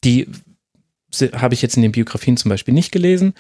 die 0.05 0.29
habe 1.33 1.55
ich 1.55 1.63
jetzt 1.63 1.77
in 1.77 1.83
den 1.83 1.93
Biografien 1.93 2.37
zum 2.37 2.49
Beispiel 2.49 2.75
nicht 2.75 2.93
gelesen. 2.93 3.35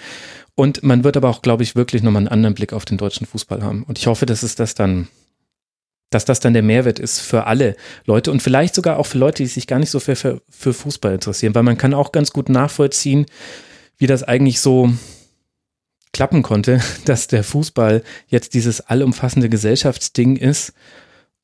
Und 0.57 0.83
man 0.83 1.03
wird 1.03 1.17
aber 1.17 1.29
auch, 1.29 1.43
glaube 1.43 1.63
ich, 1.63 1.75
wirklich 1.75 2.03
nochmal 2.03 2.21
einen 2.21 2.29
anderen 2.29 2.55
Blick 2.55 2.73
auf 2.73 2.85
den 2.85 2.99
deutschen 2.99 3.27
Fußball 3.27 3.63
haben. 3.63 3.83
Und 3.83 3.99
ich 3.99 4.07
hoffe, 4.07 4.25
dass 4.25 4.43
es 4.43 4.55
das 4.55 4.75
dann, 4.75 5.09
dass 6.11 6.25
das 6.25 6.39
dann 6.41 6.53
der 6.53 6.63
Mehrwert 6.63 7.01
ist 7.01 7.21
für 7.21 7.47
alle 7.47 7.77
Leute 8.05 8.31
und 8.31 8.41
vielleicht 8.41 8.75
sogar 8.75 8.99
auch 8.99 9.07
für 9.07 9.19
Leute, 9.19 9.43
die 9.43 9.49
sich 9.49 9.67
gar 9.67 9.81
nicht 9.81 9.91
so 9.91 9.99
für, 9.99 10.15
für, 10.15 10.41
für 10.49 10.73
Fußball 10.73 11.15
interessieren, 11.15 11.55
weil 11.55 11.65
man 11.65 11.79
kann 11.79 11.93
auch 11.93 12.13
ganz 12.13 12.31
gut 12.31 12.49
nachvollziehen, 12.49 13.27
wie 13.99 14.07
das 14.07 14.23
eigentlich 14.23 14.61
so 14.61 14.93
klappen 16.13 16.43
konnte, 16.43 16.81
dass 17.05 17.27
der 17.27 17.43
Fußball 17.43 18.03
jetzt 18.29 18.55
dieses 18.55 18.81
allumfassende 18.81 19.49
Gesellschaftsding 19.49 20.37
ist 20.37 20.73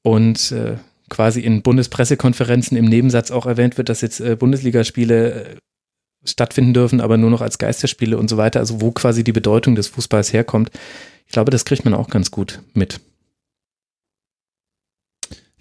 und 0.02 0.52
äh, 0.52 0.76
quasi 1.08 1.40
in 1.40 1.62
Bundespressekonferenzen 1.62 2.76
im 2.76 2.84
Nebensatz 2.84 3.32
auch 3.32 3.44
erwähnt 3.44 3.76
wird, 3.76 3.88
dass 3.88 4.00
jetzt 4.00 4.20
äh, 4.20 4.36
Bundesligaspiele 4.36 5.32
äh, 5.32 5.56
stattfinden 6.24 6.74
dürfen, 6.74 7.00
aber 7.00 7.16
nur 7.16 7.30
noch 7.30 7.40
als 7.40 7.58
Geisterspiele 7.58 8.18
und 8.18 8.28
so 8.28 8.36
weiter, 8.36 8.60
also 8.60 8.80
wo 8.80 8.90
quasi 8.90 9.24
die 9.24 9.32
Bedeutung 9.32 9.74
des 9.74 9.88
Fußballs 9.88 10.32
herkommt. 10.32 10.70
Ich 11.26 11.32
glaube, 11.32 11.50
das 11.50 11.64
kriegt 11.64 11.84
man 11.84 11.94
auch 11.94 12.08
ganz 12.08 12.30
gut 12.30 12.60
mit. 12.74 13.00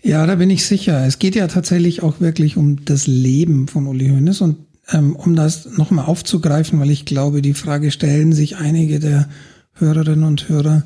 Ja, 0.02 0.26
da 0.26 0.36
bin 0.36 0.50
ich 0.50 0.66
sicher. 0.66 1.06
Es 1.06 1.20
geht 1.20 1.36
ja 1.36 1.48
tatsächlich 1.48 2.04
auch 2.04 2.20
wirklich 2.20 2.58
um 2.58 2.86
das 2.86 3.06
Leben 3.08 3.68
von 3.68 3.86
Uli 3.88 4.10
Hoeneß 4.10 4.42
und 4.42 4.58
ähm, 4.92 5.16
um 5.16 5.36
das 5.36 5.78
nochmal 5.78 6.06
aufzugreifen, 6.06 6.80
weil 6.80 6.90
ich 6.90 7.06
glaube, 7.06 7.42
die 7.42 7.54
Frage 7.54 7.92
stellen 7.92 8.34
sich 8.34 8.58
einige 8.58 9.00
der 9.00 9.30
Hörerinnen 9.74 10.24
und 10.24 10.50
Hörer. 10.50 10.84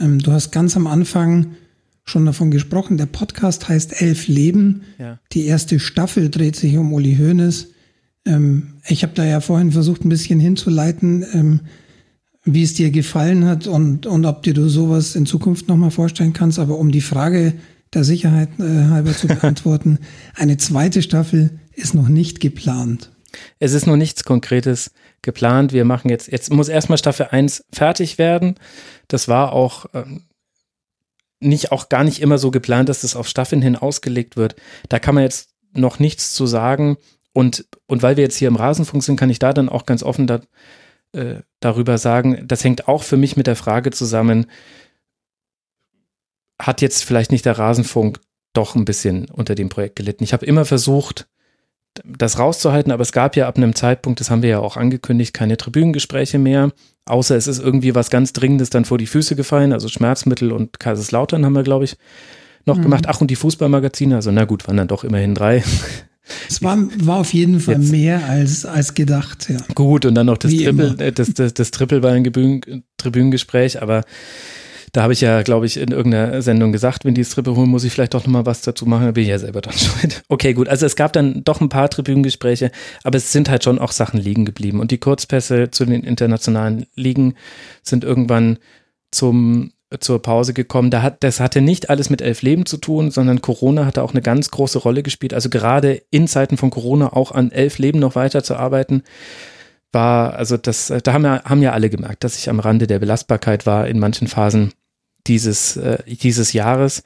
Ähm, 0.00 0.18
du 0.18 0.32
hast 0.32 0.50
ganz 0.50 0.76
am 0.76 0.86
Anfang 0.86 1.54
schon 2.04 2.24
davon 2.24 2.50
gesprochen, 2.50 2.96
der 2.96 3.06
Podcast 3.06 3.68
heißt 3.68 4.00
Elf 4.00 4.28
Leben. 4.28 4.82
Ja. 4.98 5.18
Die 5.32 5.44
erste 5.44 5.78
Staffel 5.78 6.30
dreht 6.30 6.56
sich 6.56 6.76
um 6.78 6.92
Uli 6.92 7.16
Hoeneß. 7.16 7.68
Ähm, 8.24 8.74
ich 8.88 9.02
habe 9.02 9.12
da 9.14 9.24
ja 9.24 9.40
vorhin 9.40 9.72
versucht, 9.72 10.04
ein 10.04 10.08
bisschen 10.08 10.40
hinzuleiten, 10.40 11.24
ähm, 11.32 11.60
wie 12.44 12.62
es 12.62 12.74
dir 12.74 12.90
gefallen 12.90 13.44
hat 13.44 13.66
und, 13.66 14.06
und 14.06 14.24
ob 14.24 14.42
dir 14.42 14.54
du 14.54 14.68
sowas 14.68 15.14
in 15.14 15.26
Zukunft 15.26 15.68
nochmal 15.68 15.90
vorstellen 15.90 16.32
kannst. 16.32 16.58
Aber 16.58 16.78
um 16.78 16.90
die 16.90 17.00
Frage 17.00 17.54
der 17.92 18.04
Sicherheit 18.04 18.48
äh, 18.58 18.88
halber 18.90 19.12
zu 19.12 19.26
beantworten, 19.28 19.98
eine 20.34 20.56
zweite 20.56 21.02
Staffel 21.02 21.58
ist 21.74 21.94
noch 21.94 22.08
nicht 22.08 22.40
geplant. 22.40 23.10
Es 23.58 23.72
ist 23.72 23.86
noch 23.86 23.96
nichts 23.96 24.24
Konkretes 24.24 24.92
geplant. 25.22 25.72
Wir 25.72 25.84
machen 25.84 26.08
jetzt, 26.08 26.32
jetzt 26.32 26.52
muss 26.52 26.68
erstmal 26.68 26.98
Staffel 26.98 27.26
1 27.30 27.64
fertig 27.72 28.18
werden. 28.18 28.54
Das 29.08 29.28
war 29.28 29.52
auch 29.52 29.86
ähm, 29.92 30.22
nicht 31.40 31.70
auch 31.70 31.88
gar 31.88 32.04
nicht 32.04 32.20
immer 32.20 32.38
so 32.38 32.50
geplant, 32.50 32.88
dass 32.88 33.02
das 33.02 33.14
auf 33.14 33.28
Staffeln 33.28 33.62
hin 33.62 33.76
ausgelegt 33.76 34.36
wird. 34.36 34.56
Da 34.88 34.98
kann 34.98 35.14
man 35.14 35.24
jetzt 35.24 35.50
noch 35.74 35.98
nichts 35.98 36.32
zu 36.32 36.46
sagen. 36.46 36.96
Und, 37.32 37.66
und 37.86 38.02
weil 38.02 38.16
wir 38.16 38.24
jetzt 38.24 38.36
hier 38.36 38.48
im 38.48 38.56
Rasenfunk 38.56 39.02
sind, 39.02 39.16
kann 39.16 39.30
ich 39.30 39.38
da 39.38 39.52
dann 39.52 39.68
auch 39.68 39.86
ganz 39.86 40.02
offen 40.02 40.26
da, 40.26 40.40
äh, 41.12 41.36
darüber 41.60 41.98
sagen, 41.98 42.44
das 42.46 42.64
hängt 42.64 42.88
auch 42.88 43.02
für 43.02 43.16
mich 43.16 43.36
mit 43.36 43.46
der 43.46 43.56
Frage 43.56 43.90
zusammen, 43.90 44.46
hat 46.60 46.80
jetzt 46.80 47.04
vielleicht 47.04 47.30
nicht 47.30 47.44
der 47.44 47.58
Rasenfunk 47.58 48.20
doch 48.52 48.74
ein 48.74 48.84
bisschen 48.84 49.26
unter 49.30 49.54
dem 49.54 49.68
Projekt 49.68 49.96
gelitten. 49.96 50.24
Ich 50.24 50.32
habe 50.32 50.46
immer 50.46 50.64
versucht, 50.64 51.28
das 52.04 52.38
rauszuhalten, 52.38 52.92
aber 52.92 53.02
es 53.02 53.12
gab 53.12 53.36
ja 53.36 53.48
ab 53.48 53.56
einem 53.56 53.74
Zeitpunkt, 53.74 54.20
das 54.20 54.30
haben 54.30 54.42
wir 54.42 54.50
ja 54.50 54.58
auch 54.60 54.76
angekündigt, 54.76 55.34
keine 55.34 55.56
Tribünengespräche 55.56 56.38
mehr, 56.38 56.72
außer 57.06 57.36
es 57.36 57.46
ist 57.46 57.58
irgendwie 57.58 57.94
was 57.94 58.10
ganz 58.10 58.32
Dringendes 58.32 58.70
dann 58.70 58.84
vor 58.84 58.98
die 58.98 59.06
Füße 59.06 59.36
gefallen, 59.36 59.72
also 59.72 59.88
Schmerzmittel 59.88 60.52
und 60.52 60.80
Kaiserslautern 60.80 61.44
haben 61.44 61.54
wir, 61.54 61.62
glaube 61.62 61.84
ich, 61.84 61.96
noch 62.66 62.76
mhm. 62.76 62.82
gemacht. 62.82 63.04
Ach, 63.08 63.20
und 63.20 63.30
die 63.30 63.36
Fußballmagazine, 63.36 64.16
also 64.16 64.30
na 64.30 64.44
gut, 64.44 64.66
waren 64.68 64.76
dann 64.76 64.88
doch 64.88 65.04
immerhin 65.04 65.34
drei. 65.34 65.62
Es 66.48 66.62
war, 66.62 66.78
war 66.98 67.18
auf 67.18 67.32
jeden 67.32 67.60
Fall 67.60 67.80
Jetzt. 67.80 67.90
mehr 67.90 68.24
als, 68.26 68.64
als 68.64 68.94
gedacht, 68.94 69.48
ja. 69.48 69.58
Gut, 69.74 70.04
und 70.04 70.14
dann 70.14 70.26
noch 70.26 70.38
das 70.38 70.54
Triple, 70.54 70.96
äh, 70.98 71.12
das, 71.12 71.34
das, 71.34 71.54
das 71.54 71.70
Triple 71.70 72.00
bei 72.00 72.12
einem 72.12 72.60
Tribünengespräch, 72.96 73.82
aber 73.82 74.04
da 74.92 75.02
habe 75.02 75.12
ich 75.12 75.20
ja, 75.20 75.42
glaube 75.42 75.66
ich, 75.66 75.76
in 75.76 75.90
irgendeiner 75.90 76.40
Sendung 76.42 76.72
gesagt, 76.72 77.04
wenn 77.04 77.14
die 77.14 77.22
das 77.22 77.30
Triple 77.30 77.56
holen, 77.56 77.68
muss 77.68 77.84
ich 77.84 77.92
vielleicht 77.92 78.14
doch 78.14 78.24
nochmal 78.24 78.46
was 78.46 78.62
dazu 78.62 78.86
machen, 78.86 79.06
da 79.06 79.12
bin 79.12 79.22
ich 79.22 79.28
ja 79.28 79.38
selber 79.38 79.60
dran 79.60 79.74
schuld. 79.78 80.22
Okay, 80.28 80.54
gut, 80.54 80.68
also 80.68 80.86
es 80.86 80.96
gab 80.96 81.12
dann 81.12 81.42
doch 81.44 81.60
ein 81.60 81.68
paar 81.68 81.90
Tribünengespräche, 81.90 82.70
aber 83.04 83.18
es 83.18 83.32
sind 83.32 83.48
halt 83.48 83.64
schon 83.64 83.78
auch 83.78 83.92
Sachen 83.92 84.20
liegen 84.20 84.44
geblieben 84.44 84.80
und 84.80 84.90
die 84.90 84.98
Kurzpässe 84.98 85.70
zu 85.70 85.84
den 85.84 86.02
internationalen 86.04 86.86
Ligen 86.94 87.34
sind 87.82 88.04
irgendwann 88.04 88.58
zum 89.10 89.72
zur 90.00 90.20
Pause 90.20 90.52
gekommen. 90.52 90.90
Da 90.90 91.02
hat, 91.02 91.22
das 91.24 91.40
hatte 91.40 91.60
nicht 91.60 91.88
alles 91.88 92.10
mit 92.10 92.20
elf 92.20 92.42
Leben 92.42 92.66
zu 92.66 92.76
tun, 92.76 93.10
sondern 93.10 93.40
Corona 93.40 93.86
hatte 93.86 94.02
auch 94.02 94.12
eine 94.12 94.22
ganz 94.22 94.50
große 94.50 94.78
Rolle 94.78 95.02
gespielt. 95.02 95.32
Also 95.32 95.48
gerade 95.48 96.02
in 96.10 96.28
Zeiten 96.28 96.56
von 96.56 96.70
Corona 96.70 97.12
auch 97.14 97.32
an 97.32 97.50
elf 97.50 97.78
Leben 97.78 97.98
noch 97.98 98.14
weiter 98.14 98.44
zu 98.44 98.56
arbeiten, 98.56 99.02
war, 99.90 100.34
also 100.34 100.58
das, 100.58 100.92
da 101.02 101.12
haben 101.12 101.24
ja, 101.24 101.42
haben 101.44 101.62
ja 101.62 101.72
alle 101.72 101.88
gemerkt, 101.88 102.22
dass 102.22 102.36
ich 102.36 102.50
am 102.50 102.60
Rande 102.60 102.86
der 102.86 102.98
Belastbarkeit 102.98 103.64
war 103.64 103.88
in 103.88 103.98
manchen 103.98 104.28
Phasen 104.28 104.72
dieses, 105.26 105.78
äh, 105.78 106.02
dieses 106.06 106.52
Jahres. 106.52 107.02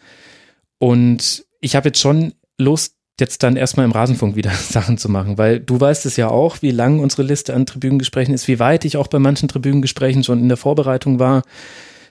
Und 0.78 1.44
ich 1.60 1.76
habe 1.76 1.90
jetzt 1.90 2.00
schon 2.00 2.32
Lust, 2.58 2.96
jetzt 3.20 3.44
dann 3.44 3.56
erstmal 3.56 3.86
im 3.86 3.92
Rasenfunk 3.92 4.34
wieder 4.34 4.50
Sachen 4.70 4.98
zu 4.98 5.08
machen, 5.08 5.38
weil 5.38 5.60
du 5.60 5.80
weißt 5.80 6.06
es 6.06 6.16
ja 6.16 6.28
auch, 6.28 6.60
wie 6.60 6.72
lang 6.72 6.98
unsere 6.98 7.22
Liste 7.22 7.54
an 7.54 7.66
Tribünengesprächen 7.66 8.34
ist, 8.34 8.48
wie 8.48 8.58
weit 8.58 8.84
ich 8.84 8.96
auch 8.96 9.06
bei 9.06 9.20
manchen 9.20 9.48
Tribünengesprächen 9.48 10.24
schon 10.24 10.40
in 10.40 10.48
der 10.48 10.56
Vorbereitung 10.56 11.20
war 11.20 11.42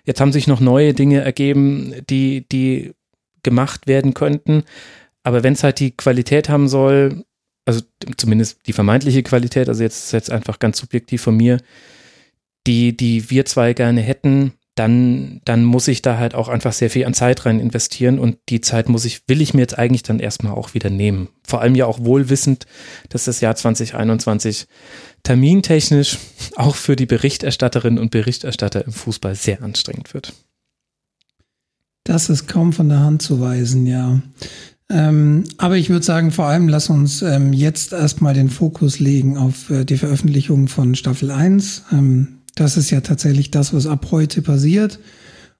Jetzt 0.03 0.21
haben 0.21 0.31
sich 0.31 0.47
noch 0.47 0.59
neue 0.59 0.93
Dinge 0.93 1.21
ergeben, 1.21 1.93
die, 2.09 2.47
die 2.49 2.93
gemacht 3.43 3.87
werden 3.87 4.13
könnten. 4.13 4.63
Aber 5.23 5.43
wenn 5.43 5.53
es 5.53 5.63
halt 5.63 5.79
die 5.79 5.91
Qualität 5.91 6.49
haben 6.49 6.67
soll, 6.67 7.23
also 7.65 7.81
zumindest 8.17 8.59
die 8.67 8.73
vermeintliche 8.73 9.23
Qualität, 9.23 9.69
also 9.69 9.83
jetzt, 9.83 10.11
jetzt 10.13 10.31
einfach 10.31 10.59
ganz 10.59 10.79
subjektiv 10.79 11.21
von 11.21 11.37
mir, 11.37 11.57
die, 12.67 12.95
die 12.95 13.29
wir 13.29 13.45
zwei 13.45 13.73
gerne 13.73 14.01
hätten, 14.01 14.53
dann, 14.75 15.41
dann 15.43 15.65
muss 15.65 15.87
ich 15.87 16.01
da 16.01 16.17
halt 16.17 16.33
auch 16.33 16.47
einfach 16.47 16.71
sehr 16.71 16.89
viel 16.89 17.05
an 17.05 17.13
Zeit 17.13 17.45
rein 17.45 17.59
investieren 17.59 18.19
und 18.19 18.37
die 18.49 18.61
Zeit 18.61 18.87
muss 18.87 19.05
ich, 19.05 19.27
will 19.27 19.41
ich 19.41 19.53
mir 19.53 19.61
jetzt 19.61 19.77
eigentlich 19.77 20.03
dann 20.03 20.19
erstmal 20.19 20.53
auch 20.53 20.73
wieder 20.73 20.89
nehmen. 20.89 21.27
Vor 21.45 21.61
allem 21.61 21.75
ja 21.75 21.85
auch 21.85 21.99
wohlwissend, 21.99 22.65
dass 23.09 23.25
das 23.25 23.41
Jahr 23.41 23.55
2021 23.55 24.67
termintechnisch 25.23 26.17
auch 26.55 26.75
für 26.75 26.95
die 26.95 27.05
Berichterstatterinnen 27.05 27.99
und 27.99 28.11
Berichterstatter 28.11 28.85
im 28.85 28.91
Fußball 28.91 29.35
sehr 29.35 29.61
anstrengend 29.61 30.13
wird. 30.13 30.33
Das 32.03 32.29
ist 32.29 32.47
kaum 32.47 32.73
von 32.73 32.89
der 32.89 32.99
Hand 32.99 33.21
zu 33.21 33.39
weisen, 33.39 33.85
ja. 33.85 34.21
Ähm, 34.89 35.45
aber 35.57 35.77
ich 35.77 35.89
würde 35.89 36.05
sagen, 36.05 36.31
vor 36.31 36.45
allem 36.45 36.67
lass 36.67 36.89
uns 36.89 37.21
ähm, 37.21 37.53
jetzt 37.53 37.93
erstmal 37.93 38.33
den 38.33 38.49
Fokus 38.49 38.99
legen 38.99 39.37
auf 39.37 39.69
äh, 39.69 39.85
die 39.85 39.97
Veröffentlichung 39.97 40.67
von 40.67 40.95
Staffel 40.95 41.31
1. 41.31 41.83
Ähm, 41.91 42.39
das 42.55 42.75
ist 42.75 42.89
ja 42.89 42.99
tatsächlich 43.01 43.51
das, 43.51 43.73
was 43.73 43.87
ab 43.87 44.07
heute 44.11 44.41
passiert. 44.41 44.99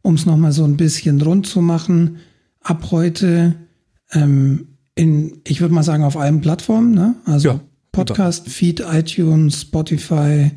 Um 0.02 0.16
es 0.16 0.26
nochmal 0.26 0.52
so 0.52 0.66
ein 0.66 0.78
bisschen 0.78 1.22
rund 1.22 1.48
zu 1.48 1.62
machen, 1.62 2.18
ab 2.60 2.88
heute 2.92 3.56
ähm, 4.12 4.78
in, 4.96 5.42
ich 5.48 5.62
würde 5.62 5.74
mal 5.74 5.84
sagen, 5.84 6.04
auf 6.04 6.18
allen 6.18 6.42
Plattformen, 6.42 6.94
ne? 6.94 7.16
Also 7.26 7.50
ja, 7.50 7.60
Podcast, 7.92 8.48
Feed, 8.48 8.80
iTunes, 8.80 9.62
Spotify 9.62 10.52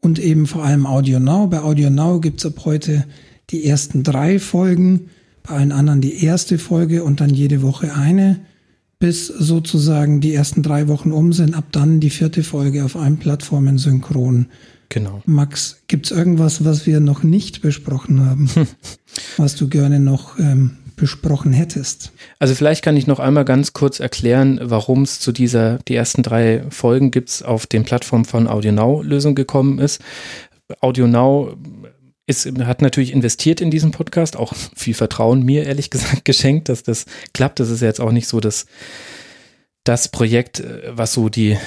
und 0.00 0.18
eben 0.18 0.46
vor 0.46 0.64
allem 0.64 0.86
Audio 0.86 1.20
Now. 1.20 1.46
Bei 1.46 1.60
Audio 1.60 1.88
Now 1.88 2.20
gibt 2.20 2.40
es 2.40 2.46
ab 2.46 2.64
heute 2.64 3.04
die 3.50 3.64
ersten 3.64 4.02
drei 4.02 4.38
Folgen, 4.38 5.10
bei 5.42 5.54
allen 5.54 5.72
anderen 5.72 6.00
die 6.00 6.24
erste 6.24 6.58
Folge 6.58 7.04
und 7.04 7.20
dann 7.20 7.30
jede 7.30 7.62
Woche 7.62 7.94
eine, 7.94 8.40
bis 8.98 9.26
sozusagen 9.26 10.20
die 10.20 10.34
ersten 10.34 10.62
drei 10.62 10.88
Wochen 10.88 11.12
um 11.12 11.32
sind. 11.32 11.54
Ab 11.54 11.66
dann 11.72 12.00
die 12.00 12.10
vierte 12.10 12.42
Folge 12.42 12.84
auf 12.84 12.96
allen 12.96 13.18
Plattformen 13.18 13.78
synchron. 13.78 14.46
Genau. 14.88 15.22
Max, 15.26 15.82
gibt 15.86 16.06
es 16.06 16.12
irgendwas, 16.12 16.64
was 16.64 16.86
wir 16.86 17.00
noch 17.00 17.22
nicht 17.22 17.62
besprochen 17.62 18.20
haben, 18.20 18.50
was 19.36 19.56
du 19.56 19.68
gerne 19.68 20.00
noch 20.00 20.38
ähm, 20.38 20.78
besprochen 20.96 21.52
hättest? 21.52 22.12
Also 22.38 22.54
vielleicht 22.54 22.84
kann 22.84 22.96
ich 22.96 23.06
noch 23.06 23.18
einmal 23.18 23.44
ganz 23.44 23.72
kurz 23.72 24.00
erklären, 24.00 24.60
warum 24.62 25.02
es 25.02 25.20
zu 25.20 25.32
dieser, 25.32 25.78
die 25.88 25.94
ersten 25.94 26.22
drei 26.22 26.64
Folgen 26.70 27.10
gibt 27.10 27.28
es 27.28 27.42
auf 27.42 27.66
den 27.66 27.84
Plattformen 27.84 28.24
von 28.24 28.46
AudioNow-Lösung 28.46 29.34
gekommen 29.34 29.78
ist. 29.78 30.00
AudioNow 30.80 31.56
ist, 32.26 32.46
hat 32.60 32.82
natürlich 32.82 33.12
investiert 33.12 33.60
in 33.60 33.70
diesen 33.70 33.90
Podcast, 33.90 34.36
auch 34.36 34.54
viel 34.54 34.94
Vertrauen 34.94 35.42
mir 35.42 35.64
ehrlich 35.64 35.90
gesagt 35.90 36.24
geschenkt, 36.24 36.68
dass 36.68 36.82
das 36.82 37.06
klappt. 37.32 37.60
Das 37.60 37.70
ist 37.70 37.82
ja 37.82 37.88
jetzt 37.88 38.00
auch 38.00 38.12
nicht 38.12 38.28
so, 38.28 38.40
dass 38.40 38.66
das 39.84 40.08
Projekt, 40.08 40.60
äh, 40.60 40.82
was 40.90 41.12
so 41.12 41.28
die, 41.28 41.58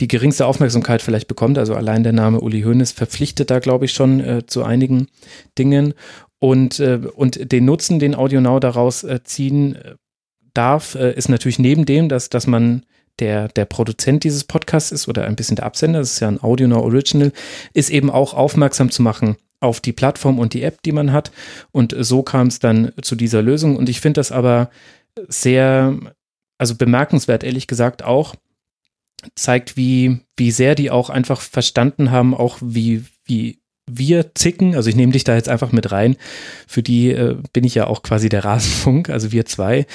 die 0.00 0.08
geringste 0.08 0.46
Aufmerksamkeit 0.46 1.02
vielleicht 1.02 1.28
bekommt. 1.28 1.58
Also 1.58 1.74
allein 1.74 2.02
der 2.02 2.12
Name 2.12 2.40
Uli 2.40 2.62
Hoeneß 2.62 2.92
verpflichtet 2.92 3.50
da, 3.50 3.58
glaube 3.58 3.84
ich, 3.84 3.92
schon 3.92 4.20
äh, 4.20 4.46
zu 4.46 4.64
einigen 4.64 5.08
Dingen. 5.58 5.94
Und, 6.38 6.80
äh, 6.80 7.00
und 7.14 7.50
den 7.52 7.64
Nutzen, 7.64 7.98
den 7.98 8.14
AudioNow 8.14 8.60
daraus 8.60 9.04
äh, 9.04 9.22
ziehen 9.24 9.76
äh, 9.76 9.94
darf, 10.54 10.94
äh, 10.94 11.12
ist 11.12 11.28
natürlich 11.28 11.58
neben 11.58 11.86
dem, 11.86 12.08
dass, 12.08 12.28
dass 12.28 12.46
man 12.46 12.84
der, 13.18 13.48
der 13.48 13.64
Produzent 13.64 14.24
dieses 14.24 14.44
Podcasts 14.44 14.92
ist 14.92 15.08
oder 15.08 15.24
ein 15.24 15.36
bisschen 15.36 15.56
der 15.56 15.64
Absender, 15.64 16.00
das 16.00 16.12
ist 16.12 16.20
ja 16.20 16.28
ein 16.28 16.42
AudioNow 16.42 16.82
Original, 16.82 17.32
ist 17.72 17.90
eben 17.90 18.10
auch 18.10 18.34
aufmerksam 18.34 18.90
zu 18.90 19.02
machen 19.02 19.36
auf 19.60 19.80
die 19.80 19.92
Plattform 19.92 20.38
und 20.38 20.52
die 20.52 20.62
App, 20.62 20.82
die 20.82 20.92
man 20.92 21.12
hat. 21.12 21.32
Und 21.72 21.94
so 21.98 22.22
kam 22.22 22.48
es 22.48 22.58
dann 22.58 22.92
zu 23.00 23.16
dieser 23.16 23.40
Lösung. 23.40 23.76
Und 23.76 23.88
ich 23.88 24.00
finde 24.00 24.20
das 24.20 24.32
aber 24.32 24.70
sehr, 25.28 25.98
also 26.58 26.74
bemerkenswert, 26.74 27.42
ehrlich 27.42 27.66
gesagt, 27.66 28.02
auch, 28.02 28.34
zeigt, 29.34 29.76
wie, 29.76 30.20
wie 30.36 30.50
sehr 30.50 30.74
die 30.74 30.90
auch 30.90 31.10
einfach 31.10 31.40
verstanden 31.40 32.10
haben, 32.10 32.34
auch 32.34 32.58
wie, 32.60 33.04
wie 33.24 33.58
wir 33.88 34.34
zicken. 34.34 34.74
Also 34.74 34.88
ich 34.88 34.96
nehme 34.96 35.12
dich 35.12 35.24
da 35.24 35.34
jetzt 35.34 35.48
einfach 35.48 35.72
mit 35.72 35.92
rein. 35.92 36.16
Für 36.66 36.82
die 36.82 37.10
äh, 37.10 37.36
bin 37.52 37.64
ich 37.64 37.74
ja 37.74 37.86
auch 37.86 38.02
quasi 38.02 38.28
der 38.28 38.44
Rasenfunk, 38.44 39.10
also 39.10 39.32
wir 39.32 39.46
zwei, 39.46 39.86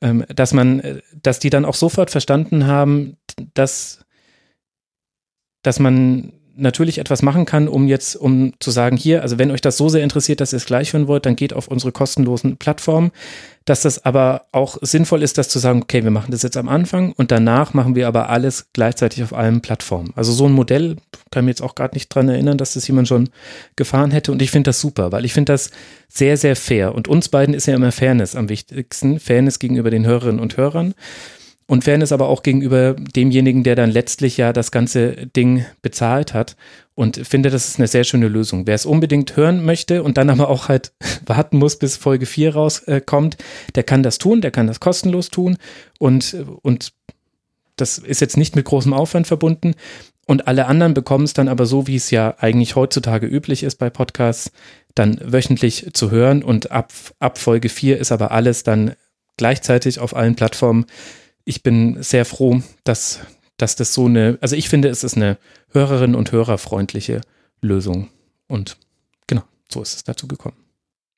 ähm, 0.00 0.24
dass 0.34 0.52
man, 0.52 0.80
äh, 0.80 1.00
dass 1.22 1.38
die 1.38 1.50
dann 1.50 1.64
auch 1.64 1.74
sofort 1.74 2.10
verstanden 2.10 2.66
haben, 2.66 3.16
dass, 3.54 4.04
dass 5.62 5.78
man 5.78 6.32
natürlich 6.56 6.98
etwas 6.98 7.22
machen 7.22 7.46
kann, 7.46 7.68
um 7.68 7.88
jetzt, 7.88 8.16
um 8.16 8.52
zu 8.60 8.70
sagen, 8.70 8.96
hier, 8.96 9.22
also 9.22 9.38
wenn 9.38 9.50
euch 9.50 9.60
das 9.60 9.76
so 9.76 9.88
sehr 9.88 10.02
interessiert, 10.02 10.40
dass 10.40 10.52
ihr 10.52 10.58
es 10.58 10.66
gleich 10.66 10.92
hören 10.92 11.08
wollt, 11.08 11.26
dann 11.26 11.36
geht 11.36 11.52
auf 11.52 11.68
unsere 11.68 11.92
kostenlosen 11.92 12.56
Plattformen. 12.56 13.10
Dass 13.64 13.80
das 13.80 14.04
aber 14.04 14.44
auch 14.52 14.76
sinnvoll 14.82 15.22
ist, 15.22 15.38
das 15.38 15.48
zu 15.48 15.58
sagen, 15.58 15.80
okay, 15.82 16.04
wir 16.04 16.10
machen 16.10 16.30
das 16.30 16.42
jetzt 16.42 16.58
am 16.58 16.68
Anfang 16.68 17.12
und 17.12 17.30
danach 17.30 17.72
machen 17.72 17.94
wir 17.94 18.06
aber 18.06 18.28
alles 18.28 18.66
gleichzeitig 18.74 19.22
auf 19.22 19.32
allen 19.32 19.62
Plattformen. 19.62 20.12
Also 20.16 20.32
so 20.32 20.46
ein 20.46 20.52
Modell 20.52 20.96
kann 21.30 21.46
mir 21.46 21.52
jetzt 21.52 21.62
auch 21.62 21.74
gerade 21.74 21.94
nicht 21.94 22.14
dran 22.14 22.28
erinnern, 22.28 22.58
dass 22.58 22.74
das 22.74 22.86
jemand 22.86 23.08
schon 23.08 23.30
gefahren 23.74 24.10
hätte 24.10 24.32
und 24.32 24.42
ich 24.42 24.50
finde 24.50 24.68
das 24.68 24.80
super, 24.80 25.12
weil 25.12 25.24
ich 25.24 25.32
finde 25.32 25.52
das 25.52 25.70
sehr, 26.08 26.36
sehr 26.36 26.56
fair 26.56 26.94
und 26.94 27.08
uns 27.08 27.30
beiden 27.30 27.54
ist 27.54 27.64
ja 27.64 27.74
immer 27.74 27.90
Fairness 27.90 28.36
am 28.36 28.50
wichtigsten, 28.50 29.18
Fairness 29.18 29.58
gegenüber 29.58 29.90
den 29.90 30.04
Hörerinnen 30.04 30.40
und 30.40 30.58
Hörern 30.58 30.94
und 31.66 31.84
Fairness 31.84 32.12
aber 32.12 32.28
auch 32.28 32.42
gegenüber 32.42 32.94
demjenigen, 32.94 33.62
der 33.62 33.74
dann 33.74 33.90
letztlich 33.90 34.36
ja 34.36 34.52
das 34.52 34.70
ganze 34.70 35.26
Ding 35.28 35.64
bezahlt 35.80 36.34
hat. 36.34 36.56
Und 36.94 37.26
finde, 37.26 37.50
das 37.50 37.68
ist 37.68 37.78
eine 37.78 37.88
sehr 37.88 38.04
schöne 38.04 38.28
Lösung. 38.28 38.66
Wer 38.66 38.74
es 38.74 38.86
unbedingt 38.86 39.36
hören 39.36 39.64
möchte 39.64 40.02
und 40.02 40.16
dann 40.16 40.30
aber 40.30 40.48
auch 40.48 40.68
halt 40.68 40.92
warten 41.26 41.58
muss, 41.58 41.76
bis 41.76 41.96
Folge 41.96 42.26
4 42.26 42.54
rauskommt, 42.54 43.36
der 43.74 43.82
kann 43.82 44.02
das 44.02 44.18
tun, 44.18 44.42
der 44.42 44.50
kann 44.50 44.66
das 44.66 44.80
kostenlos 44.80 45.30
tun. 45.30 45.56
Und, 45.98 46.36
und 46.62 46.92
das 47.76 47.98
ist 47.98 48.20
jetzt 48.20 48.36
nicht 48.36 48.54
mit 48.56 48.66
großem 48.66 48.92
Aufwand 48.92 49.26
verbunden. 49.26 49.74
Und 50.26 50.46
alle 50.46 50.66
anderen 50.66 50.94
bekommen 50.94 51.24
es 51.24 51.34
dann 51.34 51.48
aber 51.48 51.66
so, 51.66 51.86
wie 51.86 51.96
es 51.96 52.10
ja 52.10 52.36
eigentlich 52.38 52.76
heutzutage 52.76 53.26
üblich 53.26 53.62
ist 53.62 53.76
bei 53.76 53.90
Podcasts, 53.90 54.52
dann 54.94 55.18
wöchentlich 55.22 55.90
zu 55.94 56.10
hören. 56.10 56.42
Und 56.42 56.70
ab, 56.70 56.92
ab 57.18 57.38
Folge 57.38 57.68
4 57.68 57.98
ist 57.98 58.12
aber 58.12 58.30
alles 58.30 58.62
dann 58.62 58.94
gleichzeitig 59.36 59.98
auf 59.98 60.14
allen 60.14 60.36
Plattformen 60.36 60.86
ich 61.44 61.62
bin 61.62 62.02
sehr 62.02 62.24
froh, 62.24 62.62
dass, 62.84 63.20
dass 63.56 63.76
das 63.76 63.94
so 63.94 64.06
eine, 64.06 64.38
also 64.40 64.56
ich 64.56 64.68
finde, 64.68 64.88
es 64.88 65.04
ist 65.04 65.16
eine 65.16 65.38
Hörerin- 65.72 66.14
und 66.14 66.32
Hörerfreundliche 66.32 67.20
Lösung. 67.60 68.08
Und 68.46 68.76
genau, 69.26 69.42
so 69.70 69.82
ist 69.82 69.94
es 69.94 70.04
dazu 70.04 70.26
gekommen. 70.26 70.56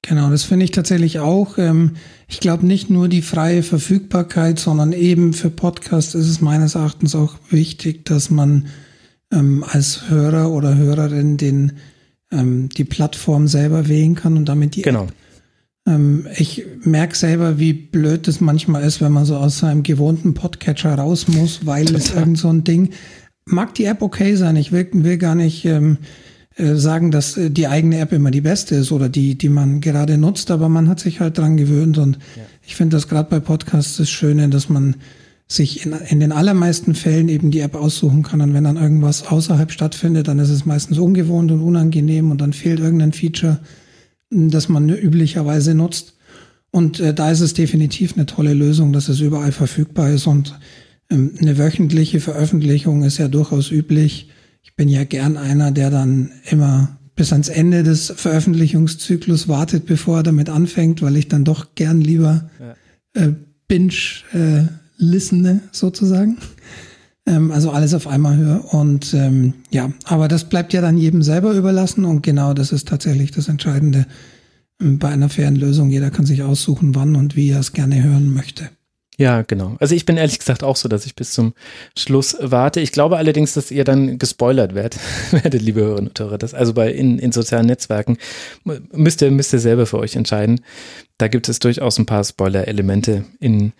Genau, 0.02 0.30
das 0.30 0.44
finde 0.44 0.64
ich 0.64 0.70
tatsächlich 0.70 1.18
auch. 1.18 1.58
Ähm, 1.58 1.96
ich 2.28 2.38
glaube 2.38 2.64
nicht 2.64 2.90
nur 2.90 3.08
die 3.08 3.22
freie 3.22 3.62
Verfügbarkeit, 3.62 4.58
sondern 4.58 4.92
eben 4.92 5.32
für 5.32 5.50
Podcasts 5.50 6.14
ist 6.14 6.28
es 6.28 6.40
meines 6.40 6.76
Erachtens 6.76 7.14
auch 7.14 7.34
wichtig, 7.50 8.04
dass 8.04 8.30
man 8.30 8.68
ähm, 9.32 9.64
als 9.68 10.08
Hörer 10.08 10.50
oder 10.50 10.76
Hörerin 10.76 11.36
den, 11.36 11.72
ähm, 12.30 12.68
die 12.68 12.84
Plattform 12.84 13.48
selber 13.48 13.88
wählen 13.88 14.14
kann 14.14 14.36
und 14.36 14.44
damit 14.48 14.76
die 14.76 14.82
genau. 14.82 15.04
App 15.04 15.12
ähm, 15.86 16.26
ich 16.36 16.64
merke 16.82 17.16
selber, 17.16 17.58
wie 17.58 17.72
blöd 17.72 18.26
das 18.26 18.40
manchmal 18.40 18.82
ist, 18.82 19.00
wenn 19.00 19.12
man 19.12 19.24
so 19.24 19.36
aus 19.36 19.58
seinem 19.58 19.82
gewohnten 19.82 20.34
Podcatcher 20.34 20.94
raus 20.94 21.28
muss, 21.28 21.64
weil 21.64 21.94
es 21.94 22.12
irgend 22.12 22.38
so 22.38 22.48
ein 22.48 22.64
Ding. 22.64 22.90
Mag 23.44 23.74
die 23.74 23.84
App 23.84 24.02
okay 24.02 24.34
sein. 24.34 24.56
Ich 24.56 24.72
will, 24.72 24.88
will 24.92 25.18
gar 25.18 25.36
nicht 25.36 25.64
ähm, 25.64 25.98
äh, 26.56 26.74
sagen, 26.74 27.10
dass 27.10 27.36
äh, 27.36 27.50
die 27.50 27.68
eigene 27.68 27.98
App 27.98 28.12
immer 28.12 28.30
die 28.30 28.40
beste 28.40 28.74
ist 28.74 28.90
oder 28.90 29.08
die, 29.08 29.36
die 29.36 29.48
man 29.48 29.80
gerade 29.80 30.18
nutzt, 30.18 30.50
aber 30.50 30.68
man 30.68 30.88
hat 30.88 31.00
sich 31.00 31.20
halt 31.20 31.38
dran 31.38 31.56
gewöhnt 31.56 31.98
und 31.98 32.18
ja. 32.34 32.42
ich 32.66 32.74
finde 32.74 32.96
das 32.96 33.08
gerade 33.08 33.30
bei 33.30 33.40
Podcasts 33.40 33.98
das 33.98 34.10
Schöne, 34.10 34.48
dass 34.48 34.68
man 34.68 34.96
sich 35.48 35.86
in, 35.86 35.92
in 36.08 36.18
den 36.18 36.32
allermeisten 36.32 36.94
Fällen 36.94 37.28
eben 37.28 37.52
die 37.52 37.60
App 37.60 37.76
aussuchen 37.76 38.24
kann. 38.24 38.40
Und 38.40 38.52
wenn 38.54 38.64
dann 38.64 38.76
irgendwas 38.76 39.28
außerhalb 39.28 39.70
stattfindet, 39.70 40.26
dann 40.26 40.40
ist 40.40 40.50
es 40.50 40.66
meistens 40.66 40.98
ungewohnt 40.98 41.52
und 41.52 41.60
unangenehm 41.60 42.30
und 42.32 42.40
dann 42.40 42.52
fehlt 42.52 42.80
irgendein 42.80 43.12
Feature 43.12 43.60
das 44.30 44.68
man 44.68 44.88
üblicherweise 44.88 45.74
nutzt. 45.74 46.14
Und 46.70 47.00
äh, 47.00 47.14
da 47.14 47.30
ist 47.30 47.40
es 47.40 47.54
definitiv 47.54 48.14
eine 48.14 48.26
tolle 48.26 48.54
Lösung, 48.54 48.92
dass 48.92 49.08
es 49.08 49.20
überall 49.20 49.52
verfügbar 49.52 50.10
ist. 50.10 50.26
Und 50.26 50.58
ähm, 51.10 51.32
eine 51.40 51.58
wöchentliche 51.58 52.20
Veröffentlichung 52.20 53.02
ist 53.04 53.18
ja 53.18 53.28
durchaus 53.28 53.70
üblich. 53.70 54.30
Ich 54.62 54.74
bin 54.74 54.88
ja 54.88 55.04
gern 55.04 55.36
einer, 55.36 55.70
der 55.70 55.90
dann 55.90 56.32
immer 56.50 56.98
bis 57.14 57.32
ans 57.32 57.48
Ende 57.48 57.82
des 57.82 58.12
Veröffentlichungszyklus 58.14 59.48
wartet, 59.48 59.86
bevor 59.86 60.18
er 60.18 60.22
damit 60.22 60.50
anfängt, 60.50 61.00
weil 61.00 61.16
ich 61.16 61.28
dann 61.28 61.44
doch 61.44 61.74
gern 61.74 62.00
lieber 62.00 62.50
ja. 62.60 63.22
äh, 63.22 63.32
binge 63.68 63.94
äh, 64.34 64.64
listene 64.98 65.60
sozusagen. 65.72 66.36
Ähm, 67.26 67.50
also 67.50 67.70
alles 67.70 67.94
auf 67.94 68.06
einmal 68.06 68.36
höre. 68.36 68.74
Und 68.74 69.12
ähm, 69.14 69.54
ja, 69.70 69.90
aber 70.04 70.28
das 70.28 70.44
bleibt 70.44 70.72
ja 70.72 70.80
dann 70.80 70.96
jedem 70.96 71.22
selber 71.22 71.52
überlassen 71.52 72.04
und 72.04 72.22
genau 72.22 72.54
das 72.54 72.72
ist 72.72 72.88
tatsächlich 72.88 73.32
das 73.32 73.48
Entscheidende 73.48 74.06
ähm, 74.80 74.98
bei 74.98 75.08
einer 75.08 75.28
fairen 75.28 75.56
Lösung. 75.56 75.90
Jeder 75.90 76.10
kann 76.10 76.26
sich 76.26 76.42
aussuchen, 76.42 76.94
wann 76.94 77.16
und 77.16 77.36
wie 77.36 77.50
er 77.50 77.60
es 77.60 77.72
gerne 77.72 78.02
hören 78.02 78.32
möchte. 78.32 78.70
Ja, 79.18 79.40
genau. 79.42 79.76
Also 79.80 79.94
ich 79.94 80.04
bin 80.04 80.18
ehrlich 80.18 80.38
gesagt 80.38 80.62
auch 80.62 80.76
so, 80.76 80.88
dass 80.88 81.06
ich 81.06 81.16
bis 81.16 81.32
zum 81.32 81.54
Schluss 81.96 82.36
warte. 82.38 82.80
Ich 82.80 82.92
glaube 82.92 83.16
allerdings, 83.16 83.54
dass 83.54 83.70
ihr 83.70 83.84
dann 83.84 84.18
gespoilert 84.18 84.74
werdet, 84.74 85.00
werdet, 85.30 85.62
liebe 85.62 85.80
Hörerinnen 85.80 86.08
und 86.08 86.20
Hörer. 86.20 86.36
Das 86.36 86.52
also 86.52 86.74
bei 86.74 86.92
in, 86.92 87.18
in 87.18 87.32
sozialen 87.32 87.66
Netzwerken 87.66 88.18
müsst 88.92 89.22
ihr, 89.22 89.30
müsst 89.30 89.54
ihr 89.54 89.58
selber 89.58 89.86
für 89.86 89.98
euch 89.98 90.16
entscheiden. 90.16 90.60
Da 91.16 91.28
gibt 91.28 91.48
es 91.48 91.60
durchaus 91.60 91.98
ein 91.98 92.04
paar 92.04 92.24
Spoiler-Elemente 92.24 93.24
in 93.40 93.72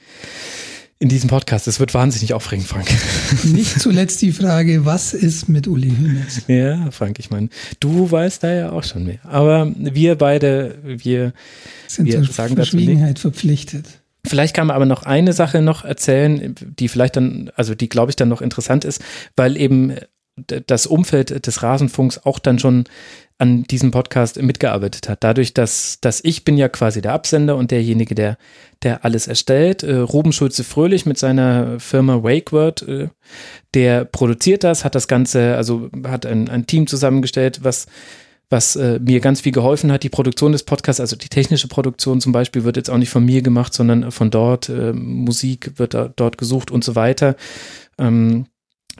in 0.98 1.08
diesem 1.08 1.28
Podcast. 1.28 1.68
Es 1.68 1.78
wird 1.78 1.92
wahnsinnig 1.94 2.32
aufregend, 2.32 2.66
Frank. 2.66 2.88
Nicht 3.44 3.80
zuletzt 3.80 4.22
die 4.22 4.32
Frage, 4.32 4.84
was 4.84 5.12
ist 5.12 5.48
mit 5.48 5.68
Uli 5.68 5.90
Hoeneß? 5.90 6.44
Ja, 6.48 6.90
Frank, 6.90 7.18
ich 7.18 7.30
meine, 7.30 7.48
du 7.80 8.10
weißt 8.10 8.42
da 8.42 8.52
ja 8.52 8.72
auch 8.72 8.84
schon 8.84 9.04
mehr. 9.04 9.18
Aber 9.24 9.72
wir 9.76 10.16
beide, 10.16 10.78
wir 10.82 11.32
sind 11.86 12.06
wir 12.06 12.22
zur 12.22 12.32
sagen 12.32 12.54
Verschwiegenheit 12.54 13.18
verpflichtet. 13.18 13.86
Vielleicht 14.26 14.54
kann 14.54 14.66
man 14.66 14.76
aber 14.76 14.86
noch 14.86 15.04
eine 15.04 15.32
Sache 15.32 15.62
noch 15.62 15.84
erzählen, 15.84 16.54
die 16.60 16.88
vielleicht 16.88 17.16
dann, 17.16 17.50
also 17.54 17.74
die 17.74 17.88
glaube 17.88 18.10
ich 18.10 18.16
dann 18.16 18.28
noch 18.28 18.40
interessant 18.40 18.84
ist, 18.84 19.02
weil 19.36 19.56
eben 19.56 19.96
das 20.66 20.86
Umfeld 20.86 21.46
des 21.46 21.62
Rasenfunks 21.62 22.18
auch 22.18 22.38
dann 22.38 22.58
schon 22.58 22.84
an 23.38 23.64
diesem 23.64 23.90
Podcast 23.90 24.40
mitgearbeitet 24.40 25.08
hat. 25.08 25.22
Dadurch, 25.22 25.52
dass, 25.52 25.98
dass 26.00 26.24
ich 26.24 26.44
bin 26.44 26.56
ja 26.56 26.68
quasi 26.68 27.02
der 27.02 27.12
Absender 27.12 27.56
und 27.56 27.70
derjenige, 27.70 28.14
der, 28.14 28.38
der 28.82 29.04
alles 29.04 29.26
erstellt. 29.26 29.82
Äh, 29.82 29.96
Ruben 29.96 30.32
Schulze-Fröhlich 30.32 31.04
mit 31.04 31.18
seiner 31.18 31.78
Firma 31.78 32.22
WakeWord, 32.22 32.82
äh, 32.88 33.08
der 33.74 34.04
produziert 34.06 34.64
das, 34.64 34.84
hat 34.84 34.94
das 34.94 35.06
Ganze, 35.06 35.56
also 35.56 35.90
hat 36.06 36.24
ein, 36.24 36.48
ein 36.48 36.66
Team 36.66 36.86
zusammengestellt, 36.86 37.60
was 37.62 37.86
was 38.48 38.76
äh, 38.76 39.00
mir 39.00 39.20
ganz 39.20 39.40
viel 39.40 39.52
geholfen 39.52 39.90
hat. 39.90 40.02
Die 40.02 40.08
Produktion 40.08 40.52
des 40.52 40.62
Podcasts, 40.62 41.00
also 41.00 41.16
die 41.16 41.28
technische 41.28 41.68
Produktion 41.68 42.20
zum 42.20 42.32
Beispiel, 42.32 42.62
wird 42.64 42.76
jetzt 42.76 42.90
auch 42.90 42.98
nicht 42.98 43.10
von 43.10 43.24
mir 43.24 43.42
gemacht, 43.42 43.74
sondern 43.74 44.12
von 44.12 44.30
dort. 44.30 44.68
Äh, 44.68 44.92
Musik 44.92 45.72
wird 45.76 45.94
dort 45.94 46.38
gesucht 46.38 46.70
und 46.70 46.84
so 46.84 46.94
weiter. 46.94 47.34
Ähm, 47.98 48.46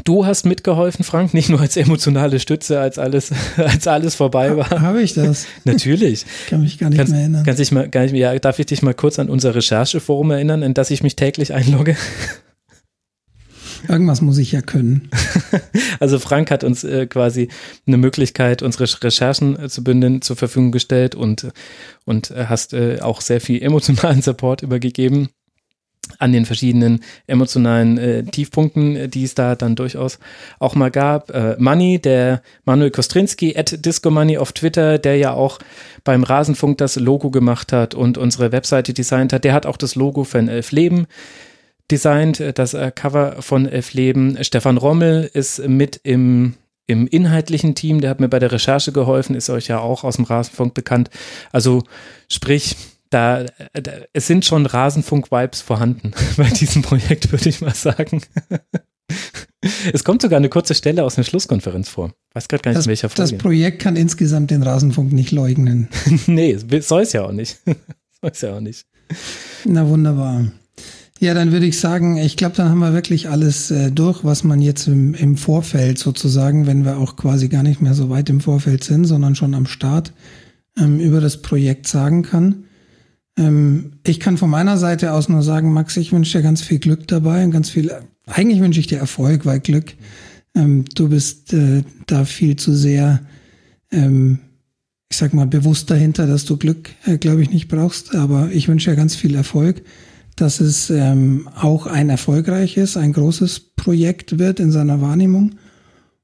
Du 0.05 0.27
hast 0.27 0.45
mitgeholfen, 0.45 1.05
Frank, 1.05 1.35
nicht 1.35 1.49
nur 1.49 1.61
als 1.61 1.77
emotionale 1.77 2.39
Stütze, 2.39 2.81
als 2.81 2.99
alles, 2.99 3.33
als 3.57 3.87
alles 3.87 4.15
vorbei 4.15 4.57
war. 4.57 4.71
Habe 4.71 5.03
ich 5.03 5.15
das? 5.15 5.47
Natürlich. 5.65 6.27
kann 6.49 6.63
mich 6.63 6.79
gar 6.79 6.91
nicht 6.91 6.99
kannst, 6.99 7.13
mehr 7.13 7.23
erinnern. 7.23 7.45
Kannst 7.45 7.61
dich 7.61 7.73
mal, 7.73 7.89
gar 7.89 8.03
nicht, 8.03 8.15
ja, 8.15 8.39
darf 8.39 8.59
ich 8.59 8.67
dich 8.67 8.83
mal 8.83 8.95
kurz 8.95 9.19
an 9.19 9.29
unser 9.29 9.55
Rechercheforum 9.55 10.31
erinnern, 10.31 10.63
in 10.63 10.75
das 10.75 10.91
ich 10.91 11.03
mich 11.03 11.17
täglich 11.17 11.55
einlogge? 11.55 11.97
Irgendwas 13.89 14.21
muss 14.21 14.39
ich 14.39 14.53
ja 14.53 14.63
können. 14.63 15.11
Also 15.99 16.19
Frank 16.19 16.51
hat 16.51 16.63
uns 16.63 16.85
äh, 16.85 17.07
quasi 17.07 17.49
eine 17.87 17.97
Möglichkeit, 17.97 18.61
unsere 18.61 18.85
Recherchen 19.03 19.59
äh, 19.59 19.69
zu 19.71 19.83
bündeln, 19.83 20.21
zur 20.21 20.37
Verfügung 20.37 20.71
gestellt 20.71 21.15
und, 21.15 21.49
und 22.05 22.31
äh, 22.31 22.47
hast 22.49 22.75
äh, 22.75 23.01
auch 23.01 23.23
sehr 23.23 23.41
viel 23.41 23.63
emotionalen 23.63 24.21
Support 24.21 24.61
übergegeben 24.63 25.31
an 26.19 26.33
den 26.33 26.47
verschiedenen 26.47 27.01
emotionalen 27.27 27.99
äh, 27.99 28.23
Tiefpunkten, 28.25 28.97
äh, 28.97 29.09
die 29.09 29.25
es 29.25 29.35
da 29.35 29.55
dann 29.55 29.77
durchaus 29.77 30.19
auch 30.59 30.75
mal 30.75 30.91
gab. 30.91 31.31
Äh, 31.31 31.57
Money, 31.59 31.99
der 32.01 32.43
Manuel 32.65 32.91
Kostrinski 32.91 33.57
at 33.57 33.85
Disco 33.85 34.11
Money 34.11 34.39
auf 34.39 34.53
Twitter, 34.53 34.99
der 34.99 35.17
ja 35.17 35.33
auch 35.33 35.59
beim 36.05 36.25
Rasenfunk 36.25 36.79
das 36.79 36.97
Logo 36.97 37.31
gemacht 37.31 37.73
hat 37.73 37.95
und 37.95 38.19
unsere 38.19 38.53
Webseite 38.53 38.93
designt 38.95 39.33
hat, 39.33 39.45
der 39.45 39.53
hat 39.53 39.67
auch 39.67 39.77
das 39.77 39.95
Logo 39.95 40.25
für 40.25 40.39
ein 40.39 40.49
Elf 40.49 40.73
Leben 40.73 41.07
designt, 41.91 42.41
äh, 42.41 42.53
das 42.53 42.75
äh, 42.75 42.91
Cover 42.95 43.37
von 43.41 43.67
Elf 43.67 43.93
Leben. 43.93 44.43
Stefan 44.43 44.79
Rommel 44.79 45.31
ist 45.33 45.67
mit 45.67 46.01
im, 46.03 46.55
im 46.87 47.07
inhaltlichen 47.07 47.75
Team, 47.75 48.01
der 48.01 48.11
hat 48.11 48.21
mir 48.21 48.29
bei 48.29 48.39
der 48.39 48.53
Recherche 48.53 48.93
geholfen, 48.93 49.35
ist 49.35 49.51
euch 49.51 49.69
ja 49.69 49.79
auch 49.79 50.05
aus 50.05 50.17
dem 50.17 50.25
Rasenfunk 50.25 50.75
bekannt. 50.75 51.11
Also 51.53 51.85
sprich, 52.29 52.77
da, 53.11 53.45
da 53.73 53.93
es 54.13 54.27
sind 54.27 54.45
schon 54.45 54.67
Rasenfunk-Vibes 54.67 55.61
vorhanden 55.61 56.13
bei 56.37 56.49
diesem 56.49 56.83
Projekt, 56.83 57.33
würde 57.33 57.49
ich 57.49 57.61
mal 57.61 57.75
sagen. 57.75 58.23
Es 59.93 60.05
kommt 60.05 60.23
sogar 60.23 60.37
eine 60.37 60.49
kurze 60.49 60.75
Stelle 60.75 61.03
aus 61.03 61.17
einer 61.17 61.25
Schlusskonferenz 61.25 61.89
vor. 61.89 62.13
Weiß 62.35 62.47
gerade 62.47 62.63
gar 62.63 62.71
nicht, 62.71 62.79
das, 62.79 62.87
in 62.87 62.91
welcher 62.91 63.09
Folge. 63.09 63.33
Das 63.33 63.41
Projekt 63.41 63.83
kann 63.83 63.97
insgesamt 63.97 64.51
den 64.51 64.63
Rasenfunk 64.63 65.13
nicht 65.13 65.33
leugnen. 65.33 65.89
nee, 66.27 66.57
soll 66.81 67.03
es 67.03 67.13
ja 67.13 67.25
auch 67.25 67.33
nicht. 67.33 67.59
soll 67.65 68.31
es 68.31 68.41
ja 68.43 68.55
auch 68.55 68.61
nicht. 68.61 68.87
Na 69.65 69.89
wunderbar. 69.89 70.47
Ja, 71.19 71.33
dann 71.33 71.51
würde 71.51 71.67
ich 71.67 71.81
sagen, 71.81 72.19
ich 72.19 72.37
glaube, 72.37 72.57
dann 72.57 72.69
haben 72.69 72.79
wir 72.79 72.93
wirklich 72.93 73.31
alles 73.31 73.71
äh, 73.71 73.91
durch, 73.91 74.23
was 74.23 74.45
man 74.45 74.61
jetzt 74.61 74.87
im, 74.87 75.15
im 75.15 75.37
Vorfeld 75.37 75.99
sozusagen, 75.99 76.67
wenn 76.67 76.85
wir 76.85 76.99
auch 76.99 77.17
quasi 77.17 77.49
gar 77.49 77.63
nicht 77.63 77.81
mehr 77.81 77.95
so 77.95 78.11
weit 78.11 78.29
im 78.29 78.41
Vorfeld 78.41 78.85
sind, 78.85 79.07
sondern 79.07 79.35
schon 79.35 79.55
am 79.55 79.67
Start 79.67 80.13
ähm, 80.79 81.01
über 81.01 81.21
das 81.21 81.41
Projekt 81.41 81.87
sagen 81.87 82.23
kann. 82.23 82.65
Ähm, 83.37 83.93
ich 84.05 84.21
kann 84.21 84.37
von 84.37 84.51
meiner 84.51 84.79
Seite 84.79 85.13
aus 85.13 85.29
nur 85.29 85.43
sagen, 85.43 85.73
Max, 85.73 85.97
ich 85.97 86.13
wünsche 86.13 86.39
dir 86.39 86.43
ganz 86.43 86.63
viel 86.63 86.79
Glück 86.79 87.07
dabei 87.09 87.45
und 87.45 87.51
ganz 87.51 87.71
viel, 87.71 87.93
eigentlich 88.27 88.61
wünsche 88.61 88.81
ich 88.81 88.87
dir 88.87 88.99
Erfolg, 88.99 89.47
weil 89.47 89.61
Glück, 89.61 89.95
ähm, 90.55 90.85
du 90.95 91.09
bist 91.09 91.53
äh, 91.53 91.83
da 92.07 92.25
viel 92.25 92.57
zu 92.57 92.75
sehr, 92.75 93.21
ähm, 93.91 94.39
ich 95.11 95.19
sag 95.19 95.35
mal, 95.35 95.47
bewusst 95.47 95.91
dahinter, 95.91 96.27
dass 96.27 96.45
du 96.45 96.57
Glück, 96.57 96.91
äh, 97.05 97.19
glaube 97.19 97.43
ich, 97.43 97.51
nicht 97.51 97.69
brauchst. 97.69 98.15
Aber 98.15 98.51
ich 98.53 98.69
wünsche 98.69 98.91
dir 98.91 98.97
ganz 98.97 99.15
viel 99.15 99.35
Erfolg 99.35 99.83
dass 100.37 100.61
es 100.61 100.91
ähm, 100.91 101.49
auch 101.57 101.87
ein 101.87 102.11
erfolgreiches, 102.11 102.97
ein 102.97 103.15
großes 103.15 103.61
Projekt 103.75 104.39
wird 104.39 104.61
in 104.61 104.71
seiner 104.71 105.01
Wahrnehmung. 105.01 105.57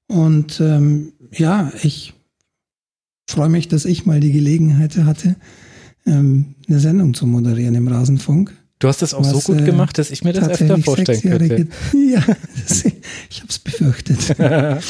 Und 0.07 0.61
ähm, 0.61 1.15
ja, 1.33 1.73
ich 1.83 2.13
freue 3.27 3.49
mich, 3.49 3.69
dass 3.69 3.87
ich 3.87 4.05
mal 4.05 4.21
die 4.21 4.33
Gelegenheit 4.33 4.97
hatte, 4.99 5.37
ähm, 6.07 6.55
eine 6.69 6.81
Sendung 6.81 7.15
zu 7.15 7.27
moderieren 7.27 7.75
im 7.75 7.89
Rasenfunk. 7.89 8.53
Du 8.79 8.89
hast 8.89 9.01
das 9.01 9.15
auch 9.15 9.21
was, 9.21 9.31
so 9.31 9.53
gut 9.53 9.65
gemacht, 9.65 9.97
dass 9.97 10.11
ich 10.11 10.25
mir 10.25 10.33
das 10.33 10.49
öfter 10.49 10.77
vorstellen 10.79 11.21
könnte. 11.21 11.69
Ja, 11.95 12.21
das, 12.67 12.85
ich 13.31 13.41
habe 13.41 13.49
es 13.49 13.59
befürchtet. 13.61 14.37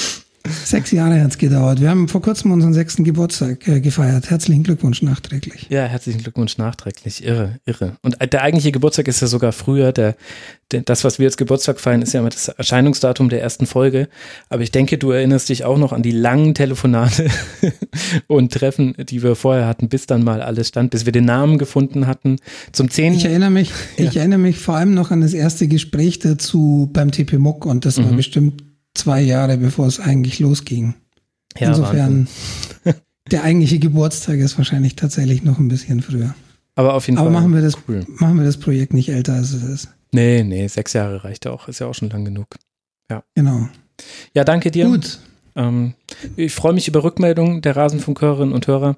Sechs 0.65 0.91
Jahre 0.91 1.21
hat 1.21 1.31
es 1.31 1.39
gedauert. 1.39 1.81
Wir 1.81 1.91
haben 1.91 2.09
vor 2.09 2.21
kurzem 2.21 2.51
unseren 2.51 2.75
sechsten 2.75 3.05
Geburtstag 3.05 3.67
äh, 3.69 3.81
gefeiert. 3.81 4.31
Herzlichen 4.31 4.65
Glückwunsch 4.65 5.03
nachträglich. 5.03 5.67
Ja, 5.71 5.85
herzlichen 5.85 6.21
Glückwunsch 6.21 6.59
nachträglich. 6.59 7.25
Irre, 7.25 7.61
irre. 7.65 7.97
Und 8.03 8.17
der 8.21 8.43
eigentliche 8.43 8.73
Geburtstag 8.73 9.07
ist 9.07 9.21
ja 9.21 9.29
sogar 9.29 9.53
früher. 9.53 9.93
Der, 9.93 10.17
der, 10.73 10.83
das, 10.83 11.05
was 11.05 11.19
wir 11.21 11.27
als 11.27 11.37
Geburtstag 11.37 11.79
feiern, 11.79 12.03
ist 12.03 12.13
ja 12.13 12.21
immer 12.21 12.31
das 12.31 12.49
Erscheinungsdatum 12.49 13.29
der 13.29 13.41
ersten 13.41 13.67
Folge. 13.67 14.09
Aber 14.49 14.63
ich 14.63 14.73
denke, 14.73 14.99
du 14.99 15.13
erinnerst 15.13 15.49
dich 15.49 15.65
auch 15.65 15.79
noch 15.79 15.93
an 15.93 16.03
die 16.03 16.11
langen 16.11 16.55
Telefonate 16.55 17.29
und 18.27 18.53
Treffen, 18.53 18.95
die 18.99 19.23
wir 19.23 19.37
vorher 19.37 19.67
hatten, 19.67 19.89
bis 19.89 20.07
dann 20.07 20.25
mal 20.25 20.43
alles 20.43 20.69
stand, 20.69 20.91
bis 20.91 21.07
wir 21.07 21.13
den 21.13 21.25
Namen 21.25 21.59
gefunden 21.59 22.07
hatten. 22.09 22.39
Zum 22.73 22.91
10. 22.91 23.15
Ich 23.15 23.25
erinnere 23.25 23.51
mich, 23.51 23.71
ja. 23.97 24.07
ich 24.07 24.17
erinnere 24.17 24.41
mich 24.41 24.59
vor 24.59 24.75
allem 24.75 24.95
noch 24.95 25.13
an 25.13 25.21
das 25.21 25.35
erste 25.35 25.69
Gespräch 25.69 26.19
dazu 26.19 26.91
beim 26.93 27.13
TP 27.13 27.39
Muck 27.39 27.65
und 27.65 27.85
das 27.85 27.99
mhm. 27.99 28.05
war 28.05 28.13
bestimmt 28.15 28.72
zwei 28.95 29.21
Jahre, 29.21 29.57
bevor 29.59 29.87
es 29.87 30.01
eigentlich 30.01 30.39
losging. 30.39 30.95
Ja, 31.59 31.69
Insofern, 31.69 32.29
der 33.31 33.45
eigentliche 33.45 33.79
Geburtstag 33.79 34.39
ist 34.39 34.57
wahrscheinlich 34.59 34.97
tatsächlich 34.97 35.43
noch 35.43 35.59
ein 35.59 35.69
bisschen 35.69 36.03
früher. 36.03 36.35
Aber 36.75 36.95
auf 36.95 37.07
jeden 37.07 37.19
Aber 37.19 37.27
Fall. 37.29 37.37
Aber 37.37 37.43
machen 37.43 37.55
wir 37.55 37.63
das, 37.63 37.77
cool. 37.89 38.05
machen 38.09 38.39
wir 38.39 38.45
das 38.45 38.57
Projekt 38.57 38.95
nicht 38.95 39.11
älter, 39.11 39.35
als 39.35 39.53
es 39.53 39.63
ist. 39.63 39.89
Nee, 40.13 40.43
nee, 40.45 40.67
sechs 40.69 40.93
Jahre 40.93 41.25
reicht 41.25 41.47
auch. 41.47 41.69
Ist 41.69 41.81
ja 41.81 41.87
auch 41.87 41.95
schon 41.95 42.11
lang 42.11 42.25
genug. 42.25 42.47
Ja. 43.11 43.23
Genau. 43.35 43.69
Ja, 44.35 44.45
danke 44.45 44.71
dir. 44.71 44.87
Gut. 44.87 45.21
Ähm, 45.55 45.95
ich 46.37 46.55
freue 46.55 46.73
mich 46.73 46.89
über 46.89 47.05
Rückmeldungen 47.05 47.61
der 47.63 47.77
Rasenfunkhörerinnen 47.77 48.55
und 48.55 48.67
Hörer, 48.67 48.95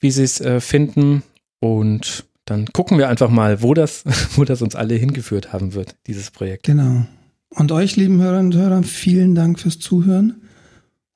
wie 0.00 0.10
sie 0.10 0.22
es 0.22 0.40
äh, 0.40 0.60
finden. 0.60 1.22
Und 1.60 2.24
dann 2.44 2.66
gucken 2.72 2.98
wir 2.98 3.08
einfach 3.08 3.30
mal, 3.30 3.62
wo 3.62 3.74
das, 3.74 4.04
wo 4.36 4.44
das 4.44 4.62
uns 4.62 4.74
alle 4.74 4.94
hingeführt 4.94 5.52
haben 5.52 5.74
wird, 5.74 5.94
dieses 6.06 6.30
Projekt. 6.30 6.64
Genau. 6.64 7.06
Und 7.50 7.72
euch, 7.72 7.96
lieben 7.96 8.20
Hörerinnen 8.20 8.52
und 8.52 8.58
Hörer, 8.58 8.82
vielen 8.82 9.34
Dank 9.34 9.60
fürs 9.60 9.78
Zuhören. 9.78 10.42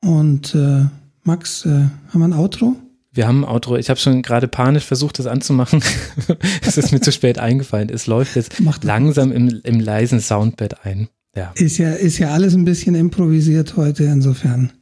Und 0.00 0.54
äh, 0.54 0.86
Max, 1.24 1.66
äh, 1.66 1.68
haben 1.68 2.20
wir 2.20 2.28
ein 2.28 2.32
Outro? 2.32 2.76
Wir 3.12 3.26
haben 3.26 3.44
ein 3.44 3.48
Outro. 3.48 3.76
Ich 3.76 3.90
habe 3.90 3.98
schon 3.98 4.22
gerade 4.22 4.46
panisch 4.46 4.84
versucht, 4.84 5.18
das 5.18 5.26
anzumachen. 5.26 5.82
es 6.62 6.78
ist 6.78 6.92
mir 6.92 7.00
zu 7.00 7.10
spät 7.10 7.38
eingefallen. 7.38 7.88
Es 7.88 8.06
läuft 8.06 8.36
jetzt 8.36 8.60
Macht 8.60 8.84
langsam 8.84 9.32
im, 9.32 9.60
im 9.64 9.80
leisen 9.80 10.20
Soundbed 10.20 10.84
ein. 10.84 11.08
Ja. 11.34 11.52
Ist 11.56 11.78
ja, 11.78 11.92
ist 11.92 12.18
ja 12.18 12.30
alles 12.30 12.54
ein 12.54 12.64
bisschen 12.64 12.94
improvisiert 12.94 13.76
heute. 13.76 14.04
Insofern 14.04 14.72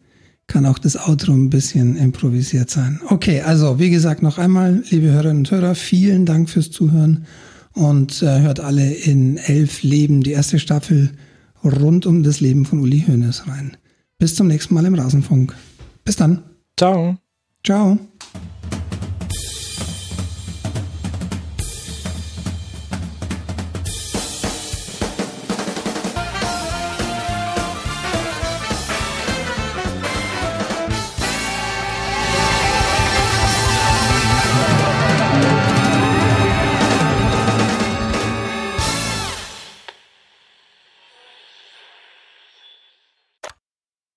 kann 0.47 0.66
auch 0.66 0.78
das 0.78 0.97
Outro 0.97 1.32
ein 1.32 1.51
bisschen 1.51 1.97
improvisiert 1.97 2.70
sein. 2.70 3.01
Okay, 3.09 3.40
also 3.40 3.78
wie 3.78 3.90
gesagt, 3.90 4.22
noch 4.22 4.38
einmal, 4.38 4.82
liebe 4.90 5.09
Hörerinnen 5.09 5.38
und 5.38 5.51
Hörer, 5.51 5.74
vielen 5.74 6.24
Dank 6.24 6.49
fürs 6.49 6.70
Zuhören 6.70 7.26
und 7.72 8.22
äh, 8.22 8.40
hört 8.40 8.61
alle 8.61 8.92
in 8.92 9.38
Elf 9.38 9.82
Leben, 9.82 10.22
die 10.22 10.32
erste 10.32 10.59
Staffel 10.59 11.11
rund 11.68 12.06
um 12.06 12.22
das 12.22 12.40
Leben 12.40 12.64
von 12.64 12.80
Uli 12.80 13.04
Hoeneß 13.06 13.48
rein. 13.48 13.76
Bis 14.18 14.34
zum 14.34 14.46
nächsten 14.46 14.74
Mal 14.74 14.86
im 14.86 14.94
Rasenfunk. 14.94 15.54
Bis 16.04 16.16
dann. 16.16 16.42
Ciao. 16.76 17.16
Ciao. 17.64 17.98